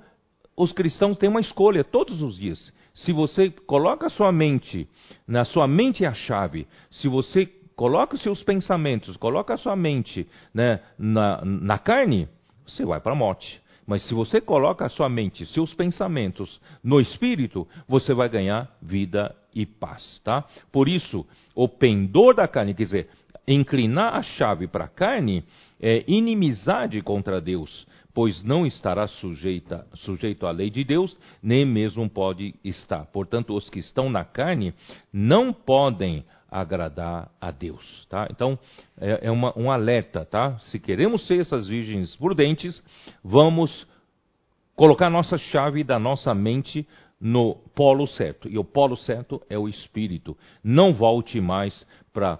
os 0.56 0.72
cristãos 0.72 1.18
têm 1.18 1.28
uma 1.28 1.40
escolha 1.40 1.84
todos 1.84 2.22
os 2.22 2.36
dias. 2.36 2.72
Se 2.94 3.12
você 3.12 3.50
coloca 3.50 4.06
a 4.06 4.10
sua 4.10 4.32
mente, 4.32 4.88
na 5.26 5.44
sua 5.44 5.68
mente 5.68 6.04
é 6.04 6.08
a 6.08 6.14
chave. 6.14 6.66
Se 6.90 7.08
você 7.08 7.46
coloca 7.76 8.14
os 8.14 8.22
seus 8.22 8.42
pensamentos, 8.42 9.16
coloca 9.16 9.54
a 9.54 9.56
sua 9.56 9.76
mente 9.76 10.26
né, 10.52 10.80
na, 10.98 11.42
na 11.44 11.78
carne, 11.78 12.28
você 12.66 12.84
vai 12.84 13.00
para 13.00 13.12
a 13.12 13.16
morte. 13.16 13.60
Mas 13.86 14.06
se 14.06 14.14
você 14.14 14.40
coloca 14.40 14.84
a 14.84 14.88
sua 14.88 15.08
mente, 15.08 15.46
seus 15.46 15.74
pensamentos 15.74 16.60
no 16.82 17.00
espírito, 17.00 17.66
você 17.88 18.14
vai 18.14 18.28
ganhar 18.28 18.70
vida 18.80 19.34
e 19.54 19.66
paz, 19.66 20.20
tá? 20.22 20.44
Por 20.70 20.88
isso, 20.88 21.26
o 21.54 21.68
pendor 21.68 22.34
da 22.34 22.46
carne, 22.46 22.74
quer 22.74 22.84
dizer, 22.84 23.08
inclinar 23.46 24.14
a 24.14 24.22
chave 24.22 24.66
para 24.66 24.84
a 24.84 24.88
carne 24.88 25.44
é 25.80 26.04
inimizade 26.06 27.00
contra 27.02 27.40
Deus, 27.40 27.86
pois 28.12 28.42
não 28.42 28.66
estará 28.66 29.06
sujeita, 29.06 29.86
sujeito 29.94 30.46
à 30.46 30.50
lei 30.50 30.70
de 30.70 30.84
Deus, 30.84 31.16
nem 31.42 31.64
mesmo 31.64 32.08
pode 32.08 32.54
estar. 32.62 33.06
Portanto, 33.06 33.54
os 33.54 33.68
que 33.70 33.78
estão 33.78 34.10
na 34.10 34.24
carne 34.24 34.74
não 35.12 35.52
podem 35.52 36.24
agradar 36.50 37.30
a 37.40 37.50
Deus. 37.50 38.06
Tá? 38.08 38.26
Então, 38.30 38.58
é, 39.00 39.28
é 39.28 39.30
uma, 39.30 39.56
um 39.56 39.70
alerta. 39.70 40.24
Tá? 40.24 40.58
Se 40.60 40.78
queremos 40.78 41.26
ser 41.26 41.40
essas 41.40 41.68
virgens 41.68 42.16
prudentes, 42.16 42.82
vamos 43.22 43.86
colocar 44.74 45.08
nossa 45.08 45.38
chave 45.38 45.84
da 45.84 45.98
nossa 45.98 46.34
mente 46.34 46.86
no 47.20 47.54
polo 47.74 48.06
certo. 48.06 48.48
E 48.48 48.58
o 48.58 48.64
polo 48.64 48.96
certo 48.96 49.40
é 49.48 49.58
o 49.58 49.68
espírito. 49.68 50.36
Não 50.64 50.92
volte 50.92 51.40
mais 51.40 51.86
para 52.12 52.38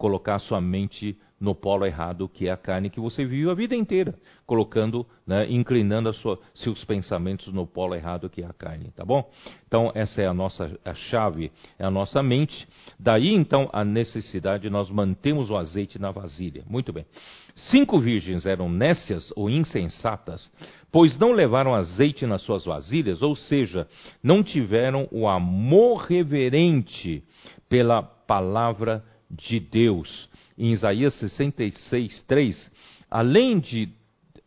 colocar 0.00 0.38
sua 0.38 0.62
mente 0.62 1.14
no 1.38 1.54
polo 1.54 1.84
errado, 1.84 2.26
que 2.26 2.48
é 2.48 2.50
a 2.50 2.56
carne 2.56 2.88
que 2.88 2.98
você 2.98 3.22
vive 3.22 3.50
a 3.50 3.54
vida 3.54 3.76
inteira, 3.76 4.14
colocando, 4.46 5.06
né, 5.26 5.46
inclinando 5.50 6.10
sua, 6.14 6.38
seus 6.54 6.82
pensamentos 6.84 7.52
no 7.52 7.66
polo 7.66 7.94
errado, 7.94 8.28
que 8.30 8.42
é 8.42 8.46
a 8.46 8.52
carne, 8.52 8.90
tá 8.96 9.04
bom? 9.04 9.30
Então, 9.66 9.92
essa 9.94 10.22
é 10.22 10.26
a 10.26 10.32
nossa 10.32 10.78
a 10.84 10.94
chave, 10.94 11.52
é 11.78 11.84
a 11.84 11.90
nossa 11.90 12.22
mente. 12.22 12.66
Daí, 12.98 13.34
então, 13.34 13.68
a 13.74 13.84
necessidade 13.84 14.62
de 14.62 14.70
nós 14.70 14.90
mantemos 14.90 15.50
o 15.50 15.56
azeite 15.56 15.98
na 15.98 16.10
vasilha. 16.10 16.64
Muito 16.66 16.94
bem. 16.94 17.04
Cinco 17.54 17.98
virgens 17.98 18.46
eram 18.46 18.70
nécias 18.70 19.30
ou 19.36 19.50
insensatas, 19.50 20.50
pois 20.90 21.18
não 21.18 21.32
levaram 21.32 21.74
azeite 21.74 22.24
nas 22.24 22.40
suas 22.40 22.64
vasilhas, 22.64 23.20
ou 23.20 23.36
seja, 23.36 23.86
não 24.22 24.42
tiveram 24.42 25.06
o 25.10 25.28
amor 25.28 26.04
reverente 26.04 27.22
pela 27.68 28.02
palavra 28.02 28.98
de 28.98 29.10
Deus 29.60 30.28
em 30.58 30.72
Isaías 30.72 31.14
66, 31.14 32.22
3, 32.22 32.72
além 33.10 33.58
de 33.58 33.88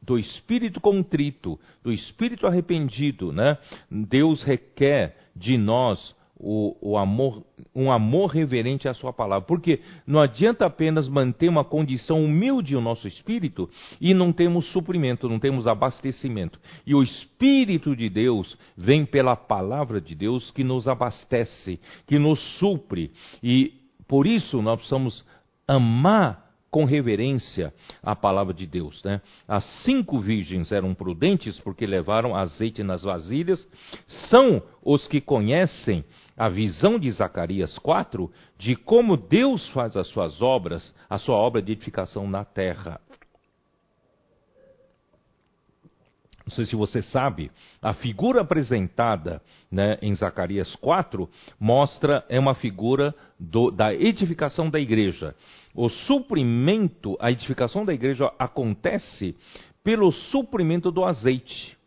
do 0.02 0.20
espírito 0.20 0.82
contrito, 0.82 1.58
do 1.82 1.92
espírito 1.92 2.46
arrependido, 2.46 3.32
né? 3.32 3.58
Deus 3.90 4.44
requer 4.44 5.16
de 5.34 5.58
nós 5.58 6.14
o, 6.44 6.76
o, 6.82 6.98
amor, 6.98 7.46
um 7.74 7.90
amor 7.90 8.32
reverente 8.32 8.88
à 8.88 8.94
sua 8.94 9.14
palavra. 9.14 9.48
Porque 9.48 9.80
não 10.06 10.20
adianta 10.20 10.66
apenas 10.66 11.08
manter 11.08 11.48
uma 11.48 11.64
condição 11.64 12.24
humilde 12.24 12.74
no 12.74 12.82
nosso 12.82 13.08
espírito 13.08 13.70
e 14.02 14.14
não 14.14 14.34
temos 14.34 14.66
suprimento, 14.74 15.30
não 15.30 15.40
temos 15.40 15.68
abastecimento. 15.68 16.60
E 16.86 16.94
o 16.94 17.02
Espírito 17.02 17.96
de 17.96 18.10
Deus 18.10 18.58
vem 18.76 19.06
pela 19.06 19.38
palavra 19.38 20.02
de 20.02 20.14
Deus 20.14 20.52
que 20.52 20.66
nos 20.66 20.86
abastece, 20.86 21.80
que 22.06 22.20
nos 22.20 22.40
supre. 22.60 23.12
E 23.42 23.83
por 24.08 24.28
isso 24.28 24.62
nós 24.62 24.78
precisamos 24.78 25.26
amar 25.68 26.44
com 26.74 26.86
reverência 26.86 27.72
a 28.02 28.16
palavra 28.16 28.52
de 28.52 28.66
Deus. 28.66 29.04
Né? 29.04 29.22
As 29.48 29.64
cinco 29.84 30.20
virgens 30.20 30.72
eram 30.72 30.96
prudentes 30.96 31.60
porque 31.60 31.86
levaram 31.86 32.36
azeite 32.36 32.82
nas 32.82 33.04
vasilhas, 33.04 33.68
são 34.08 34.60
os 34.84 35.08
que 35.08 35.22
conhecem 35.22 36.04
a 36.36 36.50
visão 36.50 36.98
de 36.98 37.12
Zacarias 37.12 37.78
4 37.78 38.30
de 38.58 38.76
como 38.76 39.16
Deus 39.16 39.70
faz 39.70 39.96
as 39.96 40.08
suas 40.08 40.42
obras, 40.42 40.96
a 41.08 41.20
sua 41.20 41.36
obra 41.36 41.62
de 41.62 41.74
edificação 41.74 42.28
na 42.28 42.44
terra. 42.44 43.00
Não 46.46 46.54
sei 46.54 46.66
se 46.66 46.76
você 46.76 47.02
sabe, 47.02 47.50
a 47.82 47.94
figura 47.94 48.42
apresentada 48.42 49.42
né, 49.72 49.98
em 50.02 50.14
Zacarias 50.14 50.76
4 50.76 51.30
mostra, 51.58 52.26
é 52.28 52.38
uma 52.38 52.54
figura 52.54 53.16
do, 53.40 53.72
da 53.72 53.94
edificação 53.94 54.70
da 54.70 54.80
igreja. 54.80 55.34
O 55.74 55.90
suprimento, 55.90 57.18
a 57.20 57.32
edificação 57.32 57.86
da 57.86 57.94
igreja 57.94 58.32
acontece 58.38 59.36
pelo 59.84 60.12
suprimento 60.12 60.92
do 60.92 61.06
azeite. 61.06 61.78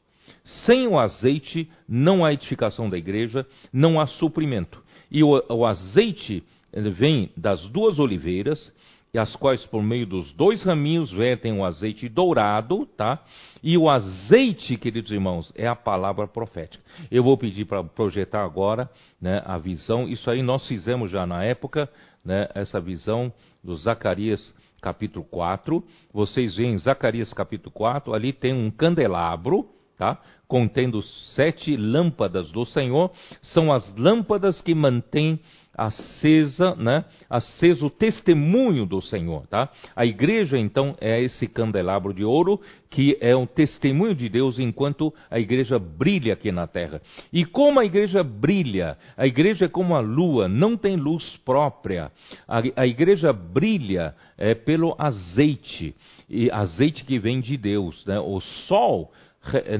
Sem 0.64 0.86
o 0.86 0.98
azeite, 0.98 1.68
não 1.86 2.24
há 2.24 2.32
edificação 2.32 2.88
da 2.88 2.96
igreja, 2.96 3.46
não 3.72 4.00
há 4.00 4.06
suprimento. 4.06 4.82
E 5.10 5.22
o, 5.22 5.42
o 5.50 5.66
azeite 5.66 6.42
vem 6.72 7.30
das 7.36 7.68
duas 7.68 7.98
oliveiras, 7.98 8.72
e 9.16 9.18
as 9.18 9.34
quais 9.34 9.64
por 9.64 9.82
meio 9.82 10.06
dos 10.06 10.30
dois 10.34 10.62
raminhos 10.62 11.10
vertem 11.10 11.54
o 11.54 11.64
azeite 11.64 12.06
dourado, 12.06 12.84
tá? 12.84 13.18
E 13.62 13.78
o 13.78 13.88
azeite, 13.88 14.76
queridos 14.76 15.10
irmãos, 15.10 15.50
é 15.56 15.66
a 15.66 15.74
palavra 15.74 16.28
profética. 16.28 16.84
Eu 17.10 17.24
vou 17.24 17.38
pedir 17.38 17.64
para 17.64 17.82
projetar 17.82 18.44
agora, 18.44 18.90
né, 19.18 19.40
a 19.46 19.56
visão. 19.56 20.06
Isso 20.06 20.30
aí 20.30 20.42
nós 20.42 20.68
fizemos 20.68 21.10
já 21.10 21.24
na 21.24 21.42
época, 21.42 21.88
né, 22.22 22.46
essa 22.54 22.78
visão 22.78 23.32
do 23.64 23.74
Zacarias 23.74 24.54
capítulo 24.82 25.24
4. 25.24 25.82
Vocês 26.12 26.56
veem 26.56 26.76
Zacarias 26.76 27.32
capítulo 27.32 27.70
4, 27.70 28.12
ali 28.12 28.34
tem 28.34 28.52
um 28.52 28.70
candelabro, 28.70 29.66
tá? 29.96 30.20
Contendo 30.46 31.00
sete 31.34 31.74
lâmpadas 31.74 32.52
do 32.52 32.66
Senhor, 32.66 33.10
são 33.40 33.72
as 33.72 33.96
lâmpadas 33.96 34.60
que 34.60 34.74
mantêm 34.74 35.40
acesa, 35.76 36.74
né? 36.74 37.04
Aceso 37.28 37.86
o 37.86 37.90
testemunho 37.90 38.86
do 38.86 39.02
Senhor, 39.02 39.46
tá? 39.46 39.70
A 39.94 40.06
igreja 40.06 40.58
então 40.58 40.96
é 41.00 41.20
esse 41.20 41.46
candelabro 41.46 42.14
de 42.14 42.24
ouro 42.24 42.60
que 42.90 43.18
é 43.20 43.36
um 43.36 43.46
testemunho 43.46 44.14
de 44.14 44.28
Deus 44.28 44.58
enquanto 44.58 45.12
a 45.30 45.38
igreja 45.38 45.78
brilha 45.78 46.32
aqui 46.32 46.50
na 46.50 46.66
terra. 46.66 47.02
E 47.30 47.44
como 47.44 47.78
a 47.78 47.84
igreja 47.84 48.24
brilha, 48.24 48.96
a 49.16 49.26
igreja 49.26 49.66
é 49.66 49.68
como 49.68 49.94
a 49.94 50.00
lua, 50.00 50.48
não 50.48 50.76
tem 50.76 50.96
luz 50.96 51.36
própria. 51.44 52.10
A, 52.48 52.62
a 52.76 52.86
igreja 52.86 53.32
brilha 53.32 54.14
é, 54.38 54.54
pelo 54.54 54.94
azeite, 54.98 55.94
e 56.28 56.50
azeite 56.50 57.04
que 57.04 57.18
vem 57.18 57.40
de 57.40 57.56
Deus, 57.56 58.04
né? 58.06 58.18
O 58.18 58.40
sol 58.40 59.12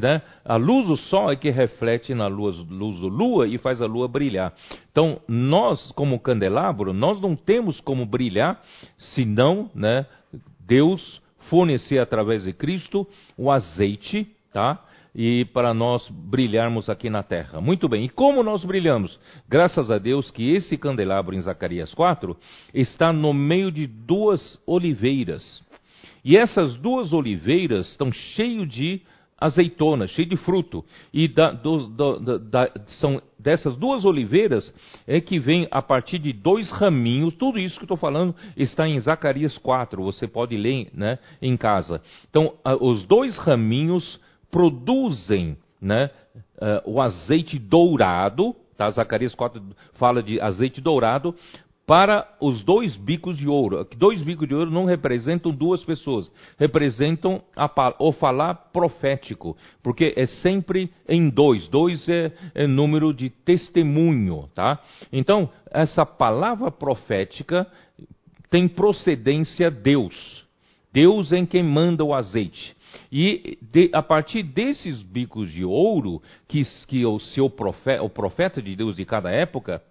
né, 0.00 0.22
a 0.44 0.56
luz 0.56 0.86
do 0.86 0.96
sol 0.96 1.30
é 1.30 1.36
que 1.36 1.50
reflete 1.50 2.14
na 2.14 2.26
luz, 2.26 2.56
luz 2.68 2.98
do 3.00 3.08
lua 3.08 3.46
e 3.46 3.58
faz 3.58 3.80
a 3.80 3.86
lua 3.86 4.08
brilhar. 4.08 4.52
Então, 4.90 5.20
nós, 5.28 5.92
como 5.92 6.20
candelabro, 6.20 6.92
nós 6.92 7.20
não 7.20 7.34
temos 7.36 7.80
como 7.80 8.06
brilhar 8.06 8.60
senão 8.96 9.70
né, 9.74 10.06
Deus 10.60 11.20
fornecer 11.50 11.98
através 11.98 12.44
de 12.44 12.52
Cristo 12.52 13.06
o 13.36 13.50
azeite, 13.50 14.26
tá? 14.52 14.82
e 15.18 15.46
para 15.46 15.72
nós 15.72 16.06
brilharmos 16.10 16.90
aqui 16.90 17.08
na 17.08 17.22
terra. 17.22 17.58
Muito 17.58 17.88
bem, 17.88 18.04
e 18.04 18.08
como 18.08 18.42
nós 18.42 18.62
brilhamos? 18.62 19.18
Graças 19.48 19.90
a 19.90 19.96
Deus 19.96 20.30
que 20.30 20.50
esse 20.50 20.76
candelabro 20.76 21.34
em 21.34 21.40
Zacarias 21.40 21.94
4 21.94 22.36
está 22.74 23.14
no 23.14 23.32
meio 23.32 23.72
de 23.72 23.86
duas 23.86 24.60
oliveiras. 24.66 25.62
E 26.22 26.36
essas 26.36 26.76
duas 26.76 27.14
oliveiras 27.14 27.88
estão 27.88 28.12
cheias 28.12 28.68
de 28.68 29.00
azeitona, 29.38 30.06
cheio 30.06 30.28
de 30.28 30.36
fruto. 30.36 30.84
E 31.12 31.28
da, 31.28 31.52
do, 31.52 31.88
do, 31.88 32.38
da, 32.38 32.70
são 32.98 33.20
dessas 33.38 33.76
duas 33.76 34.04
oliveiras 34.04 34.72
é 35.06 35.20
que 35.20 35.38
vem 35.38 35.68
a 35.70 35.82
partir 35.82 36.18
de 36.18 36.32
dois 36.32 36.70
raminhos. 36.70 37.34
Tudo 37.34 37.58
isso 37.58 37.78
que 37.78 37.84
estou 37.84 37.96
falando 37.96 38.34
está 38.56 38.88
em 38.88 38.98
Zacarias 38.98 39.56
4. 39.58 40.02
Você 40.02 40.26
pode 40.26 40.56
ler 40.56 40.88
né, 40.94 41.18
em 41.40 41.56
casa. 41.56 42.00
Então, 42.28 42.54
os 42.80 43.04
dois 43.04 43.36
raminhos 43.38 44.20
produzem 44.50 45.56
né, 45.80 46.10
uh, 46.56 46.90
o 46.90 47.00
azeite 47.00 47.58
dourado, 47.58 48.56
tá? 48.76 48.90
Zacarias 48.90 49.34
4 49.34 49.62
fala 49.94 50.22
de 50.22 50.40
azeite 50.40 50.80
dourado, 50.80 51.34
para 51.86 52.26
os 52.40 52.64
dois 52.64 52.96
bicos 52.96 53.36
de 53.36 53.48
ouro. 53.48 53.86
Dois 53.96 54.20
bicos 54.22 54.48
de 54.48 54.54
ouro 54.54 54.70
não 54.70 54.84
representam 54.84 55.52
duas 55.52 55.84
pessoas, 55.84 56.30
representam 56.58 57.40
a, 57.56 57.94
o 58.00 58.12
falar 58.12 58.54
profético, 58.72 59.56
porque 59.82 60.12
é 60.16 60.26
sempre 60.26 60.90
em 61.08 61.30
dois. 61.30 61.68
Dois 61.68 62.06
é, 62.08 62.32
é 62.54 62.66
número 62.66 63.14
de 63.14 63.30
testemunho, 63.30 64.48
tá? 64.52 64.82
Então, 65.12 65.48
essa 65.70 66.04
palavra 66.04 66.72
profética 66.72 67.66
tem 68.50 68.66
procedência 68.66 69.70
Deus. 69.70 70.44
Deus 70.92 71.30
é 71.30 71.44
quem 71.46 71.62
manda 71.62 72.02
o 72.02 72.14
azeite. 72.14 72.74
E 73.12 73.58
de, 73.60 73.90
a 73.92 74.02
partir 74.02 74.42
desses 74.42 75.02
bicos 75.02 75.52
de 75.52 75.64
ouro, 75.64 76.22
que, 76.48 76.62
que 76.88 77.04
o 77.04 77.20
seu 77.20 77.48
profeta, 77.50 78.02
o 78.02 78.08
profeta 78.08 78.62
de 78.62 78.74
Deus 78.74 78.96
de 78.96 79.04
cada 79.04 79.30
época, 79.30 79.82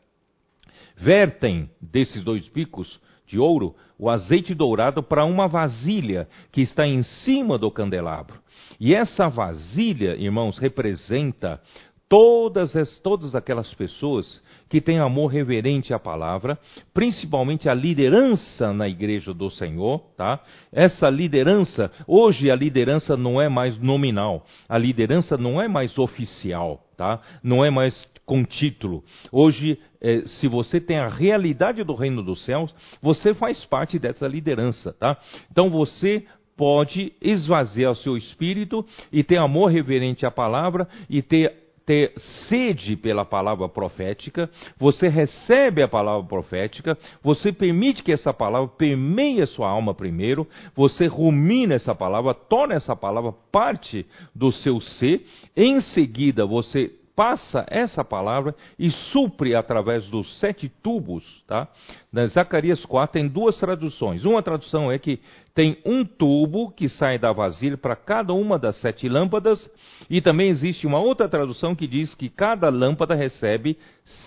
vertem 0.95 1.69
desses 1.81 2.23
dois 2.23 2.47
bicos 2.47 2.99
de 3.27 3.39
ouro 3.39 3.75
o 3.97 4.09
azeite 4.09 4.53
dourado 4.53 5.01
para 5.01 5.25
uma 5.25 5.47
vasilha 5.47 6.27
que 6.51 6.61
está 6.61 6.87
em 6.87 7.01
cima 7.03 7.57
do 7.57 7.71
candelabro. 7.71 8.39
E 8.79 8.93
essa 8.93 9.27
vasilha, 9.29 10.15
irmãos, 10.15 10.57
representa 10.57 11.61
todas, 12.07 12.75
as, 12.75 12.99
todas 12.99 13.35
aquelas 13.35 13.73
pessoas 13.73 14.41
que 14.69 14.79
têm 14.79 14.99
amor 14.99 15.27
reverente 15.27 15.93
à 15.93 15.99
palavra, 15.99 16.57
principalmente 16.93 17.67
a 17.67 17.73
liderança 17.73 18.71
na 18.73 18.87
igreja 18.87 19.33
do 19.33 19.49
Senhor, 19.49 19.99
tá? 20.15 20.39
Essa 20.71 21.09
liderança, 21.09 21.91
hoje 22.07 22.51
a 22.51 22.55
liderança 22.55 23.17
não 23.17 23.41
é 23.41 23.49
mais 23.49 23.77
nominal, 23.77 24.45
a 24.69 24.77
liderança 24.77 25.37
não 25.37 25.61
é 25.61 25.67
mais 25.67 25.97
oficial, 25.97 26.85
tá? 26.95 27.19
Não 27.43 27.65
é 27.65 27.69
mais 27.69 28.07
com 28.25 28.43
título. 28.43 29.03
Hoje, 29.31 29.79
é, 30.01 30.21
se 30.21 30.47
você 30.47 30.79
tem 30.79 30.97
a 30.97 31.07
realidade 31.07 31.83
do 31.83 31.93
reino 31.93 32.23
dos 32.23 32.43
céus, 32.43 32.73
você 33.01 33.33
faz 33.33 33.63
parte 33.65 33.99
dessa 33.99 34.27
liderança, 34.27 34.93
tá? 34.93 35.17
Então 35.51 35.69
você 35.69 36.25
pode 36.57 37.13
esvaziar 37.21 37.91
o 37.91 37.95
seu 37.95 38.15
espírito 38.15 38.85
e 39.11 39.23
ter 39.23 39.37
amor 39.37 39.67
reverente 39.67 40.25
à 40.25 40.31
palavra 40.31 40.87
e 41.09 41.21
ter 41.21 41.64
ter 41.85 42.13
sede 42.47 42.95
pela 42.95 43.23
palavra 43.23 43.69
profética, 43.69 44.49
você 44.77 45.07
recebe 45.07 45.83
a 45.83 45.87
palavra 45.87 46.27
profética, 46.27 46.97
você 47.21 47.51
permite 47.51 48.01
que 48.01 48.11
essa 48.11 48.33
palavra 48.33 48.67
permeie 48.69 49.41
a 49.41 49.47
sua 49.47 49.69
alma 49.69 49.93
primeiro, 49.93 50.47
você 50.75 51.05
rumina 51.05 51.75
essa 51.75 51.93
palavra, 51.93 52.33
torna 52.33 52.73
essa 52.73 52.95
palavra 52.95 53.33
parte 53.51 54.05
do 54.33 54.51
seu 54.51 54.81
ser, 54.81 55.25
em 55.55 55.79
seguida 55.79 56.45
você 56.45 56.91
passa 57.15 57.65
essa 57.69 58.03
palavra 58.03 58.53
e 58.77 58.91
supre 58.91 59.55
através 59.55 60.09
dos 60.09 60.39
sete 60.39 60.67
tubos, 60.67 61.23
tá? 61.47 61.67
Na 62.11 62.25
Zacarias 62.27 62.85
4 62.85 63.13
tem 63.13 63.27
duas 63.27 63.57
traduções. 63.57 64.25
Uma 64.25 64.43
tradução 64.43 64.91
é 64.91 64.99
que 64.99 65.19
tem 65.53 65.77
um 65.85 66.03
tubo 66.03 66.69
que 66.71 66.89
sai 66.89 67.17
da 67.17 67.31
vasilha 67.31 67.77
para 67.77 67.95
cada 67.95 68.33
uma 68.33 68.59
das 68.59 68.75
sete 68.81 69.07
lâmpadas, 69.07 69.69
e 70.09 70.19
também 70.19 70.49
existe 70.49 70.85
uma 70.85 70.99
outra 70.99 71.29
tradução 71.29 71.73
que 71.73 71.87
diz 71.87 72.13
que 72.13 72.29
cada 72.29 72.69
lâmpada 72.69 73.15
recebe 73.15 73.77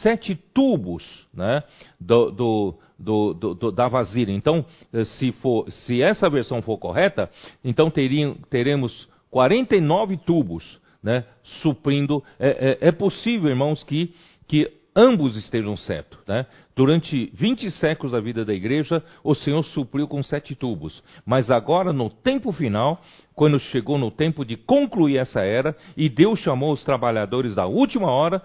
sete 0.03 0.35
tubos, 0.35 1.05
né? 1.35 1.63
Do, 2.01 2.31
do, 2.31 2.79
do, 2.99 3.35
do, 3.35 3.73
da 3.73 3.87
vasilha. 3.89 4.33
Então, 4.33 4.65
se, 5.19 5.33
for, 5.33 5.71
se 5.71 6.03
essa 6.03 6.31
versão 6.31 6.63
for 6.63 6.79
correta, 6.79 7.31
então 7.63 7.91
teriam, 7.91 8.35
teremos 8.49 9.07
49 9.31 10.17
tubos 10.17 10.81
né, 11.09 11.25
suprindo. 11.63 12.23
É, 12.39 12.77
é, 12.83 12.89
é, 12.89 12.93
possível, 12.93 13.49
irmãos, 13.49 13.83
que, 13.83 14.13
que 14.47 14.71
ambos 14.95 15.37
estejam 15.37 15.75
certos. 15.75 16.19
Né? 16.29 16.45
Durante 16.77 17.33
20 17.33 17.71
séculos 17.71 18.13
da 18.13 18.21
vida 18.21 18.45
da 18.45 18.53
igreja, 18.53 19.03
o 19.25 19.35
Senhor 19.35 19.63
supriu 19.65 20.07
com 20.07 20.23
sete 20.23 20.55
tubos. 20.55 21.03
Mas 21.25 21.51
agora, 21.51 21.95
no 21.95 22.11
tempo 22.11 22.53
final, 22.53 23.01
quando 23.39 23.61
chegou 23.61 23.97
no 23.97 24.11
tempo 24.11 24.45
de 24.45 24.57
concluir 24.57 25.17
essa 25.17 25.43
era, 25.43 25.77
e 25.97 26.09
Deus 26.09 26.41
chamou 26.41 26.73
os 26.73 26.83
trabalhadores 26.83 27.55
da 27.55 27.67
última 27.67 28.11
hora, 28.11 28.43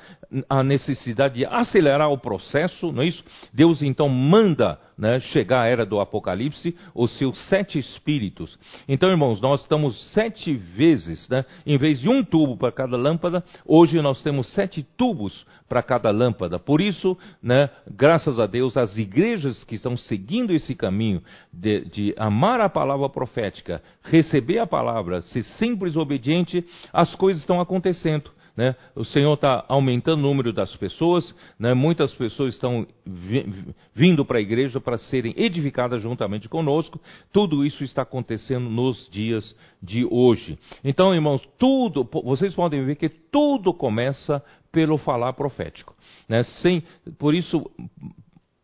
a 0.48 0.62
necessidade 0.62 1.34
de 1.34 1.46
acelerar 1.48 2.12
o 2.12 2.18
processo, 2.20 2.92
não 2.92 3.02
é 3.02 3.08
isso? 3.08 3.24
Deus 3.52 3.82
então 3.82 4.08
manda 4.08 4.78
né, 4.98 5.20
chegar 5.20 5.62
a 5.62 5.68
era 5.68 5.86
do 5.86 6.00
Apocalipse, 6.00 6.76
os 6.94 7.18
seus 7.18 7.38
sete 7.48 7.80
espíritos. 7.80 8.58
Então, 8.88 9.10
irmãos, 9.10 9.42
nós 9.42 9.62
estamos 9.62 10.14
sete 10.14 10.54
vezes, 10.54 11.28
né, 11.28 11.44
em 11.66 11.78
vez 11.78 12.00
de 12.00 12.10
um 12.10 12.24
tubo 12.24 12.56
para 12.56 12.72
cada 12.72 12.96
lâmpada, 12.96 13.44
hoje 13.66 14.00
nós 14.02 14.22
temos 14.22 14.48
sete 14.54 14.84
tubos 14.96 15.46
para 15.68 15.82
cada 15.82 16.12
lâmpada. 16.12 16.60
Por 16.60 16.82
isso, 16.82 17.18
né, 17.42 17.70
graças 17.90 18.40
a 18.40 18.46
Deus, 18.46 18.78
as 18.78 18.98
igrejas 18.98 19.64
que 19.64 19.76
estão 19.76 19.98
seguindo 19.98 20.54
esse 20.54 20.76
caminho 20.76 21.24
de, 21.52 21.86
de 21.86 22.14
amar 22.18 22.62
a 22.62 22.70
palavra 22.70 23.10
profética, 23.10 23.82
receber 24.04 24.60
a 24.60 24.68
palavra, 24.68 24.83
ser 25.24 25.44
simples, 25.44 25.96
obediente, 25.96 26.66
as 26.92 27.14
coisas 27.16 27.42
estão 27.42 27.60
acontecendo. 27.60 28.32
Né? 28.56 28.76
O 28.96 29.04
Senhor 29.04 29.34
está 29.34 29.66
aumentando 29.68 30.20
o 30.20 30.22
número 30.22 30.54
das 30.54 30.76
pessoas, 30.76 31.34
né? 31.58 31.74
muitas 31.74 32.14
pessoas 32.14 32.54
estão 32.54 32.86
vi 33.04 33.74
vindo 33.96 34.24
para 34.24 34.38
a 34.38 34.42
igreja 34.42 34.80
para 34.80 34.98
serem 34.98 35.34
edificadas 35.36 36.04
juntamente 36.04 36.48
conosco. 36.48 37.02
Tudo 37.32 37.66
isso 37.66 37.84
está 37.84 38.04
acontecendo 38.04 38.70
nos 38.70 39.10
dias 39.10 39.56
de 39.82 40.06
hoje. 40.10 40.58
Então, 40.84 41.16
irmãos, 41.16 41.42
tudo, 41.58 42.08
vocês 42.24 42.54
podem 42.54 42.86
ver 42.86 42.96
que 42.96 43.10
tudo 43.10 43.74
começa 43.74 44.44
pelo 44.72 44.98
falar 44.98 45.34
profético. 45.34 45.96
Né? 46.30 46.44
Sem, 46.44 46.84
por 47.18 47.34
isso, 47.34 47.64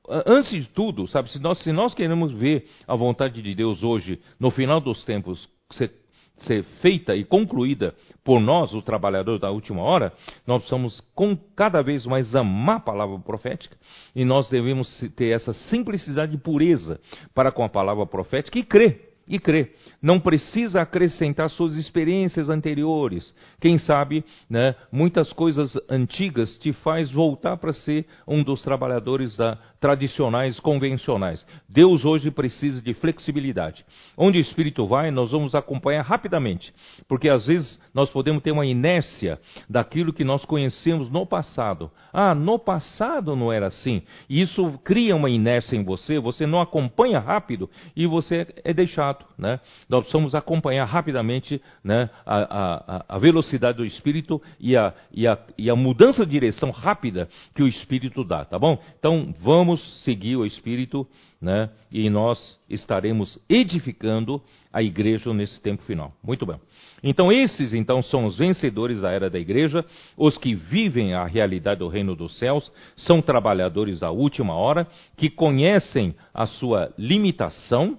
antes 0.07 0.51
de 0.51 0.69
tudo, 0.69 1.07
sabe, 1.07 1.31
se 1.31 1.39
nós, 1.39 1.63
se 1.63 1.71
nós 1.71 1.95
queremos 1.95 2.31
ver 2.31 2.67
a 2.87 2.95
vontade 2.95 3.41
de 3.41 3.55
Deus 3.55 3.81
hoje, 3.83 4.19
no 4.39 4.51
final 4.51 4.79
dos 4.79 5.03
tempos, 5.03 5.49
ser 5.71 5.98
ser 6.43 6.63
feita 6.81 7.15
e 7.15 7.23
concluída 7.23 7.93
por 8.23 8.39
nós, 8.39 8.73
o 8.73 8.81
trabalhador 8.81 9.39
da 9.39 9.49
última 9.49 9.81
hora, 9.81 10.13
nós 10.45 10.59
precisamos 10.59 11.01
com 11.15 11.35
cada 11.55 11.81
vez 11.81 12.05
mais 12.05 12.35
amar 12.35 12.77
a 12.77 12.81
palavra 12.81 13.17
profética 13.19 13.75
e 14.15 14.23
nós 14.23 14.49
devemos 14.49 14.99
ter 15.15 15.29
essa 15.29 15.53
simplicidade 15.53 16.35
e 16.35 16.37
pureza 16.37 16.99
para 17.33 17.51
com 17.51 17.63
a 17.63 17.69
palavra 17.69 18.05
profética 18.05 18.59
e 18.59 18.63
crer 18.63 19.09
e 19.29 19.37
crer. 19.37 19.75
Não 20.01 20.19
precisa 20.19 20.81
acrescentar 20.81 21.49
suas 21.51 21.75
experiências 21.75 22.49
anteriores. 22.49 23.33
Quem 23.61 23.77
sabe, 23.77 24.25
né, 24.49 24.75
muitas 24.91 25.31
coisas 25.31 25.77
antigas 25.87 26.57
te 26.57 26.73
faz 26.73 27.11
voltar 27.11 27.55
para 27.57 27.71
ser 27.71 28.07
um 28.27 28.41
dos 28.41 28.63
trabalhadores 28.63 29.37
da, 29.37 29.59
tradicionais, 29.79 30.59
convencionais. 30.59 31.45
Deus 31.67 32.05
hoje 32.05 32.31
precisa 32.31 32.81
de 32.81 32.93
flexibilidade. 32.93 33.85
Onde 34.17 34.37
o 34.37 34.41
Espírito 34.41 34.85
vai, 34.87 35.11
nós 35.11 35.31
vamos 35.31 35.55
acompanhar 35.55 36.03
rapidamente, 36.03 36.73
porque 37.07 37.29
às 37.29 37.47
vezes 37.47 37.79
nós 37.93 38.09
podemos 38.09 38.43
ter 38.43 38.51
uma 38.51 38.65
inércia 38.65 39.39
daquilo 39.69 40.13
que 40.13 40.23
nós 40.23 40.45
conhecemos 40.45 41.09
no 41.09 41.25
passado. 41.25 41.91
Ah, 42.11 42.35
no 42.35 42.59
passado 42.59 43.35
não 43.35 43.51
era 43.51 43.67
assim. 43.67 44.01
E 44.29 44.41
isso 44.41 44.79
cria 44.83 45.15
uma 45.15 45.29
inércia 45.29 45.75
em 45.75 45.83
você, 45.83 46.19
você 46.19 46.45
não 46.45 46.61
acompanha 46.61 47.19
rápido 47.19 47.69
e 47.95 48.05
você 48.05 48.47
é 48.63 48.73
deixado 48.73 49.09
né? 49.37 49.59
Nós 49.87 50.01
precisamos 50.01 50.35
acompanhar 50.35 50.85
rapidamente 50.85 51.61
né, 51.83 52.09
a, 52.25 52.37
a, 52.37 53.05
a, 53.15 53.17
velocidade 53.17 53.77
do 53.77 53.85
Espírito 53.85 54.41
e 54.59 54.75
a, 54.75 54.93
e, 55.11 55.25
a, 55.25 55.37
e 55.57 55.69
a 55.69 55.75
mudança 55.75 56.25
de 56.25 56.31
direção 56.31 56.71
rápida 56.71 57.29
que 57.55 57.63
o 57.63 57.67
Espírito 57.67 58.23
dá, 58.23 58.43
tá 58.43 58.59
bom? 58.59 58.77
Então, 58.97 59.33
vamos 59.39 59.68
vamos 59.69 60.03
seguir 60.03 60.35
o 60.35 60.45
Espírito, 60.45 61.07
né? 61.39 61.69
E 61.91 62.09
nós 62.09 62.59
estaremos 62.67 63.37
edificando 63.47 64.41
a 64.73 64.81
igreja 64.81 65.31
nesse 65.31 65.61
tempo 65.61 65.83
final. 65.83 66.11
Muito 66.23 66.45
bem. 66.45 66.59
Então 67.03 67.31
esses 67.31 67.73
então 67.73 68.01
são 68.01 68.25
os 68.25 68.37
vencedores 68.37 69.01
da 69.01 69.11
era 69.11 69.29
da 69.29 69.37
igreja, 69.37 69.85
os 70.17 70.37
que 70.37 70.55
vivem 70.55 71.13
a 71.13 71.25
realidade 71.25 71.79
do 71.79 71.87
reino 71.87 72.15
dos 72.15 72.37
céus, 72.39 72.71
são 72.95 73.21
trabalhadores 73.21 73.99
da 73.99 74.09
última 74.09 74.55
hora, 74.55 74.87
que 75.15 75.29
conhecem 75.29 76.15
a 76.33 76.47
sua 76.47 76.91
limitação, 76.97 77.97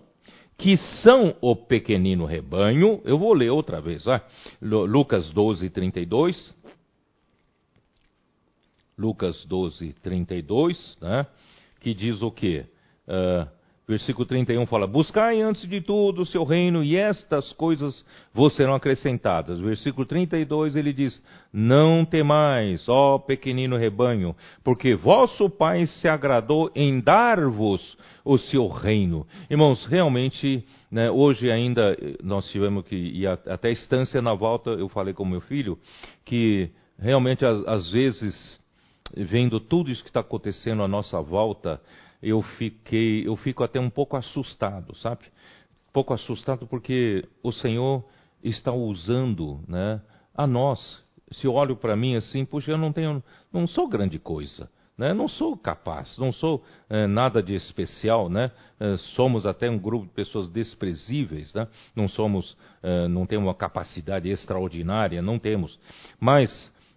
que 0.59 0.77
são 0.77 1.37
o 1.41 1.55
pequenino 1.55 2.25
rebanho. 2.25 3.01
Eu 3.05 3.17
vou 3.17 3.33
ler 3.33 3.51
outra 3.51 3.81
vez, 3.81 4.05
vai. 4.05 4.21
Lucas 4.61 5.31
12, 5.31 5.71
32. 5.71 6.55
Lucas 8.99 9.47
12, 9.47 9.95
32, 10.03 10.99
né? 11.01 11.27
Que 11.81 11.95
diz 11.95 12.23
o 12.23 12.31
quê? 12.31 12.67
Uh, 13.09 13.49
versículo 13.91 14.25
31 14.25 14.67
fala: 14.67 14.87
Buscai 14.87 15.41
antes 15.41 15.69
de 15.69 15.81
tudo 15.81 16.23
o 16.23 16.27
seu 16.27 16.45
reino, 16.45 16.85
e 16.85 16.97
estas 16.97 17.53
coisas 17.55 18.05
vos 18.33 18.55
serão 18.55 18.75
acrescentadas. 18.75 19.59
Versículo 19.59 20.07
32 20.07 20.77
ele 20.77 20.93
diz: 20.93 21.21
Não 21.53 22.05
temais, 22.05 22.89
ó 22.89 23.19
pequenino 23.19 23.77
rebanho, 23.77 24.35
porque 24.63 24.95
vosso 24.95 25.51
Pai 25.51 25.87
se 25.87 26.07
agradou 26.07 26.71
em 26.75 27.01
dar-vos 27.01 27.99
o 28.25 28.39
seu 28.39 28.69
reino. 28.69 29.27
Irmãos, 29.51 29.85
realmente, 29.87 30.65
né, 30.91 31.11
hoje 31.11 31.51
ainda 31.51 31.97
nós 32.23 32.49
tivemos 32.51 32.85
que 32.85 32.95
ir 32.95 33.27
até 33.27 33.69
a 33.69 33.73
estância 33.73 34.23
na 34.23 34.35
volta. 34.35 34.71
Eu 34.71 34.89
falei 34.89 35.13
com 35.13 35.25
meu 35.25 35.41
filho 35.41 35.77
que 36.25 36.71
realmente 36.99 37.45
às, 37.45 37.67
às 37.67 37.91
vezes 37.91 38.60
vendo 39.15 39.61
tudo 39.61 39.91
isso 39.91 40.03
que 40.03 40.11
está 40.11 40.21
acontecendo 40.21 40.83
à 40.83 40.89
nossa 40.89 41.21
volta, 41.21 41.81
eu 42.23 42.43
fiquei, 42.43 43.27
eu 43.27 43.37
fico 43.37 43.65
até 43.65 43.81
um 43.81 43.91
pouco 43.91 44.17
assustado, 44.17 44.95
sabe? 44.97 45.25
Um 45.89 45.93
pouco 45.93 46.13
assustado 46.13 46.67
porque 46.67 47.25
o 47.43 47.53
Senhor 47.53 48.05
está 48.43 48.73
usando, 48.73 49.61
né, 49.67 50.01
a 50.35 50.47
nós. 50.47 51.03
Se 51.33 51.47
olho 51.47 51.77
para 51.77 51.97
mim 51.97 52.17
assim, 52.17 52.45
puxa, 52.45 52.73
eu 52.73 52.79
não 52.79 52.93
tenho, 52.93 53.23
não 53.53 53.67
sou 53.67 53.89
grande 53.89 54.19
coisa. 54.19 54.69
Né? 55.01 55.15
Não 55.15 55.29
sou 55.29 55.57
capaz, 55.57 56.19
não 56.19 56.31
sou 56.31 56.63
é, 56.91 57.07
nada 57.07 57.43
de 57.43 57.55
especial, 57.55 58.29
né? 58.29 58.53
É, 58.79 58.99
somos 59.17 59.47
até 59.47 59.71
um 59.71 59.79
grupo 59.79 60.05
de 60.05 60.13
pessoas 60.13 60.47
desprezíveis, 60.47 61.55
né? 61.55 61.67
Não 61.97 62.07
somos, 62.07 62.55
é, 62.83 63.09
não 63.09 63.25
temos 63.25 63.47
uma 63.47 63.55
capacidade 63.55 64.29
extraordinária, 64.29 65.23
não 65.23 65.39
temos. 65.39 65.81
Mas, 66.21 66.51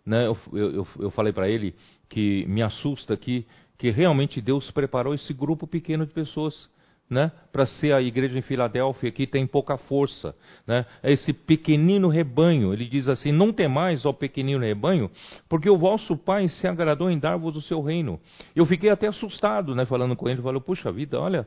né, 0.06 0.28
eu, 0.28 0.38
eu, 0.52 0.88
eu 1.00 1.12
falei 1.12 1.32
para 1.32 1.48
ele 1.48 1.74
que 2.14 2.46
me 2.46 2.62
assusta 2.62 3.16
aqui, 3.16 3.44
que 3.76 3.90
realmente 3.90 4.40
Deus 4.40 4.70
preparou 4.70 5.16
esse 5.16 5.34
grupo 5.34 5.66
pequeno 5.66 6.06
de 6.06 6.14
pessoas. 6.14 6.72
Né, 7.10 7.32
para 7.52 7.68
ser 7.68 7.94
a 7.94 8.02
igreja 8.02 8.40
em 8.40 8.42
Filadélfia, 8.42 9.12
que 9.12 9.28
tem 9.28 9.46
pouca 9.46 9.78
força. 9.78 10.34
Né, 10.66 10.84
é 11.04 11.12
esse 11.12 11.32
pequenino 11.32 12.08
rebanho, 12.08 12.74
ele 12.74 12.86
diz 12.86 13.08
assim: 13.10 13.32
Não 13.32 13.52
temais, 13.52 14.04
ó 14.06 14.14
pequenino 14.14 14.62
rebanho, 14.62 15.12
porque 15.48 15.70
o 15.70 15.78
vosso 15.78 16.18
Pai 16.18 16.48
se 16.48 16.66
agradou 16.66 17.12
em 17.12 17.20
dar-vos 17.20 17.56
o 17.58 17.62
seu 17.62 17.82
reino. 17.82 18.20
Eu 18.56 18.66
fiquei 18.66 18.90
até 18.90 19.08
assustado, 19.08 19.76
né, 19.76 19.86
falando 19.86 20.16
com 20.16 20.30
ele, 20.30 20.42
falou: 20.42 20.62
Puxa 20.62 20.92
vida, 20.92 21.20
olha, 21.20 21.46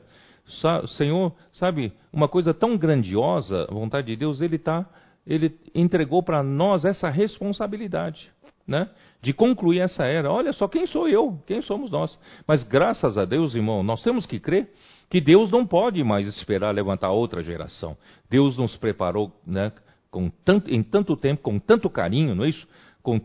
Senhor, 0.95 1.33
sabe, 1.51 1.91
uma 2.13 2.29
coisa 2.29 2.53
tão 2.53 2.77
grandiosa, 2.77 3.67
a 3.69 3.73
vontade 3.73 4.07
de 4.07 4.15
Deus, 4.15 4.39
ele 4.39 4.59
tá, 4.59 4.87
ele 5.25 5.57
entregou 5.75 6.21
para 6.21 6.41
nós 6.43 6.85
essa 6.85 7.09
responsabilidade 7.09 8.31
né, 8.67 8.89
de 9.21 9.33
concluir 9.33 9.79
essa 9.79 10.03
era. 10.03 10.31
Olha 10.31 10.51
só, 10.53 10.67
quem 10.67 10.85
sou 10.85 11.07
eu? 11.07 11.41
Quem 11.47 11.61
somos 11.61 11.89
nós? 11.89 12.19
Mas 12.45 12.63
graças 12.63 13.17
a 13.17 13.25
Deus, 13.25 13.55
irmão, 13.55 13.81
nós 13.81 14.03
temos 14.03 14.25
que 14.25 14.39
crer 14.39 14.69
que 15.09 15.21
Deus 15.21 15.49
não 15.49 15.65
pode 15.65 16.03
mais 16.03 16.27
esperar 16.27 16.75
levantar 16.75 17.11
outra 17.11 17.41
geração. 17.43 17.97
Deus 18.29 18.57
nos 18.57 18.75
preparou 18.75 19.31
né, 19.45 19.71
tanto, 20.43 20.73
em 20.73 20.83
tanto 20.83 21.15
tempo, 21.15 21.41
com 21.41 21.57
tanto 21.57 21.89
carinho, 21.89 22.35
não 22.35 22.43
é 22.43 22.49
isso? 22.49 22.67
Com, 23.01 23.21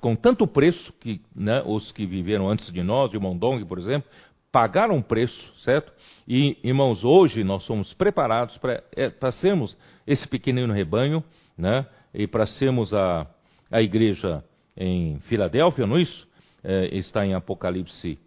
com 0.00 0.14
tanto 0.14 0.46
preço 0.46 0.92
que 1.00 1.20
né, 1.34 1.62
os 1.66 1.90
que 1.92 2.06
viveram 2.06 2.48
antes 2.48 2.72
de 2.72 2.82
nós, 2.82 3.10
de 3.10 3.18
Mondong, 3.18 3.64
por 3.64 3.78
exemplo, 3.78 4.08
pagaram 4.52 5.02
preço, 5.02 5.52
certo? 5.64 5.92
E, 6.26 6.56
irmãos, 6.62 7.04
hoje 7.04 7.42
nós 7.42 7.64
somos 7.64 7.92
preparados 7.94 8.56
para 8.58 8.82
é, 8.96 9.30
sermos 9.32 9.76
esse 10.06 10.26
pequenino 10.28 10.72
rebanho, 10.72 11.22
né? 11.58 11.86
E 12.14 12.26
para 12.26 12.46
sermos 12.46 12.94
a, 12.94 13.26
a 13.70 13.82
igreja 13.82 14.42
em 14.76 15.18
Filadélfia, 15.20 15.86
não 15.86 15.96
é 15.96 16.02
isso? 16.02 16.28
É, 16.62 16.96
está 16.96 17.24
em 17.24 17.34
Apocalipse, 17.34 18.18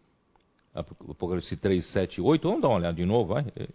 Apocalipse 0.73 1.55
3, 1.57 1.85
7 1.91 2.15
e 2.15 2.21
8. 2.21 2.47
Vamos 2.47 2.61
dar 2.61 2.69
uma 2.69 2.77
olhada 2.77 2.95
de 2.95 3.05
novo, 3.05 3.33
vai? 3.33 3.45
É, 3.55 3.67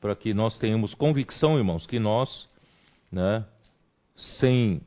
Para 0.00 0.14
que 0.16 0.34
nós 0.34 0.58
tenhamos 0.58 0.92
convicção, 0.94 1.56
irmãos, 1.56 1.86
que 1.86 1.98
nós, 1.98 2.48
né, 3.10 3.44
sem, 4.16 4.80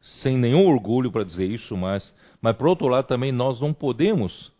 sem 0.00 0.36
nenhum 0.36 0.66
orgulho 0.68 1.10
para 1.10 1.24
dizer 1.24 1.50
isso, 1.50 1.76
mas, 1.76 2.14
mas 2.40 2.56
por 2.56 2.66
outro 2.66 2.86
lado 2.86 3.06
também 3.06 3.32
nós 3.32 3.60
não 3.60 3.72
podemos 3.72 4.52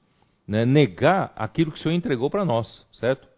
né, 0.47 0.65
negar 0.65 1.33
aquilo 1.37 1.73
que 1.73 1.79
o 1.79 1.83
Senhor 1.83 1.95
entregou 1.95 2.31
para 2.31 2.45
nós, 2.45 2.87
certo? 2.93 3.32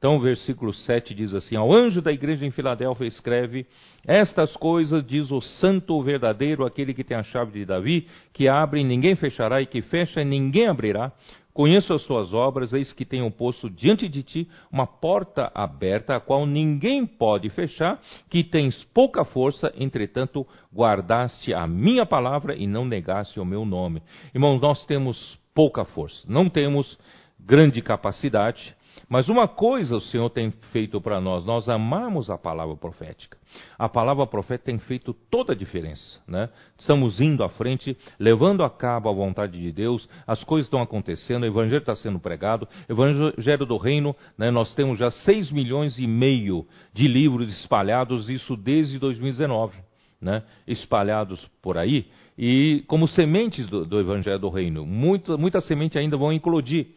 Então, 0.00 0.16
o 0.16 0.20
versículo 0.20 0.72
7 0.72 1.14
diz 1.14 1.34
assim: 1.34 1.56
Ao 1.56 1.70
anjo 1.70 2.00
da 2.00 2.10
igreja 2.10 2.46
em 2.46 2.50
Filadélfia 2.50 3.06
escreve: 3.06 3.66
Estas 4.06 4.56
coisas 4.56 5.06
diz 5.06 5.30
o 5.30 5.42
santo 5.42 6.02
verdadeiro, 6.02 6.64
aquele 6.64 6.94
que 6.94 7.04
tem 7.04 7.18
a 7.18 7.22
chave 7.22 7.52
de 7.52 7.66
Davi, 7.66 8.08
que 8.32 8.48
abre 8.48 8.80
e 8.80 8.84
ninguém 8.84 9.14
fechará, 9.14 9.60
e 9.60 9.66
que 9.66 9.82
fecha 9.82 10.22
e 10.22 10.24
ninguém 10.24 10.68
abrirá. 10.68 11.12
Conheço 11.52 11.92
as 11.92 12.02
tuas 12.04 12.32
obras, 12.32 12.72
eis 12.72 12.94
que 12.94 13.04
tenho 13.04 13.30
posto 13.30 13.68
diante 13.68 14.08
de 14.08 14.22
ti 14.22 14.48
uma 14.72 14.86
porta 14.86 15.52
aberta, 15.54 16.16
a 16.16 16.20
qual 16.20 16.46
ninguém 16.46 17.04
pode 17.04 17.50
fechar, 17.50 18.00
que 18.30 18.42
tens 18.42 18.82
pouca 18.94 19.22
força, 19.22 19.70
entretanto 19.76 20.46
guardaste 20.74 21.52
a 21.52 21.66
minha 21.66 22.06
palavra 22.06 22.56
e 22.56 22.66
não 22.66 22.86
negaste 22.86 23.38
o 23.38 23.44
meu 23.44 23.66
nome. 23.66 24.02
Irmãos, 24.34 24.62
nós 24.62 24.86
temos 24.86 25.38
pouca 25.54 25.84
força, 25.84 26.24
não 26.26 26.48
temos 26.48 26.96
grande 27.38 27.82
capacidade, 27.82 28.74
mas 29.10 29.28
uma 29.28 29.48
coisa 29.48 29.96
o 29.96 30.00
Senhor 30.00 30.30
tem 30.30 30.52
feito 30.70 31.00
para 31.00 31.20
nós, 31.20 31.44
nós 31.44 31.68
amamos 31.68 32.30
a 32.30 32.38
palavra 32.38 32.76
profética. 32.76 33.36
A 33.76 33.88
palavra 33.88 34.24
profética 34.24 34.66
tem 34.66 34.78
feito 34.78 35.12
toda 35.28 35.52
a 35.52 35.56
diferença. 35.56 36.20
Né? 36.28 36.48
Estamos 36.78 37.20
indo 37.20 37.42
à 37.42 37.48
frente, 37.48 37.96
levando 38.20 38.62
a 38.62 38.70
cabo 38.70 39.08
a 39.08 39.12
vontade 39.12 39.60
de 39.60 39.72
Deus, 39.72 40.08
as 40.24 40.44
coisas 40.44 40.68
estão 40.68 40.80
acontecendo, 40.80 41.42
o 41.42 41.46
Evangelho 41.46 41.80
está 41.80 41.96
sendo 41.96 42.20
pregado, 42.20 42.68
o 42.88 42.92
Evangelho 42.92 43.66
do 43.66 43.76
Reino, 43.76 44.14
né? 44.38 44.48
nós 44.52 44.72
temos 44.76 44.96
já 44.96 45.10
6 45.10 45.50
milhões 45.50 45.98
e 45.98 46.06
meio 46.06 46.64
de 46.94 47.08
livros 47.08 47.48
espalhados, 47.58 48.30
isso 48.30 48.56
desde 48.56 48.96
2019. 49.00 49.76
Né? 50.22 50.42
espalhados 50.66 51.50
por 51.62 51.78
aí, 51.78 52.06
e 52.36 52.84
como 52.86 53.08
sementes 53.08 53.66
do, 53.68 53.86
do 53.86 53.98
Evangelho 53.98 54.38
do 54.38 54.50
Reino. 54.50 54.84
Muita, 54.84 55.38
muita 55.38 55.62
semente 55.62 55.98
ainda 55.98 56.14
vão 56.14 56.30
eclodir 56.30 56.88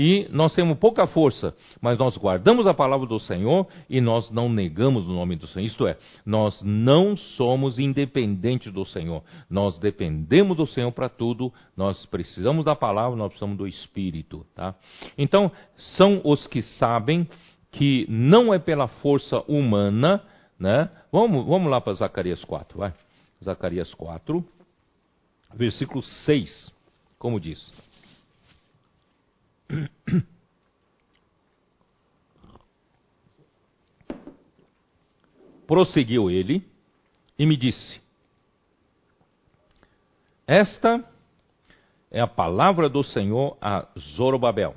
e 0.00 0.28
nós 0.30 0.54
temos 0.54 0.78
pouca 0.78 1.08
força, 1.08 1.52
mas 1.80 1.98
nós 1.98 2.16
guardamos 2.16 2.68
a 2.68 2.72
palavra 2.72 3.04
do 3.04 3.18
Senhor 3.18 3.66
e 3.90 4.00
nós 4.00 4.30
não 4.30 4.48
negamos 4.48 5.04
o 5.04 5.12
nome 5.12 5.34
do 5.34 5.48
Senhor. 5.48 5.66
Isto 5.66 5.88
é, 5.88 5.98
nós 6.24 6.62
não 6.62 7.16
somos 7.16 7.80
independentes 7.80 8.72
do 8.72 8.84
Senhor. 8.84 9.24
Nós 9.50 9.76
dependemos 9.80 10.56
do 10.56 10.66
Senhor 10.66 10.92
para 10.92 11.08
tudo. 11.08 11.52
Nós 11.76 12.06
precisamos 12.06 12.64
da 12.64 12.76
palavra, 12.76 13.16
nós 13.16 13.30
precisamos 13.30 13.58
do 13.58 13.66
Espírito, 13.66 14.46
tá? 14.54 14.72
Então, 15.18 15.50
são 15.96 16.20
os 16.22 16.46
que 16.46 16.62
sabem 16.62 17.28
que 17.72 18.06
não 18.08 18.54
é 18.54 18.58
pela 18.60 18.86
força 18.86 19.42
humana, 19.48 20.22
né? 20.60 20.88
Vamos, 21.10 21.44
vamos 21.44 21.68
lá 21.68 21.80
para 21.80 21.94
Zacarias 21.94 22.44
4, 22.44 22.78
vai. 22.78 22.94
Zacarias 23.42 23.92
4, 23.94 24.44
versículo 25.56 26.04
6, 26.04 26.72
como 27.18 27.40
diz. 27.40 27.87
Prosseguiu 35.66 36.30
ele 36.30 36.64
e 37.38 37.44
me 37.44 37.56
disse: 37.56 38.00
Esta 40.46 41.04
é 42.10 42.20
a 42.20 42.26
palavra 42.26 42.88
do 42.88 43.04
Senhor 43.04 43.58
a 43.60 43.86
Zorobabel, 43.98 44.74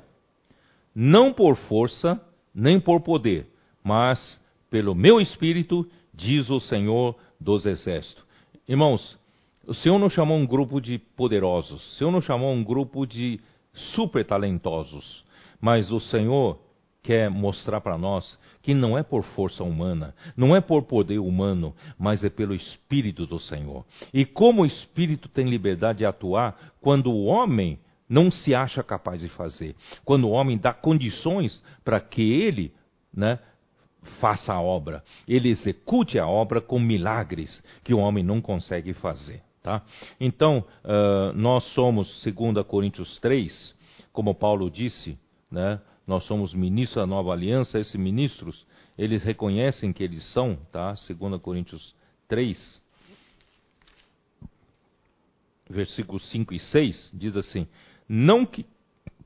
não 0.94 1.32
por 1.32 1.56
força 1.56 2.20
nem 2.54 2.78
por 2.78 3.00
poder, 3.00 3.46
mas 3.82 4.38
pelo 4.68 4.94
meu 4.94 5.20
espírito, 5.20 5.88
diz 6.12 6.50
o 6.50 6.60
Senhor 6.60 7.16
dos 7.40 7.64
exércitos. 7.66 8.24
Irmãos, 8.68 9.18
o 9.66 9.74
Senhor 9.74 9.98
não 9.98 10.10
chamou 10.10 10.36
um 10.36 10.46
grupo 10.46 10.80
de 10.80 10.98
poderosos, 10.98 11.82
o 11.82 11.96
Senhor 11.96 12.10
não 12.10 12.20
chamou 12.20 12.52
um 12.52 12.62
grupo 12.62 13.06
de 13.06 13.40
super 13.72 14.24
talentosos, 14.24 15.24
mas 15.60 15.90
o 15.90 16.00
Senhor 16.00 16.58
quer 17.02 17.28
mostrar 17.28 17.80
para 17.80 17.98
nós 17.98 18.38
que 18.62 18.72
não 18.74 18.96
é 18.96 19.02
por 19.02 19.24
força 19.24 19.64
humana, 19.64 20.14
não 20.36 20.54
é 20.54 20.60
por 20.60 20.84
poder 20.84 21.18
humano, 21.18 21.74
mas 21.98 22.22
é 22.22 22.30
pelo 22.30 22.54
Espírito 22.54 23.26
do 23.26 23.40
Senhor. 23.40 23.84
E 24.14 24.24
como 24.24 24.62
o 24.62 24.66
Espírito 24.66 25.28
tem 25.28 25.48
liberdade 25.48 25.98
de 25.98 26.06
atuar 26.06 26.74
quando 26.80 27.10
o 27.10 27.24
homem 27.24 27.78
não 28.08 28.30
se 28.30 28.54
acha 28.54 28.82
capaz 28.82 29.20
de 29.20 29.28
fazer, 29.28 29.74
quando 30.04 30.28
o 30.28 30.30
homem 30.30 30.58
dá 30.58 30.72
condições 30.72 31.62
para 31.84 31.98
que 31.98 32.22
ele 32.22 32.72
né, 33.12 33.38
faça 34.20 34.52
a 34.52 34.60
obra, 34.60 35.02
ele 35.26 35.48
execute 35.48 36.18
a 36.18 36.26
obra 36.26 36.60
com 36.60 36.78
milagres 36.78 37.62
que 37.82 37.94
o 37.94 37.98
homem 37.98 38.22
não 38.22 38.40
consegue 38.40 38.92
fazer. 38.92 39.42
Tá? 39.62 39.82
Então, 40.18 40.64
uh, 40.84 41.32
nós 41.34 41.64
somos, 41.72 42.20
segundo 42.22 42.58
a 42.58 42.64
Coríntios 42.64 43.18
3, 43.20 43.74
como 44.12 44.34
Paulo 44.34 44.68
disse, 44.68 45.16
né, 45.50 45.80
nós 46.06 46.24
somos 46.24 46.52
ministros 46.52 46.96
da 46.96 47.06
nova 47.06 47.32
aliança, 47.32 47.78
esses 47.78 47.94
ministros, 47.94 48.66
eles 48.98 49.22
reconhecem 49.22 49.92
que 49.92 50.02
eles 50.02 50.24
são, 50.32 50.56
tá? 50.72 50.94
2 51.08 51.40
Coríntios 51.40 51.94
3, 52.28 52.82
versículos 55.70 56.28
5 56.30 56.54
e 56.54 56.58
6, 56.58 57.10
diz 57.14 57.36
assim: 57.36 57.66
Não 58.08 58.44
que 58.44 58.66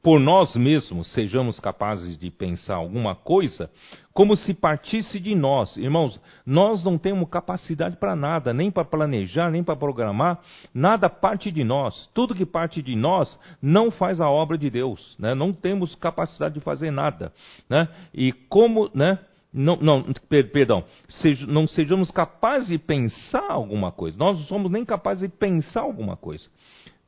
por 0.06 0.20
nós 0.20 0.54
mesmos 0.54 1.12
sejamos 1.14 1.58
capazes 1.58 2.16
de 2.16 2.30
pensar 2.30 2.76
alguma 2.76 3.16
coisa 3.16 3.68
como 4.14 4.36
se 4.36 4.54
partisse 4.54 5.18
de 5.18 5.34
nós. 5.34 5.76
Irmãos, 5.76 6.20
nós 6.46 6.84
não 6.84 6.96
temos 6.96 7.28
capacidade 7.28 7.96
para 7.96 8.14
nada, 8.14 8.54
nem 8.54 8.70
para 8.70 8.84
planejar, 8.84 9.50
nem 9.50 9.64
para 9.64 9.74
programar, 9.74 10.40
nada 10.72 11.10
parte 11.10 11.50
de 11.50 11.64
nós. 11.64 12.08
Tudo 12.14 12.36
que 12.36 12.46
parte 12.46 12.80
de 12.80 12.94
nós 12.94 13.36
não 13.60 13.90
faz 13.90 14.20
a 14.20 14.30
obra 14.30 14.56
de 14.56 14.70
Deus, 14.70 15.16
né? 15.18 15.34
não 15.34 15.52
temos 15.52 15.96
capacidade 15.96 16.54
de 16.54 16.60
fazer 16.60 16.92
nada. 16.92 17.32
Né? 17.68 17.88
E 18.14 18.30
como, 18.32 18.88
né? 18.94 19.18
Não, 19.52 19.74
não, 19.74 20.04
perdão, 20.28 20.84
sej, 21.08 21.44
não 21.48 21.66
sejamos 21.66 22.12
capazes 22.12 22.68
de 22.68 22.78
pensar 22.78 23.50
alguma 23.50 23.90
coisa. 23.90 24.16
Nós 24.16 24.38
não 24.38 24.46
somos 24.46 24.70
nem 24.70 24.84
capazes 24.84 25.28
de 25.28 25.36
pensar 25.36 25.80
alguma 25.80 26.16
coisa. 26.16 26.48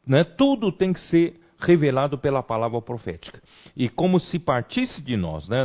Né? 0.04 0.24
Tudo 0.24 0.72
tem 0.72 0.92
que 0.92 1.00
ser 1.02 1.38
revelado 1.58 2.16
pela 2.16 2.42
palavra 2.42 2.80
profética. 2.80 3.42
E 3.76 3.88
como 3.88 4.20
se 4.20 4.38
partisse 4.38 5.02
de 5.02 5.16
nós, 5.16 5.48
né? 5.48 5.64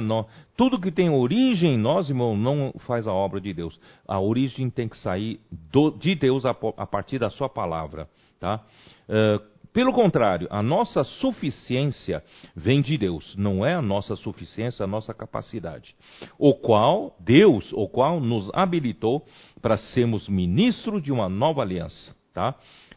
Tudo 0.57 0.79
que 0.79 0.91
tem 0.91 1.09
origem 1.09 1.75
em 1.75 1.77
nós, 1.77 2.09
irmão, 2.09 2.35
não 2.35 2.73
faz 2.79 3.07
a 3.07 3.13
obra 3.13 3.39
de 3.39 3.53
Deus. 3.53 3.79
A 4.07 4.19
origem 4.19 4.69
tem 4.69 4.87
que 4.87 4.97
sair 4.97 5.39
do, 5.51 5.91
de 5.91 6.15
Deus 6.15 6.45
a, 6.45 6.55
a, 6.77 6.85
partir 6.85 7.19
da 7.19 7.29
sua 7.29 7.49
palavra, 7.49 8.09
tá? 8.39 8.61
Uh, 9.07 9.53
pelo 9.73 9.91
contrário, 9.91 10.47
a 10.51 10.61
nossa 10.61 11.03
suficiência 11.03 12.23
vem 12.55 12.79
de 12.79 12.95
Deus, 12.95 13.35
não 13.35 13.65
é 13.65 13.73
a 13.73 13.81
nossa 13.81 14.15
suficiência, 14.15 14.83
a 14.83 14.87
nossa 14.87 15.15
capacidade. 15.15 15.95
O 16.37 16.53
qual, 16.53 17.15
Deus, 17.19 17.73
o 17.73 17.87
qual 17.87 18.19
nos 18.19 18.51
habilitou 18.53 19.25
para 19.59 19.77
sermos 19.77 20.29
ministros 20.29 21.01
de 21.01 21.11
uma 21.11 21.27
nova 21.27 21.63
aliança, 21.63 22.15
tá? 22.31 22.53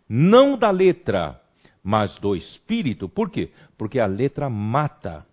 Não 0.07 0.59
da 0.59 0.71
letra, 0.71 1.41
mas 1.87 2.19
do 2.19 2.35
espírito. 2.35 3.09
Por 3.09 3.31
quê? 3.31 3.49
Porque 3.79 4.01
a 4.01 4.07
letra 4.07 4.51
mata, 4.51 5.25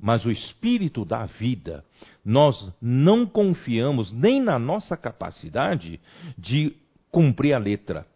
mas 0.00 0.24
o 0.24 0.30
espírito 0.30 1.04
dá 1.04 1.26
vida. 1.26 1.84
Nós 2.24 2.72
não 2.80 3.26
confiamos 3.26 4.10
nem 4.10 4.40
na 4.40 4.58
nossa 4.58 4.96
capacidade 4.96 6.00
de 6.38 6.74
cumprir 7.10 7.52
a 7.52 7.58
letra. 7.58 8.06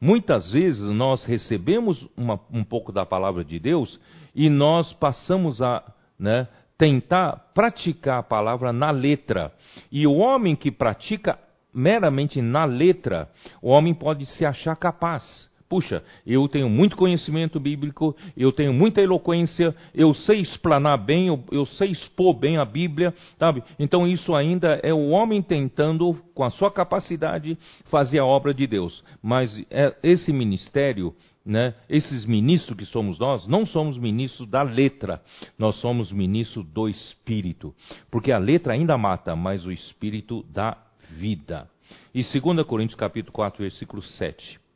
Muitas 0.00 0.50
vezes 0.50 0.82
nós 0.90 1.24
recebemos 1.24 2.04
uma, 2.16 2.40
um 2.52 2.64
pouco 2.64 2.90
da 2.90 3.06
palavra 3.06 3.44
de 3.44 3.60
Deus 3.60 4.00
e 4.34 4.50
nós 4.50 4.92
passamos 4.94 5.62
a 5.62 5.84
né, 6.18 6.48
tentar 6.76 7.52
praticar 7.54 8.18
a 8.18 8.22
palavra 8.24 8.72
na 8.72 8.90
letra. 8.90 9.54
E 9.92 10.08
o 10.08 10.16
homem 10.16 10.56
que 10.56 10.72
pratica 10.72 11.38
meramente 11.72 12.42
na 12.42 12.64
letra, 12.64 13.30
o 13.62 13.68
homem 13.68 13.94
pode 13.94 14.26
se 14.26 14.44
achar 14.44 14.74
capaz. 14.74 15.48
Puxa, 15.68 16.02
eu 16.26 16.48
tenho 16.48 16.68
muito 16.70 16.96
conhecimento 16.96 17.60
bíblico, 17.60 18.16
eu 18.34 18.50
tenho 18.50 18.72
muita 18.72 19.02
eloquência, 19.02 19.74
eu 19.94 20.14
sei 20.14 20.40
explanar 20.40 20.96
bem, 20.96 21.26
eu, 21.26 21.44
eu, 21.52 21.66
sei 21.66 21.90
expor 21.90 22.32
bem 22.32 22.56
a 22.56 22.64
Bíblia, 22.64 23.12
sabe? 23.38 23.62
Então 23.78 24.06
isso 24.06 24.34
ainda 24.34 24.80
é 24.82 24.94
o 24.94 25.10
homem 25.10 25.42
tentando, 25.42 26.14
com 26.34 26.42
a 26.42 26.50
sua 26.50 26.70
capacidade, 26.70 27.58
fazer 27.90 28.18
a 28.18 28.24
obra 28.24 28.54
de 28.54 28.66
Deus. 28.66 29.04
Mas 29.22 29.62
é, 29.70 29.94
esse 30.02 30.32
ministério, 30.32 31.14
né, 31.44 31.74
esses 31.86 32.24
ministros 32.24 32.78
que 32.78 32.86
somos 32.86 33.18
nós, 33.18 33.46
não 33.46 33.66
somos 33.66 33.98
ministros 33.98 34.48
da 34.48 34.62
letra, 34.62 35.20
nós 35.58 35.76
somos 35.76 36.10
ministros 36.10 36.64
do 36.64 36.88
Espírito. 36.88 37.74
Porque 38.10 38.32
a 38.32 38.38
letra 38.38 38.72
ainda 38.72 38.96
mata, 38.96 39.36
mas 39.36 39.66
o 39.66 39.72
Espírito 39.72 40.46
dá 40.50 40.78
vida. 41.10 41.68
E 42.14 42.22
2 42.22 42.66
Coríntios 42.66 42.98
capítulo 42.98 43.32
4, 43.32 43.62
versículo 43.62 44.00
7. 44.00 44.67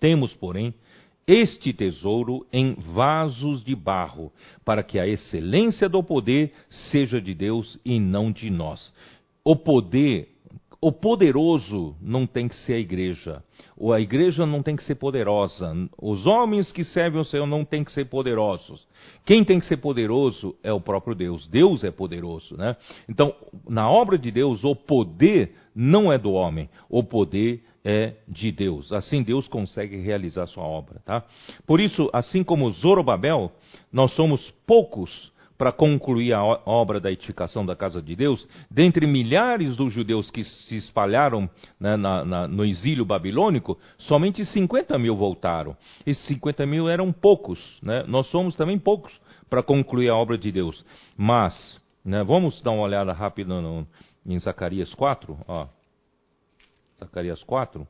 Temos, 0.00 0.34
porém, 0.34 0.74
este 1.28 1.74
tesouro 1.74 2.46
em 2.50 2.74
vasos 2.74 3.62
de 3.62 3.74
barro, 3.74 4.32
para 4.64 4.82
que 4.82 4.98
a 4.98 5.06
excelência 5.06 5.86
do 5.86 6.02
poder 6.02 6.52
seja 6.90 7.20
de 7.20 7.34
Deus 7.34 7.78
e 7.84 8.00
não 8.00 8.32
de 8.32 8.48
nós. 8.48 8.92
O 9.44 9.54
poder, 9.54 10.28
o 10.80 10.90
poderoso 10.90 11.94
não 12.00 12.26
tem 12.26 12.48
que 12.48 12.56
ser 12.56 12.74
a 12.74 12.78
igreja. 12.78 13.44
Ou 13.76 13.92
a 13.92 14.00
igreja 14.00 14.46
não 14.46 14.62
tem 14.62 14.74
que 14.74 14.82
ser 14.82 14.94
poderosa. 14.94 15.74
Os 16.00 16.26
homens 16.26 16.72
que 16.72 16.82
servem 16.82 17.20
o 17.20 17.24
Senhor 17.24 17.46
não 17.46 17.62
têm 17.62 17.84
que 17.84 17.92
ser 17.92 18.06
poderosos. 18.06 18.86
Quem 19.26 19.44
tem 19.44 19.60
que 19.60 19.66
ser 19.66 19.76
poderoso 19.76 20.56
é 20.62 20.72
o 20.72 20.80
próprio 20.80 21.14
Deus. 21.14 21.46
Deus 21.46 21.84
é 21.84 21.90
poderoso, 21.90 22.56
né? 22.56 22.74
Então, 23.06 23.34
na 23.68 23.90
obra 23.90 24.16
de 24.16 24.30
Deus, 24.30 24.64
o 24.64 24.74
poder 24.74 25.52
não 25.74 26.10
é 26.10 26.16
do 26.16 26.32
homem. 26.32 26.70
O 26.88 27.04
poder 27.04 27.62
é 27.90 28.12
de 28.28 28.52
Deus. 28.52 28.92
Assim 28.92 29.22
Deus 29.22 29.48
consegue 29.48 29.96
realizar 29.96 30.46
sua 30.46 30.62
obra, 30.62 31.00
tá? 31.06 31.24
Por 31.66 31.80
isso, 31.80 32.10
assim 32.12 32.44
como 32.44 32.70
Zorobabel, 32.70 33.50
nós 33.90 34.12
somos 34.12 34.50
poucos 34.66 35.32
para 35.56 35.72
concluir 35.72 36.34
a 36.34 36.44
obra 36.44 37.00
da 37.00 37.10
edificação 37.10 37.64
da 37.64 37.74
casa 37.74 38.00
de 38.00 38.14
Deus, 38.14 38.46
dentre 38.70 39.06
milhares 39.06 39.74
dos 39.74 39.92
judeus 39.92 40.30
que 40.30 40.44
se 40.44 40.76
espalharam 40.76 41.50
né, 41.80 41.96
na, 41.96 42.24
na, 42.24 42.46
no 42.46 42.64
exílio 42.64 43.06
babilônico, 43.06 43.76
somente 43.96 44.44
50 44.44 44.96
mil 44.98 45.16
voltaram. 45.16 45.74
Esses 46.06 46.24
50 46.26 46.64
mil 46.66 46.88
eram 46.88 47.10
poucos, 47.10 47.58
né? 47.82 48.04
nós 48.06 48.28
somos 48.28 48.54
também 48.54 48.78
poucos 48.78 49.12
para 49.48 49.62
concluir 49.62 50.10
a 50.10 50.14
obra 50.14 50.36
de 50.36 50.52
Deus. 50.52 50.84
Mas, 51.16 51.80
né, 52.04 52.22
vamos 52.22 52.60
dar 52.60 52.70
uma 52.70 52.82
olhada 52.82 53.12
rápida 53.12 53.60
no, 53.60 53.84
em 54.24 54.38
Zacarias 54.38 54.94
4, 54.94 55.36
ó. 55.48 55.66
Zacarias 56.98 57.42
4. 57.44 57.86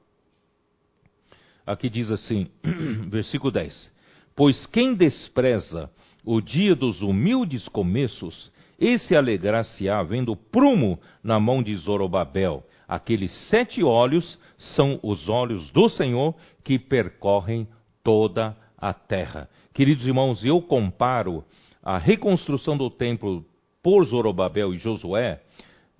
Aqui 1.66 1.88
diz 1.88 2.10
assim, 2.10 2.46
versículo 3.08 3.50
10: 3.50 3.90
Pois 4.36 4.66
quem 4.66 4.94
despreza 4.94 5.90
o 6.24 6.40
dia 6.40 6.74
dos 6.74 7.00
humildes 7.00 7.66
começos, 7.68 8.52
esse 8.78 9.16
alegrar-se-á 9.16 10.02
vendo 10.02 10.36
prumo 10.36 11.00
na 11.22 11.40
mão 11.40 11.62
de 11.62 11.74
Zorobabel. 11.74 12.62
Aqueles 12.86 13.32
sete 13.48 13.82
olhos 13.82 14.38
são 14.56 14.98
os 15.02 15.28
olhos 15.28 15.70
do 15.70 15.88
Senhor 15.88 16.34
que 16.62 16.78
percorrem 16.78 17.66
toda 18.02 18.56
a 18.76 18.92
terra. 18.94 19.48
Queridos 19.74 20.06
irmãos, 20.06 20.44
eu 20.44 20.60
comparo 20.62 21.44
a 21.82 21.98
reconstrução 21.98 22.76
do 22.76 22.90
templo 22.90 23.44
por 23.82 24.04
Zorobabel 24.04 24.74
e 24.74 24.78
Josué, 24.78 25.42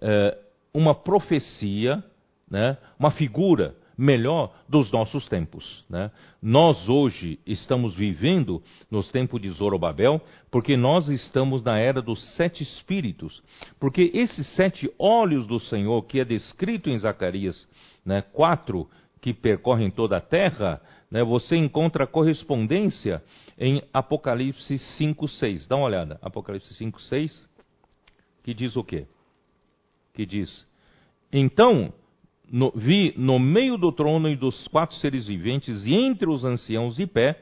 eh, 0.01 0.39
uma 0.73 0.95
profecia 0.95 2.03
né, 2.51 2.77
uma 2.99 3.11
figura 3.11 3.75
melhor 3.99 4.55
dos 4.69 4.93
nossos 4.93 5.27
tempos. 5.27 5.85
Né? 5.91 6.13
Nós 6.41 6.89
hoje 6.89 7.41
estamos 7.45 7.97
vivendo 7.97 8.63
nos 8.89 9.09
tempos 9.11 9.43
de 9.43 9.51
Zorobabel, 9.51 10.21
porque 10.53 10.77
nós 10.77 11.09
estamos 11.09 11.63
na 11.63 11.79
era 11.79 12.01
dos 12.01 12.37
sete 12.37 12.63
espíritos. 12.63 13.43
Porque 13.81 14.13
esses 14.15 14.47
sete 14.55 14.89
olhos 14.97 15.47
do 15.49 15.59
Senhor, 15.59 16.01
que 16.03 16.21
é 16.21 16.25
descrito 16.25 16.89
em 16.89 16.99
Zacarias 16.99 17.67
né, 18.07 18.23
4, 18.23 18.89
que 19.21 19.35
percorrem 19.35 19.91
toda 19.91 20.19
a 20.19 20.21
terra, 20.21 20.81
né, 21.11 21.25
você 21.25 21.57
encontra 21.57 22.07
correspondência 22.07 23.21
em 23.59 23.83
Apocalipse 23.93 24.79
5, 24.79 25.27
6. 25.27 25.67
Dá 25.67 25.75
uma 25.75 25.87
olhada. 25.87 26.19
Apocalipse 26.23 26.73
5, 26.75 27.03
6, 27.03 27.49
que 28.45 28.55
diz 28.55 28.77
o 28.77 28.85
quê? 28.85 29.07
Que 30.15 30.25
diz: 30.25 30.65
Então 31.33 31.93
no, 32.51 32.73
vi 32.75 33.15
no 33.17 33.39
meio 33.39 33.77
do 33.77 33.93
trono 33.93 34.29
e 34.29 34.37
dos 34.37 34.67
quatro 34.69 34.97
seres 34.97 35.27
viventes 35.27 35.87
e 35.87 35.95
entre 35.95 36.29
os 36.29 36.45
anciãos 36.45 36.97
de 36.97 37.07
pé 37.07 37.41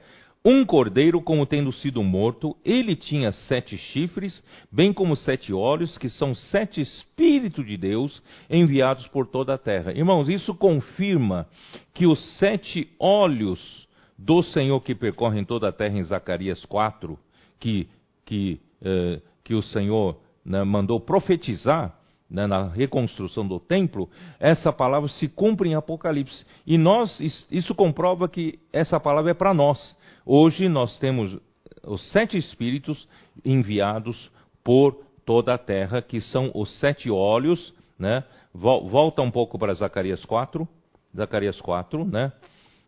um 0.48 0.64
cordeiro 0.64 1.20
como 1.20 1.44
tendo 1.44 1.72
sido 1.72 2.04
morto, 2.04 2.56
ele 2.64 2.94
tinha 2.94 3.32
sete 3.32 3.76
chifres, 3.76 4.44
bem 4.70 4.92
como 4.92 5.16
sete 5.16 5.52
olhos, 5.52 5.98
que 5.98 6.08
são 6.08 6.36
sete 6.36 6.80
espíritos 6.80 7.66
de 7.66 7.76
Deus 7.76 8.22
enviados 8.48 9.08
por 9.08 9.26
toda 9.26 9.54
a 9.54 9.58
terra. 9.58 9.90
Irmãos, 9.90 10.28
isso 10.28 10.54
confirma 10.54 11.48
que 11.92 12.06
os 12.06 12.20
sete 12.38 12.88
olhos 13.00 13.88
do 14.16 14.40
Senhor 14.40 14.80
que 14.82 14.94
percorrem 14.94 15.44
toda 15.44 15.68
a 15.68 15.72
terra 15.72 15.98
em 15.98 16.04
Zacarias 16.04 16.64
4, 16.64 17.18
que, 17.58 17.88
que, 18.24 18.60
eh, 18.80 19.20
que 19.42 19.52
o 19.52 19.62
Senhor 19.62 20.16
né, 20.44 20.62
mandou 20.62 21.00
profetizar 21.00 21.95
né, 22.28 22.47
na 22.47 22.69
reconstrução 22.69 23.47
do 23.47 23.61
templo, 23.61 24.11
essa 24.39 24.73
palavra 24.73 25.09
se 25.09 25.28
cumpre 25.28 25.69
em 25.69 25.74
Apocalipse. 25.74 26.44
E 26.66 26.77
nós, 26.77 27.20
isso 27.51 27.74
comprova 27.74 28.28
que 28.28 28.59
essa 28.73 28.98
palavra 28.98 29.31
é 29.31 29.35
para 29.35 29.55
nós. 29.55 29.97
Hoje 30.24 30.69
nós 30.69 30.98
temos 30.98 31.39
os 31.85 32.03
sete 32.11 32.36
espíritos 32.36 33.09
enviados 33.44 34.31
por 34.65 35.05
toda 35.24 35.55
a 35.55 35.59
terra, 35.59 36.03
que 36.03 36.20
são 36.20 36.51
os 36.55 36.78
sete 36.78 37.11
olhos, 37.11 37.73
né? 37.98 38.24
Volta 38.53 39.23
um 39.23 39.31
pouco 39.31 39.59
para 39.59 39.74
Zacarias 39.74 40.24
4, 40.24 40.66
Zacarias 41.15 41.61
4, 41.61 42.05
né? 42.05 42.32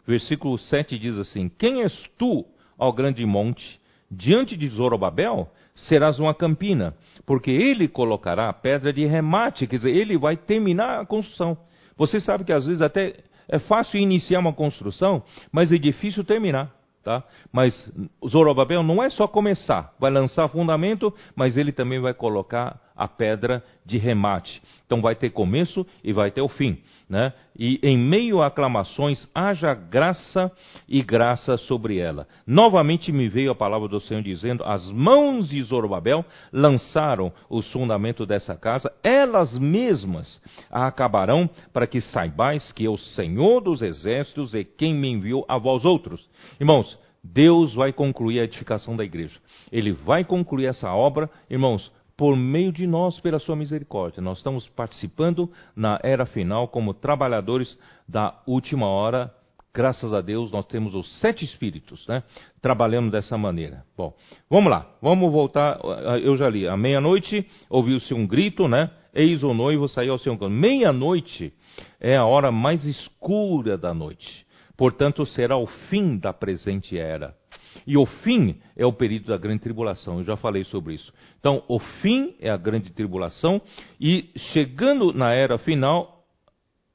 Versículo 0.06 0.56
7 0.56 0.98
diz 0.98 1.18
assim: 1.18 1.50
Quem 1.50 1.82
és 1.82 2.08
tu, 2.16 2.46
ó 2.78 2.90
grande 2.90 3.24
monte? 3.26 3.78
Diante 4.10 4.56
de 4.56 4.66
Zorobabel 4.68 5.50
serás 5.86 6.18
uma 6.18 6.34
campina, 6.34 6.94
porque 7.24 7.50
ele 7.50 7.88
colocará 7.88 8.48
a 8.48 8.52
pedra 8.52 8.92
de 8.92 9.04
remate, 9.04 9.66
quer 9.66 9.76
dizer, 9.76 9.94
ele 9.94 10.16
vai 10.16 10.36
terminar 10.36 11.00
a 11.00 11.06
construção. 11.06 11.56
Você 11.96 12.20
sabe 12.20 12.44
que 12.44 12.52
às 12.52 12.66
vezes 12.66 12.80
até 12.80 13.16
é 13.48 13.58
fácil 13.58 13.98
iniciar 13.98 14.40
uma 14.40 14.52
construção, 14.52 15.22
mas 15.50 15.72
é 15.72 15.78
difícil 15.78 16.24
terminar. 16.24 16.76
Tá? 17.02 17.24
Mas 17.50 17.90
Zorobabel 18.26 18.82
não 18.82 19.02
é 19.02 19.08
só 19.08 19.26
começar, 19.26 19.94
vai 19.98 20.10
lançar 20.10 20.48
fundamento, 20.48 21.14
mas 21.34 21.56
ele 21.56 21.72
também 21.72 21.98
vai 22.00 22.12
colocar 22.12 22.78
a 22.98 23.06
pedra 23.06 23.62
de 23.86 23.96
remate. 23.96 24.60
Então 24.84 25.00
vai 25.00 25.14
ter 25.14 25.30
começo 25.30 25.86
e 26.02 26.12
vai 26.12 26.32
ter 26.32 26.42
o 26.42 26.48
fim. 26.48 26.78
Né? 27.08 27.32
E 27.56 27.78
em 27.82 27.96
meio 27.96 28.42
a 28.42 28.48
aclamações, 28.48 29.26
haja 29.34 29.72
graça 29.72 30.50
e 30.88 31.00
graça 31.00 31.56
sobre 31.56 31.98
ela. 31.98 32.26
Novamente 32.46 33.12
me 33.12 33.28
veio 33.28 33.52
a 33.52 33.54
palavra 33.54 33.88
do 33.88 34.00
Senhor 34.00 34.22
dizendo: 34.22 34.64
As 34.64 34.90
mãos 34.90 35.48
de 35.48 35.62
Zorobabel 35.62 36.24
lançaram 36.52 37.32
o 37.48 37.62
fundamento 37.62 38.26
dessa 38.26 38.56
casa, 38.56 38.92
elas 39.02 39.56
mesmas 39.56 40.40
a 40.70 40.86
acabarão, 40.86 41.48
para 41.72 41.86
que 41.86 42.00
saibais 42.00 42.72
que 42.72 42.86
o 42.88 42.98
Senhor 42.98 43.60
dos 43.60 43.80
exércitos 43.80 44.54
é 44.54 44.64
quem 44.64 44.92
me 44.92 45.08
enviou 45.08 45.46
a 45.48 45.56
vós 45.56 45.84
outros. 45.84 46.28
Irmãos, 46.60 46.98
Deus 47.22 47.74
vai 47.74 47.92
concluir 47.92 48.40
a 48.40 48.44
edificação 48.44 48.96
da 48.96 49.04
igreja. 49.04 49.38
Ele 49.70 49.92
vai 49.92 50.24
concluir 50.24 50.66
essa 50.66 50.92
obra, 50.92 51.28
irmãos, 51.50 51.90
por 52.18 52.36
meio 52.36 52.72
de 52.72 52.84
nós, 52.84 53.20
pela 53.20 53.38
sua 53.38 53.54
misericórdia. 53.54 54.20
Nós 54.20 54.38
estamos 54.38 54.66
participando 54.70 55.48
na 55.76 56.00
era 56.02 56.26
final 56.26 56.66
como 56.66 56.92
trabalhadores 56.92 57.78
da 58.08 58.42
última 58.44 58.88
hora. 58.88 59.32
Graças 59.72 60.12
a 60.12 60.20
Deus, 60.20 60.50
nós 60.50 60.66
temos 60.66 60.96
os 60.96 61.20
sete 61.20 61.44
espíritos, 61.44 62.04
né? 62.08 62.24
Trabalhando 62.60 63.08
dessa 63.08 63.38
maneira. 63.38 63.84
Bom, 63.96 64.12
vamos 64.50 64.68
lá, 64.68 64.90
vamos 65.00 65.30
voltar. 65.30 65.78
Eu 66.20 66.36
já 66.36 66.48
li. 66.48 66.66
À 66.66 66.76
meia-noite 66.76 67.46
ouviu-se 67.70 68.12
um 68.12 68.26
grito, 68.26 68.66
né? 68.66 68.90
Eis 69.14 69.44
o 69.44 69.54
noivo 69.54 69.88
saiu 69.88 70.12
ao 70.12 70.18
seu 70.18 70.32
encontro. 70.32 70.52
Meia-noite 70.52 71.52
é 72.00 72.16
a 72.16 72.24
hora 72.24 72.50
mais 72.50 72.84
escura 72.84 73.78
da 73.78 73.94
noite. 73.94 74.44
Portanto, 74.76 75.24
será 75.24 75.56
o 75.56 75.68
fim 75.68 76.18
da 76.18 76.32
presente 76.32 76.98
era. 76.98 77.37
E 77.86 77.96
o 77.96 78.04
fim 78.04 78.60
é 78.76 78.84
o 78.84 78.92
período 78.92 79.26
da 79.26 79.36
grande 79.36 79.60
tribulação, 79.60 80.18
eu 80.18 80.24
já 80.24 80.36
falei 80.36 80.64
sobre 80.64 80.94
isso. 80.94 81.12
Então, 81.38 81.62
o 81.68 81.78
fim 81.78 82.34
é 82.38 82.50
a 82.50 82.56
grande 82.56 82.90
tribulação, 82.90 83.62
e 84.00 84.30
chegando 84.52 85.12
na 85.12 85.32
era 85.32 85.56
final, 85.58 86.26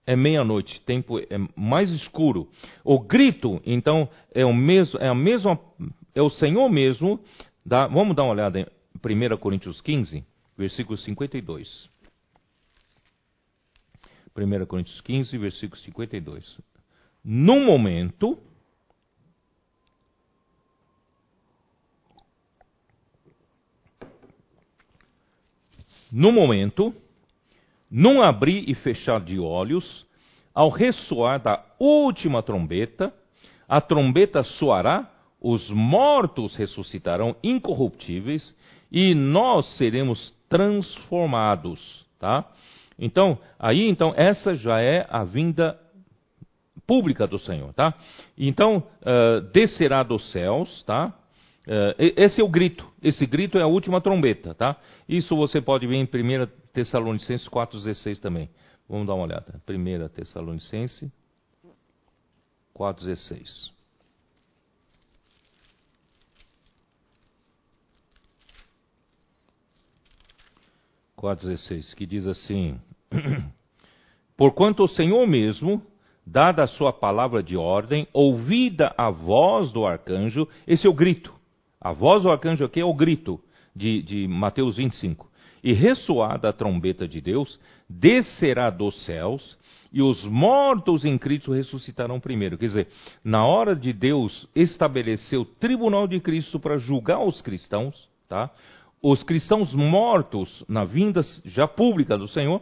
é 0.05 0.15
meia-noite, 0.15 0.81
tempo 0.81 1.17
é 1.19 1.38
mais 1.55 1.89
escuro. 1.91 2.49
O 2.84 2.99
grito, 2.99 3.61
então, 3.65 4.09
é 4.34 4.45
o 4.45 4.53
mesmo, 4.53 4.99
é 4.99 5.07
a 5.07 5.15
mesma, 5.15 5.59
é 6.13 6.21
o 6.21 6.30
Senhor 6.30 6.69
mesmo. 6.69 7.19
Vamos 7.65 8.15
dar 8.15 8.23
uma 8.23 8.34
olhada 8.34 8.59
em 8.59 8.65
1 9.34 9.38
Coríntios 9.38 9.80
15, 9.81 10.23
versículo 10.57 10.97
52. 10.97 11.89
1 14.35 14.65
Coríntios 14.65 14.99
15, 15.01 15.38
versículo 15.38 15.80
52. 15.81 16.59
Num 17.23 17.65
momento, 17.65 18.38
No 26.14 26.31
momento, 26.31 26.94
num 27.90 28.22
abrir 28.22 28.69
e 28.69 28.76
fechar 28.76 29.19
de 29.19 29.40
olhos, 29.40 30.06
ao 30.53 30.69
ressoar 30.69 31.41
da 31.41 31.65
última 31.80 32.44
trombeta, 32.44 33.11
a 33.68 33.81
trombeta 33.81 34.44
soará, 34.44 35.10
os 35.41 35.72
mortos 35.72 36.56
ressuscitarão 36.56 37.35
incorruptíveis 37.44 38.56
e 38.91 39.15
nós 39.15 39.65
seremos 39.76 40.31
transformados, 40.48 42.06
tá? 42.19 42.48
Então, 42.99 43.40
aí 43.57 43.90
então 43.90 44.14
essa 44.15 44.53
já 44.53 44.80
é 44.80 45.07
a 45.10 45.23
vinda 45.23 45.80
pública 46.85 47.26
do 47.26 47.40
Senhor, 47.40 47.73
tá? 47.73 47.91
Então, 48.38 48.84
uh, 49.02 49.41
descerá 49.52 50.03
dos 50.03 50.31
céus, 50.31 50.84
tá? 50.84 51.11
Uh, 51.65 51.95
esse 51.98 52.41
é 52.41 52.44
o 52.44 52.49
grito. 52.49 52.85
Esse 53.02 53.26
grito 53.26 53.57
é 53.57 53.61
a 53.61 53.68
última 53.68 54.02
trombeta, 54.02 54.53
tá? 54.53 54.77
Isso 55.07 55.35
você 55.35 55.61
pode 55.61 55.88
ver 55.88 55.95
em 55.95 56.03
1 56.03 56.07
Tessalonicenses 56.73 57.48
4,16 57.48 58.19
também. 58.19 58.49
Vamos 58.88 59.07
dar 59.07 59.14
uma 59.14 59.23
olhada. 59.23 59.61
1 59.68 60.10
Tessalonicenses 60.10 61.10
4,16. 62.76 63.72
que 71.95 72.06
diz 72.06 72.27
assim: 72.27 72.77
Porquanto 74.35 74.84
o 74.84 74.88
Senhor 74.90 75.26
mesmo, 75.26 75.81
dada 76.26 76.64
a 76.64 76.68
sua 76.68 76.91
palavra 76.91 77.41
de 77.41 77.56
ordem, 77.56 78.06
ouvida 78.11 78.94
a 78.98 79.10
voz 79.10 79.72
do 79.72 79.85
arcanjo, 79.85 80.45
esse 80.68 80.85
é 80.85 80.90
o 80.90 80.94
grito. 80.94 81.34
A 81.84 81.91
voz 81.91 82.23
do 82.23 82.31
arcanjo 82.31 82.64
aqui 82.64 82.80
é 82.80 82.85
o 82.85 82.93
grito 82.93 83.39
de, 83.76 84.01
de 84.01 84.27
Mateus 84.27 84.77
25. 84.77 85.30
E 85.61 85.73
ressoada 85.73 86.49
a 86.49 86.53
trombeta 86.53 87.07
de 87.07 87.19
Deus, 87.19 87.60
descerá 87.89 88.69
dos 88.69 89.03
céus, 89.05 89.57
e 89.91 90.01
os 90.01 90.23
mortos 90.23 91.05
em 91.05 91.18
Cristo 91.18 91.51
ressuscitarão 91.51 92.19
primeiro. 92.19 92.57
Quer 92.57 92.68
dizer, 92.68 92.88
na 93.23 93.45
hora 93.45 93.76
de 93.76 93.91
Deus 93.93 94.47
estabelecer 94.55 95.38
o 95.38 95.45
tribunal 95.45 96.07
de 96.07 96.19
Cristo 96.19 96.60
para 96.60 96.77
julgar 96.77 97.23
os 97.23 97.41
cristãos, 97.41 98.10
tá? 98.27 98.49
os 99.01 99.22
cristãos 99.22 99.73
mortos 99.73 100.64
na 100.68 100.85
vinda 100.85 101.22
já 101.43 101.68
pública 101.68 102.18
do 102.18 102.27
Senhor, 102.27 102.61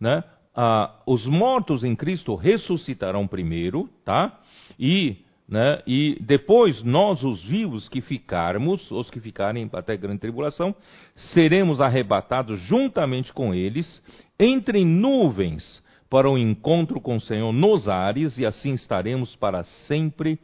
né? 0.00 0.24
Ah, 0.54 1.02
os 1.06 1.24
mortos 1.26 1.84
em 1.84 1.94
Cristo 1.94 2.34
ressuscitarão 2.34 3.26
primeiro, 3.28 3.88
tá? 4.04 4.40
E 4.78 5.18
né? 5.48 5.80
E 5.86 6.18
depois 6.20 6.82
nós, 6.82 7.22
os 7.22 7.44
vivos 7.44 7.88
que 7.88 8.00
ficarmos, 8.00 8.90
os 8.90 9.08
que 9.10 9.20
ficarem 9.20 9.68
até 9.72 9.96
grande 9.96 10.20
tribulação, 10.20 10.74
seremos 11.14 11.80
arrebatados 11.80 12.58
juntamente 12.60 13.32
com 13.32 13.54
eles 13.54 14.02
entre 14.38 14.84
nuvens 14.84 15.82
para 16.10 16.28
o 16.28 16.38
encontro 16.38 17.00
com 17.00 17.16
o 17.16 17.20
Senhor 17.20 17.52
nos 17.52 17.88
ares 17.88 18.38
e 18.38 18.46
assim 18.46 18.74
estaremos 18.74 19.36
para 19.36 19.64
sempre 19.86 20.38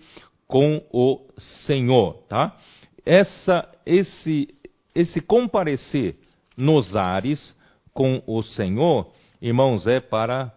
com 0.47 0.83
o 0.93 1.21
Senhor, 1.67 2.15
tá? 2.29 2.57
Essa, 3.05 3.69
esse, 3.85 4.55
esse 4.95 5.21
comparecer 5.21 6.17
nos 6.57 6.95
ares 6.95 7.57
com 7.93 8.23
o 8.27 8.43
Senhor, 8.43 9.11
irmãos, 9.41 9.87
é 9.87 9.99
para 9.99 10.53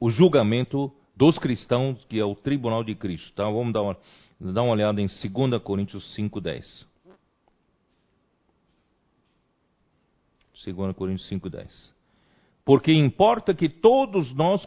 o 0.00 0.08
julgamento 0.10 0.92
dos 1.18 1.36
cristãos, 1.36 1.98
que 2.08 2.18
é 2.18 2.24
o 2.24 2.36
tribunal 2.36 2.84
de 2.84 2.94
Cristo. 2.94 3.32
Tá? 3.32 3.42
Vamos 3.44 3.72
dar 3.72 3.82
uma, 3.82 3.96
dar 4.40 4.62
uma 4.62 4.72
olhada 4.72 5.02
em 5.02 5.06
2 5.06 5.60
Coríntios 5.60 6.16
5,10. 6.16 6.86
2 10.64 10.96
Coríntios 10.96 11.28
5,10. 11.28 11.66
Porque 12.64 12.92
importa 12.92 13.52
que 13.52 13.68
todos 13.68 14.32
nós 14.34 14.66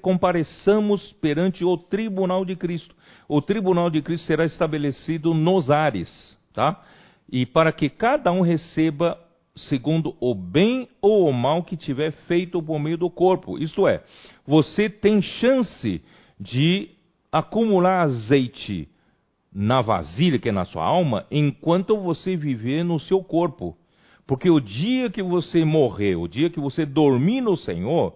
compareçamos 0.00 1.12
perante 1.20 1.64
o 1.64 1.76
tribunal 1.76 2.44
de 2.44 2.56
Cristo. 2.56 2.94
O 3.28 3.40
tribunal 3.40 3.88
de 3.88 4.02
Cristo 4.02 4.26
será 4.26 4.44
estabelecido 4.44 5.32
nos 5.34 5.70
ares, 5.70 6.36
tá? 6.54 6.82
E 7.30 7.44
para 7.46 7.70
que 7.70 7.88
cada 7.90 8.32
um 8.32 8.40
receba 8.40 9.18
segundo 9.56 10.16
o 10.20 10.34
bem 10.34 10.88
ou 11.00 11.28
o 11.28 11.32
mal 11.32 11.62
que 11.62 11.76
tiver 11.76 12.12
feito 12.26 12.62
por 12.62 12.78
meio 12.78 12.98
do 12.98 13.08
corpo. 13.08 13.58
Isto 13.58 13.86
é, 13.86 14.02
você 14.46 14.88
tem 14.88 15.22
chance 15.22 16.02
de 16.38 16.90
acumular 17.30 18.02
azeite 18.02 18.88
na 19.52 19.80
vasilha, 19.80 20.38
que 20.38 20.48
é 20.48 20.52
na 20.52 20.64
sua 20.64 20.84
alma, 20.84 21.26
enquanto 21.30 21.96
você 21.96 22.36
viver 22.36 22.84
no 22.84 22.98
seu 22.98 23.22
corpo. 23.22 23.76
Porque 24.26 24.50
o 24.50 24.58
dia 24.58 25.10
que 25.10 25.22
você 25.22 25.64
morrer, 25.64 26.16
o 26.16 26.26
dia 26.26 26.50
que 26.50 26.58
você 26.58 26.84
dormir 26.84 27.40
no 27.40 27.56
Senhor, 27.56 28.14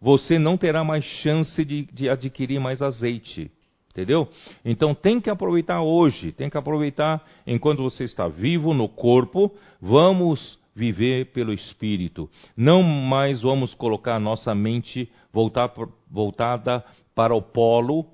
você 0.00 0.38
não 0.38 0.56
terá 0.56 0.84
mais 0.84 1.04
chance 1.04 1.64
de, 1.64 1.88
de 1.92 2.08
adquirir 2.08 2.60
mais 2.60 2.80
azeite. 2.82 3.50
Entendeu? 3.90 4.28
Então 4.62 4.94
tem 4.94 5.20
que 5.20 5.30
aproveitar 5.30 5.80
hoje, 5.82 6.30
tem 6.30 6.50
que 6.50 6.58
aproveitar 6.58 7.24
enquanto 7.46 7.82
você 7.82 8.04
está 8.04 8.28
vivo 8.28 8.74
no 8.74 8.88
corpo. 8.88 9.50
Vamos 9.80 10.58
viver 10.76 11.32
pelo 11.32 11.54
Espírito. 11.54 12.30
Não 12.54 12.82
mais 12.82 13.40
vamos 13.40 13.74
colocar 13.74 14.20
nossa 14.20 14.54
mente 14.54 15.10
voltar, 15.32 15.72
voltada 16.10 16.84
para 17.14 17.34
o 17.34 17.40
polo 17.40 18.04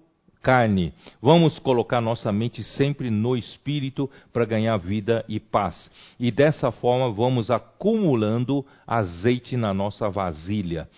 carne. 0.40 0.92
Vamos 1.20 1.58
colocar 1.58 2.00
nossa 2.00 2.32
mente 2.32 2.62
sempre 2.64 3.10
no 3.10 3.36
espírito 3.36 4.10
para 4.32 4.44
ganhar 4.44 4.76
vida 4.76 5.24
e 5.28 5.38
paz. 5.38 5.90
E 6.18 6.30
dessa 6.30 6.70
forma 6.72 7.10
vamos 7.12 7.50
acumulando 7.50 8.64
azeite 8.86 9.56
na 9.56 9.72
nossa 9.72 10.08
vasilha. 10.08 10.88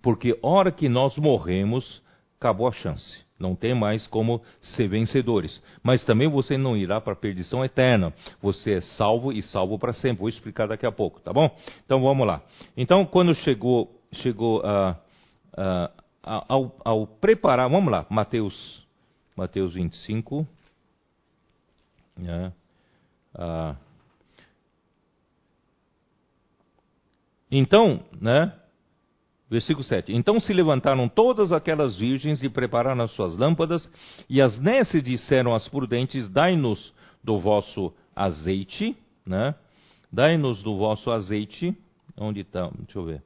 Porque 0.00 0.38
hora 0.42 0.70
que 0.70 0.88
nós 0.88 1.16
morremos, 1.16 2.02
acabou 2.38 2.68
a 2.68 2.72
chance. 2.72 3.27
Não 3.38 3.54
tem 3.54 3.74
mais 3.74 4.06
como 4.06 4.42
ser 4.60 4.88
vencedores. 4.88 5.62
Mas 5.82 6.04
também 6.04 6.28
você 6.28 6.58
não 6.58 6.76
irá 6.76 7.00
para 7.00 7.12
a 7.12 7.16
perdição 7.16 7.64
eterna. 7.64 8.12
Você 8.42 8.74
é 8.74 8.80
salvo 8.80 9.32
e 9.32 9.42
salvo 9.42 9.78
para 9.78 9.92
sempre. 9.92 10.20
Vou 10.20 10.28
explicar 10.28 10.66
daqui 10.66 10.84
a 10.84 10.92
pouco, 10.92 11.20
tá 11.20 11.32
bom? 11.32 11.48
Então 11.84 12.02
vamos 12.02 12.26
lá. 12.26 12.42
Então, 12.76 13.04
quando 13.04 13.34
chegou, 13.36 14.00
chegou 14.12 14.60
a. 14.64 14.98
Uh, 15.56 15.84
uh, 15.84 16.08
ao, 16.28 16.76
ao 16.84 17.06
preparar, 17.06 17.70
vamos 17.70 17.90
lá, 17.90 18.06
Mateus, 18.10 18.86
Mateus 19.34 19.74
25. 19.74 20.46
Né? 22.16 22.52
Ah, 23.34 23.76
então, 27.50 28.04
né? 28.20 28.52
Versículo 29.50 29.84
7. 29.84 30.12
Então 30.12 30.38
se 30.38 30.52
levantaram 30.52 31.08
todas 31.08 31.52
aquelas 31.52 31.96
virgens 31.96 32.42
e 32.42 32.48
prepararam 32.48 33.02
as 33.02 33.10
suas 33.12 33.36
lâmpadas, 33.36 33.90
e 34.28 34.40
as 34.42 34.58
nesses 34.58 35.02
disseram 35.02 35.54
às 35.54 35.66
prudentes: 35.68 36.28
Dai-nos 36.28 36.92
do 37.24 37.38
vosso 37.38 37.92
azeite, 38.14 38.96
né? 39.26 39.54
Dai-nos 40.12 40.62
do 40.62 40.76
vosso 40.76 41.10
azeite. 41.10 41.76
Onde 42.16 42.40
está? 42.40 42.70
Deixa 42.76 42.98
eu 42.98 43.04
ver 43.04 43.22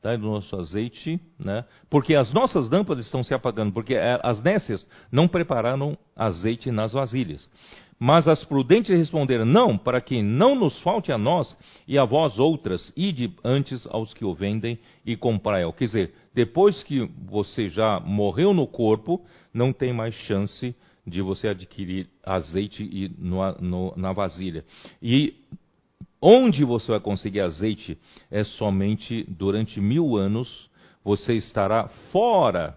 tá, 0.00 0.16
do 0.16 0.26
nosso 0.26 0.54
azeite, 0.56 1.20
né? 1.38 1.64
porque 1.90 2.14
as 2.14 2.32
nossas 2.32 2.70
lâmpadas 2.70 3.06
estão 3.06 3.22
se 3.22 3.34
apagando, 3.34 3.72
porque 3.72 3.94
é, 3.94 4.18
as 4.22 4.40
nécias 4.42 4.86
não 5.10 5.26
prepararam 5.26 5.96
azeite 6.16 6.70
nas 6.70 6.92
vasilhas. 6.92 7.48
Mas 7.98 8.28
as 8.28 8.44
prudentes 8.44 8.96
responderam: 8.96 9.44
Não, 9.44 9.76
para 9.76 10.00
que 10.00 10.22
não 10.22 10.54
nos 10.54 10.78
falte 10.80 11.10
a 11.10 11.18
nós 11.18 11.56
e 11.86 11.98
a 11.98 12.04
vós 12.04 12.38
outras, 12.38 12.92
ide 12.96 13.32
antes 13.44 13.86
aos 13.88 14.14
que 14.14 14.24
o 14.24 14.34
vendem 14.34 14.78
e 15.04 15.16
comprai-o. 15.16 15.72
Quer 15.72 15.84
dizer, 15.84 16.14
depois 16.34 16.82
que 16.82 17.10
você 17.26 17.68
já 17.68 17.98
morreu 18.00 18.54
no 18.54 18.66
corpo, 18.66 19.20
não 19.52 19.72
tem 19.72 19.92
mais 19.92 20.14
chance 20.14 20.74
de 21.06 21.22
você 21.22 21.48
adquirir 21.48 22.08
azeite 22.22 22.82
e 22.82 23.10
no, 23.18 23.52
no, 23.60 23.94
na 23.96 24.12
vasilha. 24.12 24.64
E 25.02 25.34
Onde 26.20 26.64
você 26.64 26.90
vai 26.90 27.00
conseguir 27.00 27.40
azeite 27.40 27.96
é 28.30 28.42
somente 28.42 29.24
durante 29.28 29.80
mil 29.80 30.16
anos. 30.16 30.68
Você 31.04 31.34
estará 31.34 31.88
fora 32.10 32.76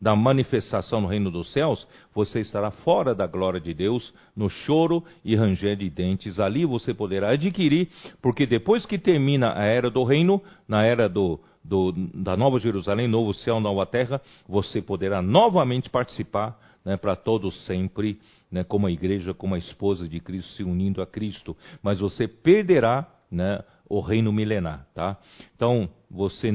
da 0.00 0.16
manifestação 0.16 1.00
no 1.00 1.06
reino 1.08 1.30
dos 1.30 1.52
céus, 1.52 1.86
você 2.14 2.40
estará 2.40 2.70
fora 2.70 3.14
da 3.14 3.26
glória 3.26 3.60
de 3.60 3.74
Deus, 3.74 4.14
no 4.34 4.48
choro 4.48 5.04
e 5.24 5.36
ranger 5.36 5.76
de 5.76 5.90
dentes. 5.90 6.40
Ali 6.40 6.64
você 6.64 6.94
poderá 6.94 7.30
adquirir, 7.30 7.88
porque 8.22 8.46
depois 8.46 8.86
que 8.86 8.98
termina 8.98 9.52
a 9.58 9.64
era 9.64 9.90
do 9.90 10.02
reino, 10.02 10.42
na 10.66 10.82
era 10.84 11.08
do, 11.08 11.38
do, 11.62 11.92
da 12.14 12.36
Nova 12.36 12.58
Jerusalém, 12.58 13.06
novo 13.06 13.34
céu, 13.34 13.60
nova 13.60 13.84
terra, 13.84 14.22
você 14.48 14.80
poderá 14.80 15.20
novamente 15.20 15.90
participar 15.90 16.58
né, 16.84 16.96
para 16.96 17.14
todos 17.14 17.66
sempre 17.66 18.18
né, 18.50 18.64
como 18.64 18.86
a 18.86 18.90
igreja, 18.90 19.34
como 19.34 19.54
a 19.54 19.58
esposa 19.58 20.08
de 20.08 20.18
Cristo 20.18 20.50
se 20.52 20.64
unindo 20.64 21.02
a 21.02 21.06
Cristo, 21.06 21.56
mas 21.82 22.00
você 22.00 22.26
perderá 22.26 23.06
né, 23.30 23.62
o 23.90 23.98
reino 23.98 24.32
milenar, 24.32 24.86
tá? 24.94 25.18
Então, 25.56 25.90
você, 26.08 26.48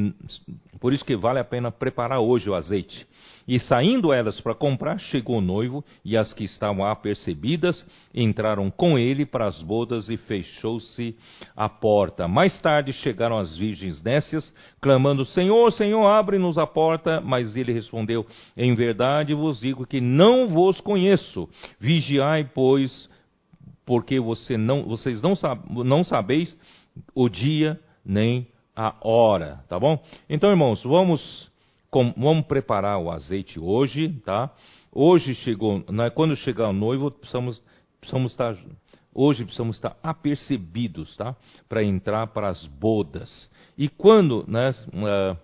por 0.79 0.93
isso 0.93 1.03
que 1.03 1.17
vale 1.17 1.37
a 1.37 1.43
pena 1.43 1.69
preparar 1.69 2.21
hoje 2.21 2.49
o 2.49 2.55
azeite. 2.55 3.05
E 3.45 3.59
saindo 3.59 4.13
elas 4.13 4.39
para 4.39 4.55
comprar, 4.55 4.97
chegou 4.97 5.37
o 5.37 5.41
noivo, 5.41 5.83
e 6.03 6.15
as 6.15 6.33
que 6.33 6.45
estavam 6.45 6.85
apercebidas 6.85 7.85
entraram 8.13 8.71
com 8.71 8.97
ele 8.97 9.25
para 9.25 9.47
as 9.47 9.61
bodas 9.61 10.09
e 10.09 10.15
fechou-se 10.15 11.15
a 11.55 11.67
porta. 11.67 12.25
Mais 12.25 12.59
tarde 12.61 12.93
chegaram 12.93 13.37
as 13.37 13.55
virgens 13.57 14.01
nécias, 14.01 14.51
clamando: 14.81 15.25
Senhor, 15.25 15.71
Senhor, 15.73 16.07
abre-nos 16.07 16.57
a 16.57 16.65
porta. 16.65 17.19
Mas 17.19 17.55
ele 17.55 17.73
respondeu: 17.73 18.25
Em 18.55 18.73
verdade 18.73 19.33
vos 19.33 19.59
digo 19.59 19.85
que 19.85 19.99
não 19.99 20.47
vos 20.47 20.79
conheço. 20.79 21.47
Vigiai, 21.79 22.49
pois, 22.51 23.09
porque 23.85 24.19
você 24.19 24.57
não, 24.57 24.83
vocês 24.83 25.21
não, 25.21 25.33
não 25.83 26.03
sabeis 26.03 26.57
o 27.13 27.29
dia 27.29 27.79
nem 28.05 28.47
a 28.75 28.95
hora, 29.01 29.63
tá 29.69 29.79
bom? 29.79 30.03
Então, 30.29 30.49
irmãos, 30.49 30.83
vamos, 30.83 31.49
com, 31.89 32.13
vamos 32.17 32.45
preparar 32.45 32.99
o 32.99 33.09
azeite 33.09 33.59
hoje, 33.59 34.09
tá? 34.25 34.51
Hoje 34.91 35.33
chegou, 35.35 35.83
né, 35.89 36.09
quando 36.09 36.35
chegar 36.35 36.69
o 36.69 36.73
noivo, 36.73 37.11
precisamos, 37.11 37.61
precisamos 37.99 38.31
estar, 38.31 38.57
hoje 39.13 39.43
precisamos 39.43 39.77
estar 39.77 39.97
apercebidos, 40.03 41.15
tá? 41.15 41.35
Para 41.69 41.83
entrar 41.83 42.27
para 42.27 42.49
as 42.49 42.65
bodas. 42.67 43.49
E 43.77 43.87
quando, 43.87 44.45
né, 44.47 44.71
uh, 44.71 45.37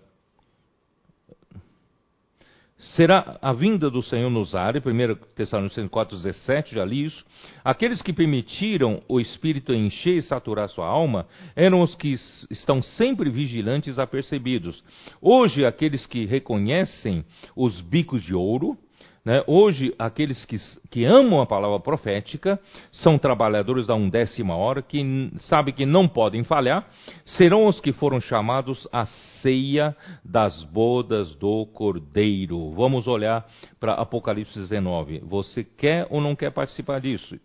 será 2.82 3.38
a 3.40 3.52
vinda 3.52 3.90
do 3.90 4.02
Senhor 4.02 4.28
nos 4.28 4.54
ares, 4.54 4.82
1 4.84 5.14
Tessalonicenses 5.34 5.90
4,17, 5.90 6.74
já 6.74 6.84
li 6.84 7.04
isso. 7.04 7.24
Aqueles 7.64 8.02
que 8.02 8.12
permitiram 8.12 9.02
o 9.08 9.20
Espírito 9.20 9.72
encher 9.72 10.16
e 10.16 10.22
saturar 10.22 10.68
sua 10.68 10.86
alma 10.86 11.26
eram 11.54 11.80
os 11.80 11.94
que 11.94 12.14
estão 12.50 12.82
sempre 12.82 13.30
vigilantes 13.30 13.98
apercebidos. 13.98 14.82
Hoje, 15.20 15.64
aqueles 15.64 16.06
que 16.06 16.24
reconhecem 16.24 17.24
os 17.56 17.80
bicos 17.80 18.22
de 18.22 18.34
ouro, 18.34 18.76
né? 19.24 19.44
Hoje, 19.46 19.94
aqueles 19.96 20.44
que, 20.44 20.56
que, 20.90 21.04
amam 21.04 21.40
a 21.40 21.46
palavra 21.46 21.78
profética 21.78 22.58
são 22.90 23.16
trabalhadores 23.16 23.86
da 23.86 23.94
undécima 23.94 24.56
hora, 24.56 24.82
que 24.82 25.30
sabem 25.38 25.72
que 25.72 25.86
não 25.86 26.08
podem 26.08 26.42
falhar, 26.42 26.88
serão 27.24 27.66
os 27.66 27.78
que 27.78 27.92
foram 27.92 28.20
chamados 28.20 28.88
à 28.92 29.06
ceia 29.40 29.96
das 30.24 30.64
bodas 30.64 31.36
do 31.36 31.66
Cordeiro. 31.66 32.72
Vamos 32.72 33.06
olhar 33.06 33.48
para 33.78 33.94
Apocalipse 33.94 34.58
19. 34.58 35.20
Você 35.20 35.62
quer 35.62 36.08
ou 36.10 36.20
não 36.20 36.34
quer 36.34 36.50
participar 36.50 37.00
disso? 37.00 37.38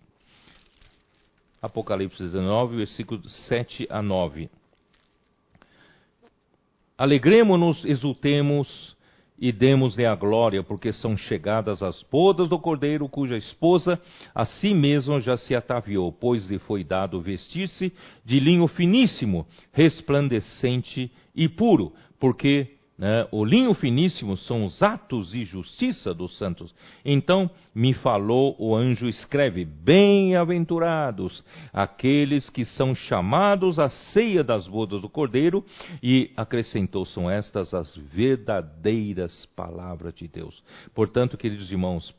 Apocalipse 1.61 2.23
19, 2.23 2.77
versículos 2.77 3.31
7 3.47 3.87
a 3.91 4.01
9. 4.01 4.49
Alegremos-nos, 6.97 7.85
exultemos 7.85 8.96
e 9.39 9.51
demos-lhe 9.51 10.05
a 10.05 10.15
glória, 10.15 10.63
porque 10.63 10.91
são 10.91 11.15
chegadas 11.15 11.83
as 11.83 12.01
bodas 12.03 12.49
do 12.49 12.57
cordeiro, 12.57 13.07
cuja 13.07 13.37
esposa 13.37 14.01
a 14.33 14.45
si 14.45 14.73
mesma 14.73 15.19
já 15.19 15.37
se 15.37 15.53
ataviou, 15.53 16.11
pois 16.11 16.49
lhe 16.49 16.57
foi 16.59 16.83
dado 16.83 17.21
vestir-se 17.21 17.93
de 18.25 18.39
linho 18.39 18.67
finíssimo, 18.67 19.45
resplandecente 19.71 21.11
e 21.35 21.47
puro, 21.47 21.93
porque 22.19 22.76
né? 22.97 23.27
O 23.31 23.45
linho 23.45 23.73
finíssimo 23.75 24.35
são 24.35 24.65
os 24.65 24.81
atos 24.81 25.29
de 25.29 25.43
justiça 25.43 26.15
dos 26.15 26.35
santos. 26.37 26.73
Então 27.05 27.49
me 27.73 27.93
falou 27.93 28.55
o 28.57 28.75
anjo, 28.75 29.07
escreve: 29.07 29.63
Bem-aventurados 29.63 31.43
aqueles 31.71 32.49
que 32.49 32.65
são 32.65 32.95
chamados 32.95 33.77
à 33.79 33.87
ceia 33.87 34.43
das 34.43 34.67
bodas 34.67 34.99
do 34.99 35.09
Cordeiro, 35.09 35.63
e 36.01 36.31
acrescentou: 36.35 37.05
São 37.05 37.29
estas 37.29 37.73
as 37.73 37.95
verdadeiras 37.95 39.45
palavras 39.55 40.15
de 40.15 40.27
Deus. 40.27 40.63
Portanto, 40.95 41.37
queridos 41.37 41.71
irmãos, 41.71 42.15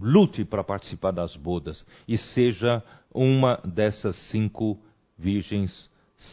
lute 0.00 0.44
para 0.44 0.64
participar 0.64 1.12
das 1.12 1.36
bodas 1.36 1.86
e 2.08 2.18
seja 2.18 2.82
uma 3.14 3.60
dessas 3.64 4.16
cinco 4.30 4.80
virgens 5.16 5.88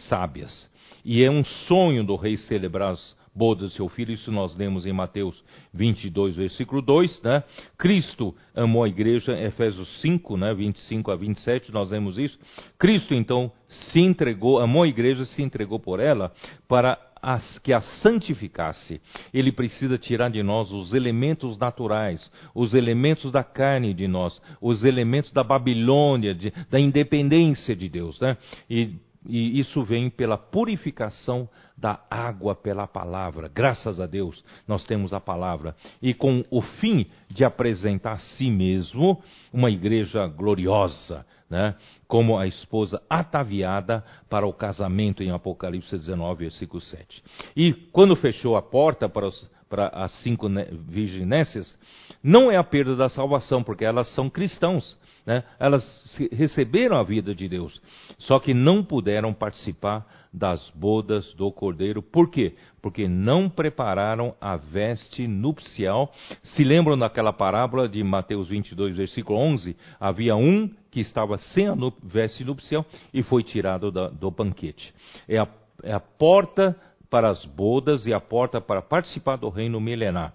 sábias. 0.08 0.68
E 1.06 1.24
é 1.24 1.30
um 1.30 1.44
sonho 1.44 2.04
do 2.04 2.16
rei 2.16 2.36
celebrar 2.36 2.94
as 2.94 3.19
bodas 3.40 3.70
do 3.70 3.76
seu 3.76 3.88
filho, 3.88 4.12
isso 4.12 4.34
nós 4.34 4.58
lemos 4.58 4.86
em 4.86 4.92
Mateus 4.92 5.42
22, 5.74 6.36
versículo 6.36 6.82
2, 6.82 7.22
né? 7.22 7.42
Cristo 7.78 8.36
amou 8.54 8.84
a 8.84 8.90
igreja, 8.90 9.32
Efésios 9.42 9.88
5, 10.02 10.36
né, 10.36 10.54
25 10.54 11.10
a 11.10 11.16
27, 11.16 11.72
nós 11.72 11.90
lemos 11.90 12.18
isso. 12.18 12.38
Cristo 12.78 13.14
então 13.14 13.50
se 13.70 14.02
entregou, 14.02 14.60
amou 14.60 14.84
a 14.84 14.88
igreja, 14.90 15.24
se 15.24 15.42
entregou 15.42 15.80
por 15.80 16.02
ela 16.02 16.34
para 16.68 17.00
as, 17.22 17.60
que 17.60 17.72
a 17.72 17.80
santificasse. 17.80 19.02
Ele 19.34 19.54
precisa 19.54 19.98
tirar 19.98 20.30
de 20.30 20.44
nós 20.44 20.70
os 20.74 20.94
elementos 20.94 21.58
naturais, 21.58 22.30
os 22.54 22.74
elementos 22.74 23.32
da 23.32 23.44
carne 23.44 23.94
de 23.94 24.08
nós, 24.08 24.42
os 24.62 24.84
elementos 24.84 25.32
da 25.32 25.46
Babilônia, 25.46 26.36
de, 26.36 26.52
da 26.70 26.80
independência 26.80 27.74
de 27.74 27.88
Deus, 27.88 28.20
né? 28.20 28.36
E 28.70 28.96
e 29.26 29.60
isso 29.60 29.84
vem 29.84 30.10
pela 30.10 30.38
purificação 30.38 31.50
da 31.78 32.00
água 32.10 32.56
pela 32.56 32.88
palavra. 32.88 33.50
Graças 33.54 34.00
a 34.00 34.06
Deus, 34.06 34.44
nós 34.68 34.86
temos 34.86 35.14
a 35.14 35.20
palavra. 35.20 35.76
E 36.02 36.14
com 36.14 36.44
o 36.50 36.62
fim 36.62 37.06
de 37.30 37.44
apresentar 37.44 38.14
a 38.14 38.18
si 38.18 38.50
mesmo 38.50 39.22
uma 39.52 39.70
igreja 39.70 40.26
gloriosa, 40.28 41.26
né, 41.50 41.76
como 42.08 42.38
a 42.38 42.48
esposa 42.48 43.02
ataviada 43.10 44.04
para 44.30 44.46
o 44.46 44.54
casamento 44.54 45.24
em 45.24 45.32
Apocalipse 45.32 45.98
19, 45.98 46.46
versículo 46.46 46.82
7. 46.82 47.24
E 47.56 47.74
quando 47.92 48.16
fechou 48.16 48.56
a 48.56 48.62
porta 48.62 49.10
para, 49.10 49.28
os, 49.28 49.50
para 49.70 49.88
as 49.90 50.12
cinco 50.24 50.48
virginécias, 50.88 51.78
não 52.24 52.52
é 52.52 52.58
a 52.58 52.64
perda 52.64 52.96
da 52.96 53.08
salvação, 53.08 53.64
porque 53.64 53.86
elas 53.86 54.14
são 54.16 54.30
cristãos, 54.30 54.98
né? 55.26 55.44
elas 55.60 56.18
receberam 56.32 56.98
a 56.98 57.04
vida 57.04 57.36
de 57.36 57.48
Deus, 57.48 57.80
só 58.18 58.40
que 58.40 58.54
não 58.54 58.84
puderam 58.84 59.34
participar 59.34 60.06
das 60.34 60.70
bodas 60.76 61.34
do 61.34 61.52
Cordeiro. 61.52 62.02
Por 62.02 62.30
quê? 62.30 62.56
Porque 62.82 63.08
não 63.08 63.50
prepararam 63.50 64.36
a 64.40 64.56
veste 64.58 65.28
nupcial. 65.28 66.14
Se 66.44 66.64
lembram 66.64 66.98
daquela 66.98 67.34
parábola 67.34 67.90
de 67.90 68.04
Mateus 68.04 68.48
22, 68.50 68.96
versículo 68.96 69.40
11? 69.40 69.76
Havia 70.00 70.36
um 70.36 70.70
que 70.92 71.00
estava 71.00 71.38
sem 71.38 71.68
a 71.68 71.76
veste 72.04 72.44
nupcial 72.44 72.86
e 73.14 73.24
foi 73.24 73.44
tirado 73.44 73.92
da, 73.92 74.10
do 74.10 74.30
banquete. 74.30 74.94
É 75.28 75.38
a, 75.40 75.48
é 75.84 75.94
a 75.94 76.00
porta 76.00 76.76
para 77.10 77.30
as 77.30 77.44
bodas 77.46 78.06
e 78.06 78.14
a 78.14 78.20
porta 78.20 78.62
para 78.62 78.82
participar 78.82 79.38
do 79.38 79.50
reino 79.50 79.80
milenar. 79.80 80.34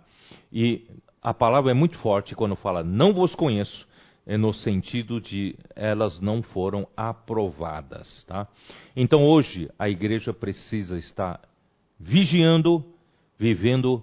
E 0.52 0.86
a 1.22 1.32
palavra 1.32 1.70
é 1.70 1.74
muito 1.74 1.96
forte 1.98 2.34
quando 2.34 2.56
fala 2.56 2.82
não 2.82 3.12
vos 3.12 3.34
conheço, 3.34 3.86
é 4.26 4.36
no 4.36 4.52
sentido 4.52 5.20
de 5.20 5.54
elas 5.76 6.18
não 6.20 6.42
foram 6.42 6.86
aprovadas, 6.96 8.24
tá? 8.24 8.48
Então 8.96 9.24
hoje 9.24 9.70
a 9.78 9.88
igreja 9.88 10.32
precisa 10.32 10.98
estar 10.98 11.40
vigiando, 11.98 12.84
vivendo 13.38 14.02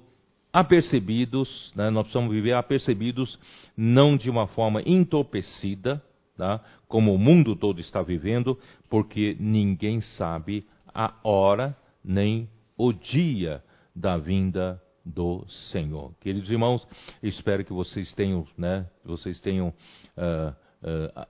apercebidos, 0.54 1.72
né? 1.76 1.90
nós 1.90 2.04
precisamos 2.04 2.32
viver 2.32 2.54
apercebidos, 2.54 3.40
não 3.76 4.18
de 4.18 4.30
uma 4.30 4.48
forma 4.48 4.82
entorpecida, 4.86 6.04
tá? 6.38 6.60
como 6.88 7.14
o 7.14 7.18
mundo 7.18 7.56
todo 7.56 7.80
está 7.80 8.02
vivendo, 8.02 8.60
porque 8.90 9.36
ninguém 9.40 10.02
sabe 10.02 10.66
a 10.94 11.14
hora 11.24 11.76
nem 12.04 12.50
o 12.82 12.92
dia 12.92 13.64
da 13.96 14.18
vinda 14.18 14.82
do 15.06 15.46
Senhor. 15.72 16.16
Queridos 16.20 16.50
irmãos, 16.50 16.88
espero 17.22 17.64
que 17.64 17.72
vocês 17.72 18.12
tenham, 18.16 18.48
né, 18.58 18.88
vocês 19.06 19.40
tenham 19.40 19.68
uh, 19.68 20.52
uh, 20.52 21.28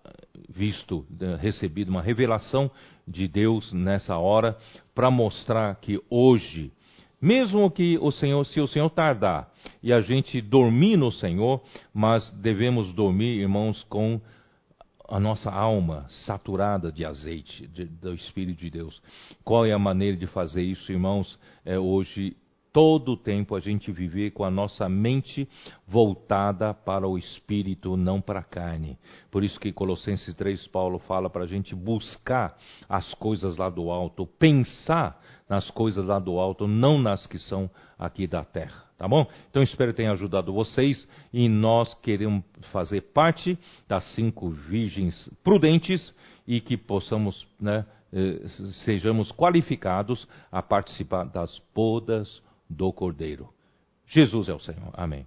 visto, 0.47 0.99
uh, 0.99 1.35
recebido 1.41 1.89
uma 1.89 2.01
revelação 2.01 2.71
de 3.05 3.27
Deus 3.27 3.73
nessa 3.73 4.17
hora 4.17 4.57
para 4.95 5.11
mostrar 5.11 5.75
que 5.75 6.01
hoje, 6.09 6.71
mesmo 7.21 7.69
que 7.69 7.97
o 7.97 8.11
Senhor, 8.11 8.45
se 8.45 8.61
o 8.61 8.67
Senhor 8.67 8.89
tardar 8.89 9.51
e 9.83 9.91
a 9.91 9.99
gente 9.99 10.39
dormir 10.39 10.95
no 10.95 11.11
Senhor, 11.11 11.61
mas 11.93 12.29
devemos 12.29 12.93
dormir, 12.93 13.41
irmãos, 13.41 13.83
com 13.89 14.21
a 15.11 15.19
nossa 15.19 15.51
alma 15.51 16.05
saturada 16.25 16.91
de 16.91 17.03
azeite 17.03 17.67
de, 17.67 17.85
do 17.85 18.13
Espírito 18.13 18.59
de 18.59 18.69
Deus. 18.69 19.01
Qual 19.43 19.65
é 19.65 19.73
a 19.73 19.79
maneira 19.79 20.15
de 20.15 20.25
fazer 20.25 20.63
isso, 20.63 20.91
irmãos? 20.91 21.37
É 21.65 21.77
hoje 21.77 22.37
todo 22.71 23.11
o 23.11 23.17
tempo 23.17 23.53
a 23.53 23.59
gente 23.59 23.91
viver 23.91 24.31
com 24.31 24.45
a 24.45 24.49
nossa 24.49 24.87
mente 24.87 25.47
voltada 25.85 26.73
para 26.73 27.05
o 27.05 27.17
espírito, 27.17 27.97
não 27.97 28.21
para 28.21 28.39
a 28.39 28.43
carne. 28.43 28.97
Por 29.29 29.43
isso 29.43 29.59
que 29.59 29.73
Colossenses 29.73 30.33
3, 30.33 30.67
Paulo 30.67 30.97
fala 30.99 31.29
para 31.29 31.43
a 31.43 31.47
gente 31.47 31.75
buscar 31.75 32.57
as 32.87 33.13
coisas 33.15 33.57
lá 33.57 33.69
do 33.69 33.91
alto, 33.91 34.25
pensar 34.25 35.21
nas 35.49 35.69
coisas 35.69 36.05
lá 36.05 36.19
do 36.19 36.39
alto, 36.39 36.67
não 36.67 36.97
nas 36.97 37.27
que 37.27 37.37
são 37.37 37.69
aqui 37.99 38.25
da 38.25 38.45
terra. 38.45 38.90
Tá 39.01 39.07
bom? 39.07 39.25
Então 39.49 39.63
espero 39.63 39.91
que 39.91 39.97
tenha 39.97 40.11
ajudado 40.11 40.53
vocês 40.53 41.07
e 41.33 41.49
nós 41.49 41.91
queremos 42.03 42.43
fazer 42.71 43.01
parte 43.01 43.57
das 43.87 44.05
cinco 44.13 44.51
virgens 44.51 45.27
prudentes 45.43 46.13
e 46.47 46.61
que 46.61 46.77
possamos, 46.77 47.47
né, 47.59 47.83
eh, 48.13 48.47
sejamos 48.85 49.31
qualificados 49.31 50.27
a 50.51 50.61
participar 50.61 51.23
das 51.23 51.59
bodas 51.73 52.43
do 52.69 52.93
Cordeiro. 52.93 53.49
Jesus 54.05 54.47
é 54.47 54.53
o 54.53 54.59
Senhor. 54.59 54.91
Amém. 54.93 55.25